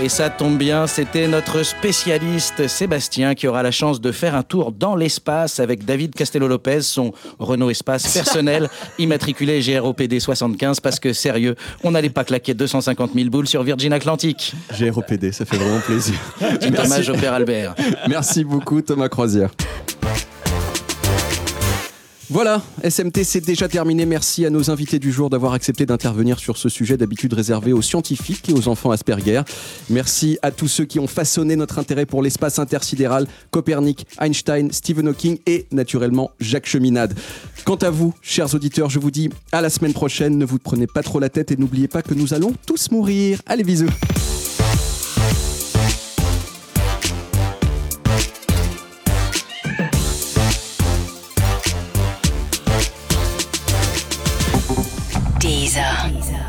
Et 0.00 0.08
ça 0.08 0.30
tombe 0.30 0.58
bien, 0.58 0.86
c'était 0.86 1.26
notre 1.26 1.64
spécialiste 1.64 2.68
Sébastien 2.68 3.34
qui 3.34 3.48
aura 3.48 3.64
la 3.64 3.72
chance 3.72 4.00
de 4.00 4.12
faire 4.12 4.36
un 4.36 4.44
tour 4.44 4.70
dans 4.70 4.94
l'espace 4.94 5.58
avec 5.58 5.84
David 5.84 6.14
Castello-Lopez, 6.14 6.82
son 6.82 7.12
Renault 7.40 7.70
Espace 7.70 8.12
personnel, 8.12 8.70
immatriculé 9.00 9.60
GROPD 9.60 10.20
75, 10.20 10.78
parce 10.78 11.00
que 11.00 11.12
sérieux, 11.12 11.56
on 11.82 11.90
n'allait 11.90 12.10
pas 12.10 12.22
claquer 12.22 12.54
250 12.54 13.14
000 13.14 13.28
boules 13.28 13.48
sur 13.48 13.64
Virgin 13.64 13.92
Atlantic. 13.92 14.54
GROPD, 14.78 15.32
ça 15.32 15.44
fait 15.44 15.56
vraiment 15.56 15.80
plaisir. 15.80 16.14
Petit 16.38 16.78
hommage 16.78 17.08
au 17.10 17.14
père 17.14 17.32
Albert. 17.32 17.74
Merci 18.08 18.44
beaucoup 18.44 18.80
Thomas 18.82 19.08
Croisière. 19.08 19.50
Voilà, 22.30 22.60
SMT 22.84 23.24
c'est 23.24 23.40
déjà 23.40 23.68
terminé. 23.68 24.04
Merci 24.04 24.44
à 24.44 24.50
nos 24.50 24.70
invités 24.70 24.98
du 24.98 25.10
jour 25.10 25.30
d'avoir 25.30 25.54
accepté 25.54 25.86
d'intervenir 25.86 26.38
sur 26.38 26.58
ce 26.58 26.68
sujet 26.68 26.98
d'habitude 26.98 27.32
réservé 27.32 27.72
aux 27.72 27.80
scientifiques 27.80 28.50
et 28.50 28.52
aux 28.52 28.68
enfants 28.68 28.90
Asperger. 28.90 29.40
Merci 29.88 30.38
à 30.42 30.50
tous 30.50 30.68
ceux 30.68 30.84
qui 30.84 30.98
ont 30.98 31.06
façonné 31.06 31.56
notre 31.56 31.78
intérêt 31.78 32.04
pour 32.04 32.22
l'espace 32.22 32.58
intersidéral, 32.58 33.26
Copernic, 33.50 34.06
Einstein, 34.20 34.70
Stephen 34.72 35.08
Hawking 35.08 35.38
et 35.46 35.66
naturellement 35.72 36.30
Jacques 36.38 36.66
Cheminade. 36.66 37.14
Quant 37.64 37.76
à 37.76 37.88
vous, 37.88 38.12
chers 38.20 38.54
auditeurs, 38.54 38.90
je 38.90 38.98
vous 38.98 39.10
dis 39.10 39.30
à 39.50 39.62
la 39.62 39.70
semaine 39.70 39.94
prochaine. 39.94 40.36
Ne 40.36 40.44
vous 40.44 40.58
prenez 40.58 40.86
pas 40.86 41.02
trop 41.02 41.20
la 41.20 41.30
tête 41.30 41.50
et 41.50 41.56
n'oubliez 41.56 41.88
pas 41.88 42.02
que 42.02 42.12
nous 42.12 42.34
allons 42.34 42.52
tous 42.66 42.90
mourir. 42.90 43.40
Allez, 43.46 43.64
bisous. 43.64 43.88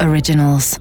Originals. 0.02 0.80